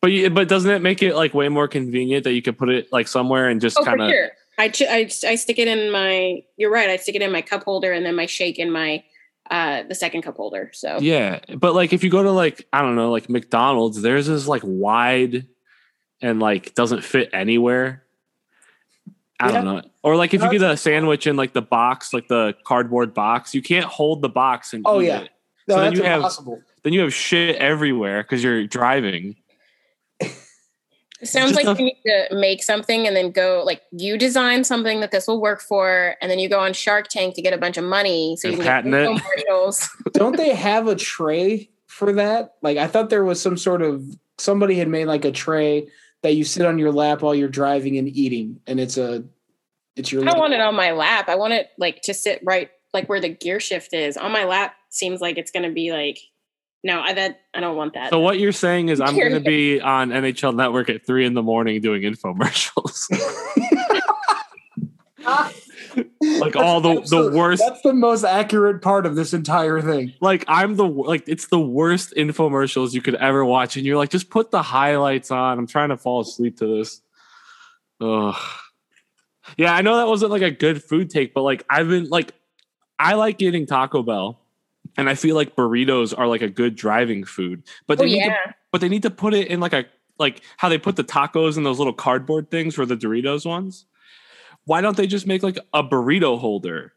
But 0.00 0.12
you, 0.12 0.30
but 0.30 0.48
doesn't 0.48 0.70
it 0.70 0.82
make 0.82 1.02
it 1.02 1.16
like 1.16 1.34
way 1.34 1.48
more 1.48 1.66
convenient 1.66 2.24
that 2.24 2.32
you 2.32 2.42
could 2.42 2.58
put 2.58 2.68
it 2.68 2.92
like 2.92 3.08
somewhere 3.08 3.48
and 3.48 3.60
just 3.60 3.78
Oh, 3.78 3.84
kind 3.84 4.02
of 4.02 4.10
sure. 4.10 4.30
I, 4.58 4.68
ch- 4.68 4.82
I 4.82 5.10
I 5.26 5.34
stick 5.34 5.58
it 5.58 5.66
in 5.66 5.90
my. 5.90 6.42
You're 6.56 6.70
right. 6.70 6.88
I 6.90 6.96
stick 6.96 7.16
it 7.16 7.22
in 7.22 7.32
my 7.32 7.42
cup 7.42 7.64
holder, 7.64 7.90
and 7.92 8.06
then 8.06 8.14
my 8.14 8.26
shake 8.26 8.58
in 8.58 8.70
my 8.70 9.02
uh 9.50 9.82
the 9.82 9.94
second 9.94 10.22
cup 10.22 10.36
holder. 10.36 10.70
So 10.74 10.98
yeah. 11.00 11.40
But 11.56 11.74
like 11.74 11.92
if 11.92 12.04
you 12.04 12.10
go 12.10 12.22
to 12.22 12.30
like 12.30 12.66
I 12.72 12.82
don't 12.82 12.96
know 12.96 13.10
like 13.10 13.28
McDonald's, 13.28 14.00
theirs 14.00 14.28
is 14.28 14.46
like 14.46 14.62
wide 14.64 15.46
and 16.20 16.38
like 16.38 16.74
doesn't 16.74 17.02
fit 17.02 17.30
anywhere. 17.32 18.04
I 19.40 19.50
don't 19.50 19.64
know. 19.64 19.82
Or 20.04 20.16
like 20.16 20.34
if 20.34 20.42
you 20.42 20.50
get 20.50 20.60
a 20.62 20.76
sandwich 20.76 21.26
in 21.26 21.34
like 21.36 21.54
the 21.54 21.62
box, 21.62 22.12
like 22.12 22.28
the 22.28 22.54
cardboard 22.64 23.14
box, 23.14 23.54
you 23.54 23.62
can't 23.62 23.86
hold 23.86 24.20
the 24.22 24.28
box 24.28 24.72
and 24.74 24.82
Oh, 24.86 25.00
eat 25.00 25.06
yeah. 25.06 25.20
it. 25.20 25.30
No, 25.66 25.74
So 25.76 25.80
then 25.80 25.84
that's 25.90 25.96
you 25.98 26.04
have- 26.04 26.16
impossible. 26.18 26.62
Then 26.82 26.92
you 26.92 27.00
have 27.00 27.14
shit 27.14 27.56
everywhere 27.56 28.22
because 28.22 28.44
you're 28.44 28.66
driving. 28.66 29.36
It 30.20 31.28
sounds 31.28 31.54
like 31.54 31.64
a- 31.64 31.70
you 31.78 31.86
need 31.86 32.00
to 32.04 32.34
make 32.36 32.62
something 32.62 33.06
and 33.06 33.16
then 33.16 33.30
go 33.30 33.62
like 33.64 33.80
you 33.92 34.18
design 34.18 34.62
something 34.64 35.00
that 35.00 35.10
this 35.10 35.26
will 35.26 35.40
work 35.40 35.62
for, 35.62 36.16
and 36.20 36.30
then 36.30 36.38
you 36.38 36.48
go 36.50 36.60
on 36.60 36.74
Shark 36.74 37.08
Tank 37.08 37.34
to 37.36 37.42
get 37.42 37.54
a 37.54 37.58
bunch 37.58 37.78
of 37.78 37.84
money 37.84 38.36
so 38.38 38.48
you 38.48 38.56
can 38.56 38.64
patent 38.66 38.92
get 38.92 39.02
it. 39.04 39.22
commercials. 39.22 39.88
Don't 40.12 40.36
they 40.36 40.54
have 40.54 40.86
a 40.86 40.94
tray 40.94 41.70
for 41.86 42.12
that? 42.12 42.56
Like 42.60 42.76
I 42.76 42.86
thought 42.88 43.08
there 43.08 43.24
was 43.24 43.40
some 43.40 43.56
sort 43.56 43.80
of 43.80 44.04
somebody 44.36 44.74
had 44.74 44.88
made 44.88 45.06
like 45.06 45.24
a 45.24 45.32
tray 45.32 45.88
that 46.22 46.34
you 46.34 46.44
sit 46.44 46.66
on 46.66 46.78
your 46.78 46.92
lap 46.92 47.22
while 47.22 47.34
you're 47.34 47.48
driving 47.48 47.96
and 47.96 48.08
eating, 48.08 48.60
and 48.66 48.78
it's 48.78 48.98
a 48.98 49.24
it's 49.96 50.10
your. 50.10 50.22
I 50.22 50.26
don't 50.26 50.38
want 50.38 50.54
it 50.54 50.60
on 50.60 50.74
my 50.74 50.92
lap. 50.92 51.28
I 51.28 51.36
want 51.36 51.52
it 51.52 51.68
like 51.78 52.02
to 52.02 52.14
sit 52.14 52.40
right 52.44 52.70
like 52.92 53.08
where 53.08 53.20
the 53.20 53.28
gear 53.28 53.60
shift 53.60 53.92
is. 53.92 54.16
On 54.16 54.32
my 54.32 54.44
lap 54.44 54.74
seems 54.88 55.20
like 55.20 55.36
it's 55.38 55.50
going 55.50 55.64
to 55.64 55.72
be 55.72 55.92
like 55.92 56.18
No, 56.82 57.00
I 57.00 57.12
that 57.12 57.40
I 57.52 57.60
don't 57.60 57.76
want 57.76 57.94
that. 57.94 58.10
So 58.10 58.20
what 58.20 58.38
you're 58.38 58.52
saying 58.52 58.88
is 58.88 59.00
I'm 59.02 59.16
going 59.16 59.32
to 59.32 59.40
be 59.40 59.80
on 59.80 60.10
NHL 60.10 60.54
Network 60.54 60.90
at 60.90 61.06
three 61.06 61.26
in 61.26 61.34
the 61.34 61.42
morning 61.42 61.80
doing 61.80 62.02
infomercials, 62.02 63.10
like 66.40 66.56
all 66.56 66.80
the 66.80 67.00
the 67.02 67.30
worst. 67.36 67.62
That's 67.66 67.82
the 67.82 67.92
most 67.92 68.24
accurate 68.24 68.82
part 68.82 69.06
of 69.06 69.16
this 69.16 69.32
entire 69.34 69.80
thing. 69.80 70.14
Like 70.20 70.44
I'm 70.48 70.76
the 70.76 70.86
like 70.86 71.24
it's 71.28 71.48
the 71.48 71.60
worst 71.60 72.14
infomercials 72.16 72.94
you 72.94 73.02
could 73.02 73.16
ever 73.16 73.44
watch, 73.44 73.76
and 73.76 73.84
you're 73.86 73.96
like, 73.96 74.10
just 74.10 74.30
put 74.30 74.50
the 74.50 74.62
highlights 74.62 75.30
on. 75.30 75.58
I'm 75.58 75.66
trying 75.66 75.90
to 75.90 75.96
fall 75.96 76.20
asleep 76.20 76.58
to 76.58 76.78
this. 76.78 77.00
Ugh. 78.00 78.34
Yeah, 79.56 79.74
I 79.74 79.82
know 79.82 79.96
that 79.96 80.06
wasn't 80.06 80.30
like 80.30 80.42
a 80.42 80.50
good 80.50 80.82
food 80.82 81.10
take, 81.10 81.34
but 81.34 81.42
like 81.42 81.64
I've 81.68 81.88
been 81.88 82.08
like, 82.08 82.32
I 82.98 83.14
like 83.14 83.40
eating 83.42 83.66
Taco 83.66 84.02
Bell, 84.02 84.40
and 84.96 85.08
I 85.08 85.14
feel 85.14 85.34
like 85.34 85.56
burritos 85.56 86.16
are 86.16 86.26
like 86.26 86.42
a 86.42 86.48
good 86.48 86.76
driving 86.76 87.24
food. 87.24 87.62
But 87.86 87.98
oh 88.00 88.04
they 88.04 88.10
need 88.10 88.24
to 88.24 88.54
but 88.72 88.80
they 88.80 88.88
need 88.88 89.02
to 89.02 89.10
put 89.10 89.34
it 89.34 89.48
in 89.48 89.60
like 89.60 89.72
a 89.72 89.86
like 90.18 90.40
how 90.56 90.68
they 90.68 90.78
put 90.78 90.96
the 90.96 91.04
tacos 91.04 91.56
in 91.56 91.62
those 91.62 91.78
little 91.78 91.92
cardboard 91.92 92.50
things 92.50 92.74
for 92.74 92.86
the 92.86 92.96
Doritos 92.96 93.46
ones. 93.46 93.86
Why 94.64 94.80
don't 94.80 94.96
they 94.96 95.06
just 95.06 95.26
make 95.26 95.42
like 95.42 95.58
a 95.72 95.82
burrito 95.82 96.38
holder? 96.38 96.92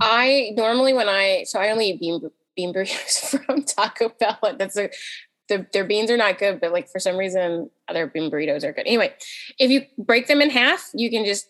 I 0.00 0.52
normally 0.54 0.94
when 0.94 1.08
I 1.08 1.44
so 1.44 1.60
I 1.60 1.70
only 1.70 1.90
eat 1.90 2.00
bean 2.00 2.30
bean 2.56 2.72
burritos 2.72 3.38
from 3.46 3.62
Taco 3.62 4.08
Bell. 4.08 4.38
That's 4.58 4.76
a 4.76 4.90
the, 5.56 5.66
their 5.72 5.84
beans 5.84 6.10
are 6.10 6.16
not 6.16 6.38
good, 6.38 6.60
but 6.60 6.72
like 6.72 6.88
for 6.88 6.98
some 6.98 7.16
reason 7.16 7.70
other 7.88 8.06
bean 8.06 8.30
burritos 8.30 8.64
are 8.64 8.72
good. 8.72 8.86
Anyway, 8.86 9.12
if 9.58 9.70
you 9.70 9.82
break 9.98 10.26
them 10.26 10.40
in 10.40 10.50
half, 10.50 10.90
you 10.94 11.10
can 11.10 11.24
just 11.24 11.48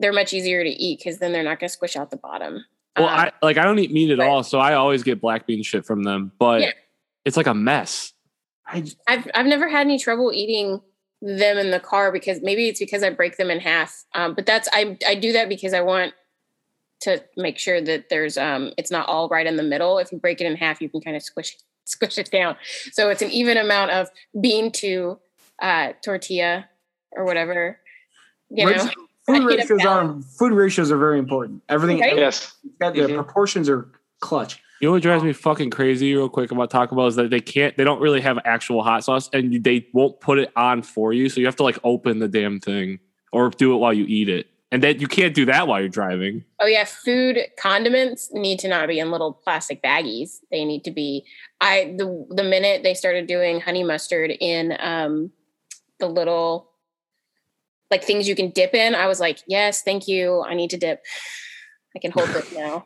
they're 0.00 0.12
much 0.12 0.32
easier 0.32 0.62
to 0.62 0.70
eat 0.70 0.98
because 1.00 1.18
then 1.18 1.32
they're 1.32 1.42
not 1.42 1.58
going 1.60 1.68
to 1.68 1.72
squish 1.72 1.96
out 1.96 2.10
the 2.10 2.16
bottom. 2.16 2.64
Well, 2.96 3.08
Um, 3.08 3.14
I 3.18 3.32
like 3.42 3.58
I 3.58 3.64
don't 3.64 3.78
eat 3.78 3.92
meat 3.92 4.10
at 4.10 4.18
right. 4.18 4.28
all, 4.28 4.42
so 4.42 4.58
I 4.58 4.74
always 4.74 5.02
get 5.02 5.20
black 5.20 5.46
bean 5.46 5.62
shit 5.62 5.84
from 5.84 6.04
them. 6.04 6.32
But 6.38 6.60
Yeah. 6.62 6.72
it's 7.24 7.36
like 7.36 7.46
a 7.46 7.54
mess. 7.54 8.12
I 8.66 8.84
I've 9.06 9.28
I've 9.34 9.46
never 9.46 9.68
had 9.68 9.82
any 9.82 9.98
trouble 9.98 10.32
eating 10.32 10.80
them 11.20 11.58
in 11.58 11.70
the 11.72 11.80
car 11.80 12.12
because 12.12 12.40
maybe 12.42 12.68
it's 12.68 12.78
because 12.78 13.02
I 13.02 13.10
break 13.10 13.36
them 13.36 13.50
in 13.50 13.60
half. 13.60 14.04
Um, 14.14 14.34
but 14.34 14.46
that's 14.46 14.68
I 14.72 14.96
I 15.06 15.14
do 15.14 15.32
that 15.32 15.48
because 15.48 15.74
I 15.74 15.80
want 15.80 16.14
to 17.00 17.22
make 17.36 17.58
sure 17.58 17.80
that 17.80 18.08
there's 18.08 18.36
um 18.36 18.72
it's 18.76 18.90
not 18.90 19.08
all 19.08 19.28
right 19.28 19.46
in 19.46 19.56
the 19.56 19.62
middle. 19.62 19.98
If 19.98 20.12
you 20.12 20.18
break 20.18 20.40
it 20.40 20.46
in 20.46 20.56
half, 20.56 20.80
you 20.80 20.88
can 20.88 21.00
kind 21.00 21.16
of 21.16 21.22
squish 21.22 21.56
squish 21.88 22.18
it 22.18 22.30
down. 22.30 22.56
So 22.92 23.10
it's 23.10 23.22
an 23.22 23.30
even 23.30 23.56
amount 23.56 23.90
of 23.92 24.08
bean 24.40 24.70
to 24.72 25.18
uh 25.60 25.92
tortilla 26.04 26.66
or 27.12 27.24
whatever. 27.24 27.78
You 28.50 28.66
know, 28.66 28.72
Ratios- 28.72 28.94
food 29.26 29.44
ratios 29.44 29.84
are 29.84 30.20
food 30.38 30.52
ratios 30.52 30.90
are 30.92 30.98
very 30.98 31.18
important. 31.18 31.62
Everything 31.68 32.00
Right? 32.00 32.16
Yes. 32.16 32.54
the 32.80 32.86
Mhm. 32.86 33.14
proportions 33.14 33.68
are 33.68 33.88
clutch. 34.20 34.60
You 34.80 34.86
know 34.88 34.92
what 34.92 35.02
drives 35.02 35.24
me 35.24 35.32
fucking 35.32 35.70
crazy 35.70 36.14
real 36.14 36.28
quick 36.28 36.52
about 36.52 36.70
Taco 36.70 36.94
Bell 36.94 37.08
is 37.08 37.16
that 37.16 37.30
they 37.30 37.40
can't 37.40 37.76
they 37.76 37.82
don't 37.82 38.00
really 38.00 38.20
have 38.20 38.38
actual 38.44 38.82
hot 38.84 39.02
sauce 39.04 39.28
and 39.32 39.64
they 39.64 39.86
won't 39.92 40.20
put 40.20 40.38
it 40.38 40.52
on 40.54 40.82
for 40.82 41.12
you. 41.12 41.28
So 41.28 41.40
you 41.40 41.46
have 41.46 41.56
to 41.56 41.64
like 41.64 41.78
open 41.82 42.20
the 42.20 42.28
damn 42.28 42.60
thing 42.60 43.00
or 43.32 43.50
do 43.50 43.74
it 43.74 43.78
while 43.78 43.92
you 43.92 44.04
eat 44.06 44.28
it. 44.28 44.46
And 44.70 44.82
that 44.82 45.00
you 45.00 45.08
can't 45.08 45.34
do 45.34 45.46
that 45.46 45.66
while 45.66 45.80
you're 45.80 45.88
driving. 45.88 46.44
Oh 46.60 46.66
yeah, 46.66 46.84
food 46.84 47.38
condiments 47.58 48.30
need 48.34 48.58
to 48.60 48.68
not 48.68 48.86
be 48.88 48.98
in 48.98 49.10
little 49.10 49.32
plastic 49.32 49.82
baggies. 49.82 50.40
They 50.50 50.64
need 50.64 50.84
to 50.84 50.90
be. 50.90 51.24
I 51.60 51.94
the 51.96 52.26
the 52.28 52.42
minute 52.42 52.82
they 52.82 52.92
started 52.92 53.26
doing 53.26 53.60
honey 53.60 53.82
mustard 53.82 54.30
in 54.30 54.76
um 54.78 55.30
the 56.00 56.06
little 56.06 56.70
like 57.90 58.04
things 58.04 58.28
you 58.28 58.36
can 58.36 58.50
dip 58.50 58.74
in, 58.74 58.94
I 58.94 59.06
was 59.06 59.20
like, 59.20 59.38
yes, 59.46 59.82
thank 59.82 60.06
you. 60.06 60.42
I 60.42 60.52
need 60.52 60.68
to 60.70 60.76
dip. 60.76 61.02
I 61.96 61.98
can 61.98 62.10
hold 62.10 62.28
this 62.28 62.52
now. 62.54 62.84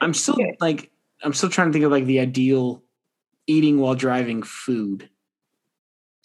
I'm 0.00 0.14
still 0.14 0.36
like 0.60 0.92
I'm 1.24 1.32
still 1.32 1.50
trying 1.50 1.68
to 1.68 1.72
think 1.72 1.84
of 1.84 1.90
like 1.90 2.04
the 2.04 2.20
ideal 2.20 2.84
eating 3.48 3.80
while 3.80 3.96
driving 3.96 4.44
food. 4.44 5.10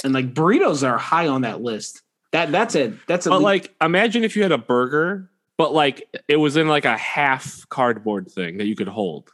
And 0.03 0.14
like 0.14 0.36
burritos 0.36 0.88
are 0.88 0.99
high 0.99 1.28
on 1.28 1.41
that 1.41 1.61
list. 1.61 2.03
That 2.34 2.51
that's 2.51 2.75
it. 2.75 2.93
That's 3.07 3.25
a 3.25 3.29
But 3.29 3.41
like 3.41 3.73
imagine 3.81 4.23
if 4.25 4.36
you 4.36 4.41
had 4.43 4.51
a 4.51 4.57
burger, 4.57 5.29
but 5.57 5.71
like 5.73 6.09
it 6.27 6.38
was 6.38 6.57
in 6.57 6.67
like 6.67 6.84
a 6.84 6.97
half 6.97 7.67
cardboard 7.69 8.29
thing 8.29 8.57
that 8.57 8.65
you 8.65 8.75
could 8.75 8.88
hold. 8.89 9.29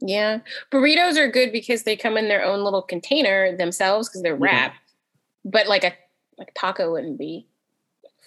Yeah, 0.00 0.38
burritos 0.70 1.16
are 1.16 1.28
good 1.30 1.50
because 1.52 1.82
they 1.82 1.96
come 1.96 2.16
in 2.16 2.28
their 2.28 2.44
own 2.44 2.62
little 2.64 2.82
container 2.82 3.56
themselves 3.56 4.08
because 4.08 4.22
they're 4.22 4.34
Yeah. 4.36 4.40
wrapped. 4.44 4.76
But 5.44 5.66
like 5.66 5.84
a 5.84 5.92
like 6.38 6.52
taco 6.54 6.92
wouldn't 6.92 7.18
be. 7.18 7.46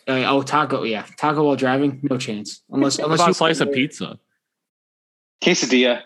uh, 0.07 0.23
oh 0.27 0.41
taco, 0.43 0.83
yeah. 0.83 1.05
Taco 1.17 1.43
while 1.45 1.55
driving, 1.55 1.99
no 2.09 2.17
chance. 2.17 2.61
Unless 2.69 2.99
unless 3.03 3.19
you 3.21 3.31
a 3.31 3.33
slice 3.33 3.59
of 3.61 3.71
pizza. 3.71 4.19
Quesadilla. 5.41 6.01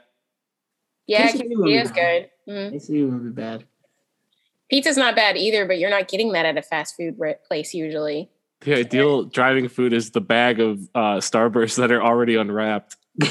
Yeah, 1.07 1.27
Quesadilla 1.31 1.55
quesadilla 1.55 1.81
is 1.83 1.91
bad. 1.91 2.29
good. 2.47 2.53
Mhm. 2.53 2.73
Quesadilla 2.73 3.11
would 3.11 3.23
be 3.35 3.41
bad. 3.41 3.65
Pizza's 4.71 4.97
not 4.97 5.15
bad 5.15 5.37
either, 5.37 5.65
but 5.67 5.77
you're 5.77 5.89
not 5.91 6.07
getting 6.07 6.31
that 6.31 6.47
at 6.47 6.57
a 6.57 6.63
fast 6.63 6.95
food 6.97 7.13
re- 7.19 7.35
place 7.47 7.73
usually. 7.75 8.29
The 8.61 8.73
ideal 8.75 9.25
driving 9.25 9.67
food 9.67 9.91
is 9.93 10.11
the 10.11 10.21
bag 10.21 10.59
of 10.59 10.79
uh, 10.95 11.17
Starbursts 11.17 11.77
that 11.77 11.91
are 11.91 12.01
already 12.01 12.35
unwrapped. 12.35 12.95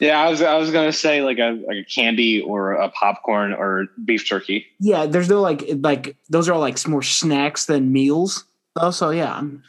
Yeah, 0.00 0.20
I 0.20 0.30
was 0.30 0.42
I 0.42 0.56
was 0.56 0.72
gonna 0.72 0.92
say 0.92 1.22
like 1.22 1.38
a 1.38 1.52
like 1.64 1.76
a 1.76 1.84
candy 1.84 2.40
or 2.40 2.72
a 2.72 2.88
popcorn 2.88 3.52
or 3.52 3.86
beef 4.04 4.24
jerky. 4.24 4.66
Yeah, 4.80 5.06
there's 5.06 5.28
no 5.28 5.40
like 5.40 5.62
like 5.78 6.16
those 6.28 6.48
are 6.48 6.54
all 6.54 6.60
like 6.60 6.88
more 6.88 7.02
snacks 7.02 7.66
than 7.66 7.92
meals. 7.92 8.44
Though, 8.74 8.90
so 8.90 9.10
yeah, 9.10 9.32
I'm- 9.34 9.62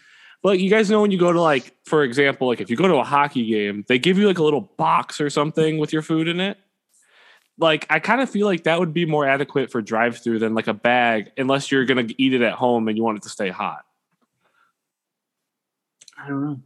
Well, 0.43 0.55
you 0.55 0.71
guys 0.71 0.89
know 0.89 1.01
when 1.01 1.11
you 1.11 1.19
go 1.19 1.32
to 1.32 1.39
like, 1.39 1.76
for 1.86 2.01
example, 2.03 2.47
like 2.47 2.61
if 2.61 2.71
you 2.71 2.76
go 2.76 2.88
to 2.88 2.95
a 2.95 3.03
hockey 3.03 3.45
game, 3.45 3.86
they 3.88 3.99
give 3.99 4.17
you 4.17 4.26
like 4.26 4.39
a 4.39 4.43
little 4.43 4.61
box 4.61 5.21
or 5.21 5.30
something 5.30 5.78
with 5.78 5.93
your 5.93 6.01
food 6.01 6.28
in 6.28 6.39
it. 6.39 6.57
Like 7.58 7.86
I 7.89 7.99
kind 7.99 8.22
of 8.22 8.30
feel 8.30 8.47
like 8.47 8.64
that 8.64 8.80
would 8.80 8.93
be 8.93 9.06
more 9.06 9.28
adequate 9.28 9.72
for 9.72 9.82
drive 9.82 10.18
through 10.18 10.39
than 10.39 10.56
like 10.56 10.68
a 10.68 10.74
bag, 10.74 11.32
unless 11.38 11.72
you're 11.72 11.86
gonna 11.86 12.08
eat 12.18 12.34
it 12.34 12.41
at 12.41 12.54
home 12.54 12.88
and 12.88 12.97
you 12.97 13.04
want 13.04 13.18
it 13.18 13.24
to 13.24 13.30
stay 13.30 13.49
hot. 13.49 13.86
I 16.18 16.28
don't 16.30 16.43
know. 16.45 16.60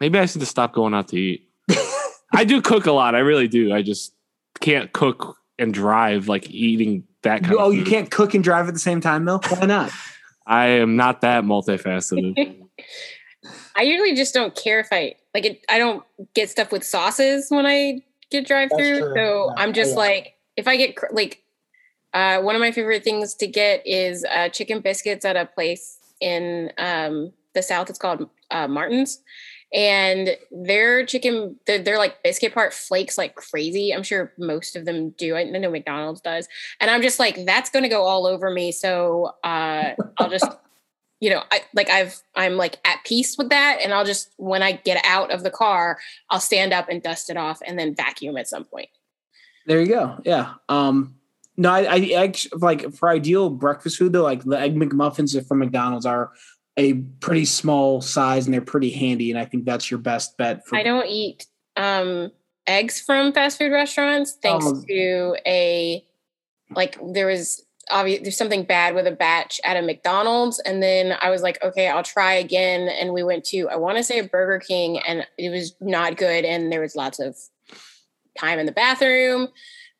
Maybe 0.00 0.18
I 0.18 0.26
should 0.26 0.40
to 0.40 0.46
stop 0.46 0.72
going 0.72 0.94
out 0.94 1.08
to 1.08 1.16
eat. 1.16 1.48
I 2.34 2.44
do 2.44 2.60
cook 2.60 2.86
a 2.86 2.92
lot. 2.92 3.14
I 3.14 3.20
really 3.20 3.48
do. 3.48 3.72
I 3.72 3.82
just 3.82 4.12
can't 4.60 4.92
cook 4.92 5.36
and 5.58 5.72
drive 5.72 6.28
like 6.28 6.50
eating 6.50 7.04
that 7.22 7.40
kind 7.42 7.52
You- 7.52 7.58
oh, 7.58 7.62
of 7.62 7.66
oh, 7.68 7.70
you 7.70 7.84
can't 7.84 8.10
cook 8.10 8.34
and 8.34 8.42
drive 8.42 8.68
at 8.68 8.74
the 8.74 8.80
same 8.80 9.00
time, 9.00 9.24
though. 9.24 9.40
Why 9.48 9.66
not? 9.66 9.90
I 10.46 10.66
am 10.66 10.96
not 10.96 11.22
that 11.22 11.44
multifaceted. 11.44 12.62
I 13.76 13.82
usually 13.82 14.14
just 14.14 14.34
don't 14.34 14.54
care 14.54 14.78
if 14.80 14.88
I 14.92 15.14
like 15.32 15.44
it. 15.46 15.64
I 15.68 15.78
don't 15.78 16.04
get 16.34 16.50
stuff 16.50 16.70
with 16.70 16.84
sauces 16.84 17.46
when 17.50 17.66
I 17.66 18.02
get 18.40 18.46
drive 18.46 18.70
through. 18.76 18.98
true. 18.98 19.12
So 19.14 19.52
Yeah, 19.56 19.62
I'm 19.62 19.72
just 19.72 19.92
yeah. 19.92 19.98
like, 19.98 20.34
if 20.56 20.68
I 20.68 20.76
get 20.76 20.96
like, 21.12 21.42
uh, 22.12 22.40
one 22.40 22.54
of 22.54 22.60
my 22.60 22.70
favorite 22.70 23.02
things 23.02 23.34
to 23.34 23.46
get 23.46 23.84
is 23.86 24.24
uh, 24.24 24.48
chicken 24.48 24.80
biscuits 24.80 25.24
at 25.24 25.36
a 25.36 25.46
place 25.46 25.98
in 26.20 26.72
um, 26.78 27.32
the 27.54 27.62
South. 27.62 27.90
It's 27.90 27.98
called 27.98 28.28
uh, 28.50 28.68
Martin's. 28.68 29.20
And 29.72 30.36
their 30.52 31.04
chicken, 31.04 31.56
they're, 31.66 31.82
they're 31.82 31.98
like 31.98 32.22
biscuit 32.22 32.54
part 32.54 32.72
flakes 32.72 33.18
like 33.18 33.34
crazy. 33.34 33.92
I'm 33.92 34.04
sure 34.04 34.32
most 34.38 34.76
of 34.76 34.84
them 34.84 35.10
do. 35.10 35.34
I 35.34 35.42
know 35.42 35.70
McDonald's 35.70 36.20
does. 36.20 36.46
And 36.80 36.88
I'm 36.88 37.02
just 37.02 37.18
like, 37.18 37.44
that's 37.44 37.70
going 37.70 37.82
to 37.82 37.88
go 37.88 38.04
all 38.04 38.26
over 38.26 38.50
me. 38.50 38.70
So 38.70 39.34
uh, 39.42 39.94
I'll 40.18 40.30
just 40.30 40.46
you 41.24 41.30
know, 41.30 41.42
I 41.50 41.62
like 41.72 41.88
I've 41.88 42.20
I'm 42.34 42.58
like 42.58 42.76
at 42.84 42.98
peace 43.06 43.38
with 43.38 43.48
that, 43.48 43.78
and 43.82 43.94
I'll 43.94 44.04
just 44.04 44.28
when 44.36 44.62
I 44.62 44.72
get 44.72 45.02
out 45.06 45.30
of 45.30 45.42
the 45.42 45.50
car, 45.50 45.98
I'll 46.28 46.38
stand 46.38 46.74
up 46.74 46.90
and 46.90 47.02
dust 47.02 47.30
it 47.30 47.38
off, 47.38 47.62
and 47.66 47.78
then 47.78 47.94
vacuum 47.94 48.36
at 48.36 48.46
some 48.46 48.64
point. 48.64 48.90
There 49.66 49.80
you 49.80 49.88
go. 49.88 50.18
Yeah. 50.24 50.52
Um. 50.68 51.14
No, 51.56 51.70
I, 51.70 52.12
I 52.18 52.34
like 52.56 52.92
for 52.94 53.08
ideal 53.08 53.48
breakfast 53.48 53.96
food 53.96 54.12
though, 54.12 54.22
like 54.24 54.44
the 54.44 54.60
egg 54.60 54.74
McMuffins 54.76 55.32
from 55.48 55.60
McDonald's 55.60 56.04
are 56.04 56.32
a 56.76 56.92
pretty 57.20 57.46
small 57.46 58.02
size 58.02 58.44
and 58.44 58.52
they're 58.52 58.60
pretty 58.60 58.90
handy, 58.90 59.30
and 59.30 59.40
I 59.40 59.46
think 59.46 59.64
that's 59.64 59.90
your 59.90 60.00
best 60.00 60.36
bet. 60.36 60.66
For 60.66 60.76
I 60.76 60.82
don't 60.82 61.06
eat 61.06 61.46
um, 61.76 62.32
eggs 62.66 63.00
from 63.00 63.32
fast 63.32 63.56
food 63.56 63.72
restaurants 63.72 64.36
thanks 64.42 64.66
Oh. 64.68 64.82
to 64.88 65.36
a 65.46 66.04
like 66.70 66.98
there 67.14 67.28
was 67.28 67.64
obvious 67.90 68.22
there's 68.22 68.36
something 68.36 68.64
bad 68.64 68.94
with 68.94 69.06
a 69.06 69.12
batch 69.12 69.60
at 69.64 69.76
a 69.76 69.82
McDonald's, 69.82 70.58
and 70.60 70.82
then 70.82 71.16
I 71.20 71.30
was 71.30 71.42
like, 71.42 71.62
okay, 71.62 71.88
I'll 71.88 72.02
try 72.02 72.34
again, 72.34 72.88
and 72.88 73.12
we 73.12 73.22
went 73.22 73.44
to 73.46 73.68
I 73.68 73.76
want 73.76 73.96
to 73.98 74.04
say 74.04 74.18
a 74.18 74.24
Burger 74.24 74.58
King, 74.58 74.98
and 75.00 75.26
it 75.38 75.50
was 75.50 75.74
not 75.80 76.16
good, 76.16 76.44
and 76.44 76.70
there 76.72 76.80
was 76.80 76.96
lots 76.96 77.20
of 77.20 77.36
time 78.38 78.58
in 78.58 78.66
the 78.66 78.72
bathroom. 78.72 79.48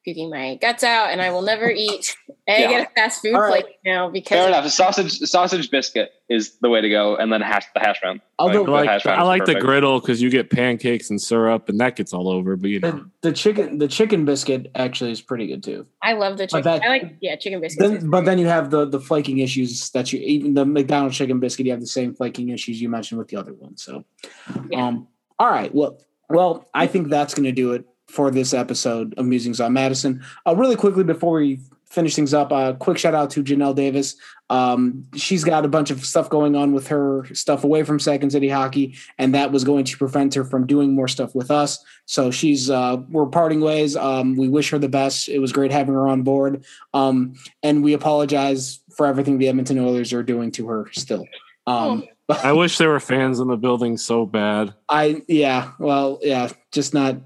Puking 0.04 0.28
my 0.28 0.56
guts 0.56 0.84
out, 0.84 1.08
and 1.10 1.22
I 1.22 1.30
will 1.30 1.40
never 1.40 1.70
eat 1.74 2.14
egg 2.46 2.70
Yeah. 2.70 2.76
at 2.80 2.90
a 2.90 2.94
fast 2.94 3.22
food 3.22 3.34
All 3.34 3.40
right. 3.40 3.62
place 3.64 3.74
now 3.86 4.10
because 4.10 4.36
Fair 4.38 4.48
enough. 4.48 4.66
A 4.66 4.70
sausage 4.70 5.18
sausage 5.20 5.70
biscuit 5.70 6.12
is 6.28 6.58
the 6.58 6.68
way 6.68 6.82
to 6.82 6.90
go, 6.90 7.16
and 7.16 7.32
then 7.32 7.40
hash 7.40 7.64
the 7.72 7.80
hash 7.80 8.00
brown. 8.02 8.20
Although- 8.38 8.64
the 8.66 8.72
I 8.72 8.74
like, 8.82 8.88
hash 8.90 9.06
I 9.06 9.22
like 9.22 9.44
the 9.46 9.54
griddle 9.54 10.00
because 10.00 10.20
you 10.20 10.28
get 10.28 10.50
pancakes 10.50 11.08
and 11.08 11.18
syrup 11.20 11.70
and 11.70 11.80
that 11.80 11.96
gets 11.96 12.12
all 12.12 12.28
over. 12.28 12.54
But 12.56 12.68
you 12.68 12.80
know, 12.80 12.90
the, 12.90 13.30
the 13.30 13.32
chicken 13.32 13.78
the 13.78 13.88
chicken 13.88 14.26
biscuit 14.26 14.70
actually 14.74 15.10
is 15.12 15.22
pretty 15.22 15.46
good 15.46 15.62
too. 15.62 15.86
I 16.02 16.12
love 16.12 16.36
the 16.36 16.46
chicken. 16.48 16.64
that- 16.64 16.82
I 16.82 16.88
like 16.88 17.16
yeah, 17.22 17.36
chicken 17.36 17.62
biscuits. 17.62 18.00
Then, 18.00 18.10
but 18.10 18.26
then 18.26 18.38
you 18.38 18.46
have 18.46 18.68
the 18.70 18.84
the 18.84 19.00
flaking 19.00 19.38
issues 19.38 19.88
that 19.90 20.12
you 20.12 20.20
even 20.20 20.52
the 20.52 20.66
McDonald's 20.66 21.16
chicken 21.16 21.40
biscuit. 21.40 21.64
You 21.64 21.72
have 21.72 21.80
the 21.80 21.86
same 21.86 22.14
flaking 22.14 22.50
issues 22.50 22.78
you 22.78 22.90
mentioned 22.90 23.18
with 23.18 23.28
the 23.28 23.36
other 23.36 23.54
one. 23.54 23.78
So, 23.78 24.04
Yeah. 24.68 24.86
um, 24.86 25.08
all 25.38 25.48
right. 25.48 25.74
Well, 25.74 25.98
well, 26.28 26.68
I 26.74 26.86
think 26.88 27.08
that's 27.08 27.32
going 27.34 27.44
to 27.44 27.52
do 27.52 27.72
it 27.72 27.86
for 28.08 28.30
this 28.30 28.54
episode 28.54 29.14
of 29.16 29.26
Musings 29.26 29.60
on 29.60 29.72
Madison. 29.72 30.24
Uh, 30.46 30.54
really 30.54 30.76
quickly 30.76 31.04
before 31.04 31.38
we 31.38 31.60
finish 31.94 32.16
things 32.16 32.34
up, 32.34 32.50
a 32.50 32.54
uh, 32.54 32.72
quick 32.74 32.98
shout 32.98 33.14
out 33.14 33.30
to 33.30 33.42
Janelle 33.42 33.74
Davis. 33.74 34.16
Um, 34.50 35.06
she's 35.14 35.44
got 35.44 35.64
a 35.64 35.68
bunch 35.68 35.90
of 35.90 36.04
stuff 36.04 36.28
going 36.28 36.56
on 36.56 36.72
with 36.72 36.88
her 36.88 37.24
stuff 37.32 37.64
away 37.64 37.82
from 37.82 37.98
Second 37.98 38.30
City 38.30 38.48
Hockey, 38.48 38.96
and 39.16 39.34
that 39.34 39.52
was 39.52 39.64
going 39.64 39.84
to 39.84 39.96
prevent 39.96 40.34
her 40.34 40.44
from 40.44 40.66
doing 40.66 40.94
more 40.94 41.08
stuff 41.08 41.34
with 41.34 41.50
us. 41.50 41.82
So 42.04 42.30
she's 42.30 42.68
uh, 42.68 42.98
we're 43.08 43.26
parting 43.26 43.60
ways. 43.60 43.96
Um, 43.96 44.36
we 44.36 44.48
wish 44.48 44.70
her 44.70 44.78
the 44.78 44.88
best. 44.88 45.28
It 45.28 45.38
was 45.38 45.52
great 45.52 45.70
having 45.70 45.94
her 45.94 46.08
on 46.08 46.22
board, 46.22 46.64
um, 46.92 47.34
and 47.62 47.82
we 47.82 47.94
apologize 47.94 48.80
for 48.96 49.06
everything 49.06 49.38
the 49.38 49.48
Edmonton 49.48 49.78
Oilers 49.78 50.12
are 50.12 50.22
doing 50.22 50.50
to 50.52 50.66
her 50.68 50.90
still. 50.92 51.26
Um, 51.66 52.04
I 52.28 52.52
wish 52.52 52.78
there 52.78 52.90
were 52.90 53.00
fans 53.00 53.40
in 53.40 53.48
the 53.48 53.56
building 53.56 53.96
so 53.96 54.26
bad. 54.26 54.74
I 54.88 55.22
yeah, 55.28 55.72
well 55.78 56.18
yeah, 56.22 56.50
just 56.72 56.92
not 56.92 57.16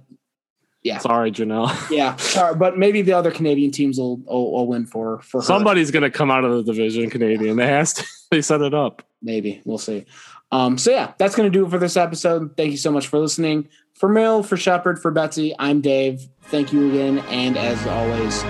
yeah. 0.89 0.99
Sorry, 0.99 1.31
Janelle. 1.31 1.91
yeah, 1.91 2.17
sorry, 2.17 2.57
but 2.57 2.79
maybe 2.79 3.03
the 3.03 3.13
other 3.13 3.31
Canadian 3.31 3.71
teams 3.71 3.99
will 3.99 4.17
will, 4.17 4.53
will 4.53 4.67
win 4.67 4.87
for 4.87 5.21
for 5.21 5.41
her. 5.41 5.47
somebody's 5.47 5.91
going 5.91 6.03
to 6.03 6.11
come 6.11 6.31
out 6.31 6.45
of 6.45 6.53
the 6.53 6.63
division. 6.63 7.11
Canadian, 7.11 7.57
they 7.57 7.67
has 7.67 7.93
to. 7.95 8.05
They 8.31 8.43
set 8.43 8.61
it 8.61 8.75
up. 8.75 9.03
Maybe 9.23 9.63
we'll 9.65 9.79
see. 9.79 10.05
Um, 10.53 10.77
so 10.77 10.91
yeah, 10.91 11.15
that's 11.17 11.35
going 11.35 11.51
to 11.51 11.59
do 11.59 11.65
it 11.65 11.71
for 11.71 11.79
this 11.79 11.97
episode. 11.97 12.59
Thank 12.59 12.73
you 12.73 12.77
so 12.77 12.93
much 12.93 13.07
for 13.07 13.19
listening. 13.19 13.69
For 13.95 14.07
Mill, 14.07 14.43
for 14.43 14.59
Shepard, 14.59 15.01
for 15.01 15.11
Betsy, 15.11 15.55
I'm 15.59 15.81
Dave. 15.81 16.29
Thank 16.43 16.71
you 16.75 16.91
again, 16.91 17.21
and 17.31 17.57
as 17.57 17.87
always, 17.87 18.45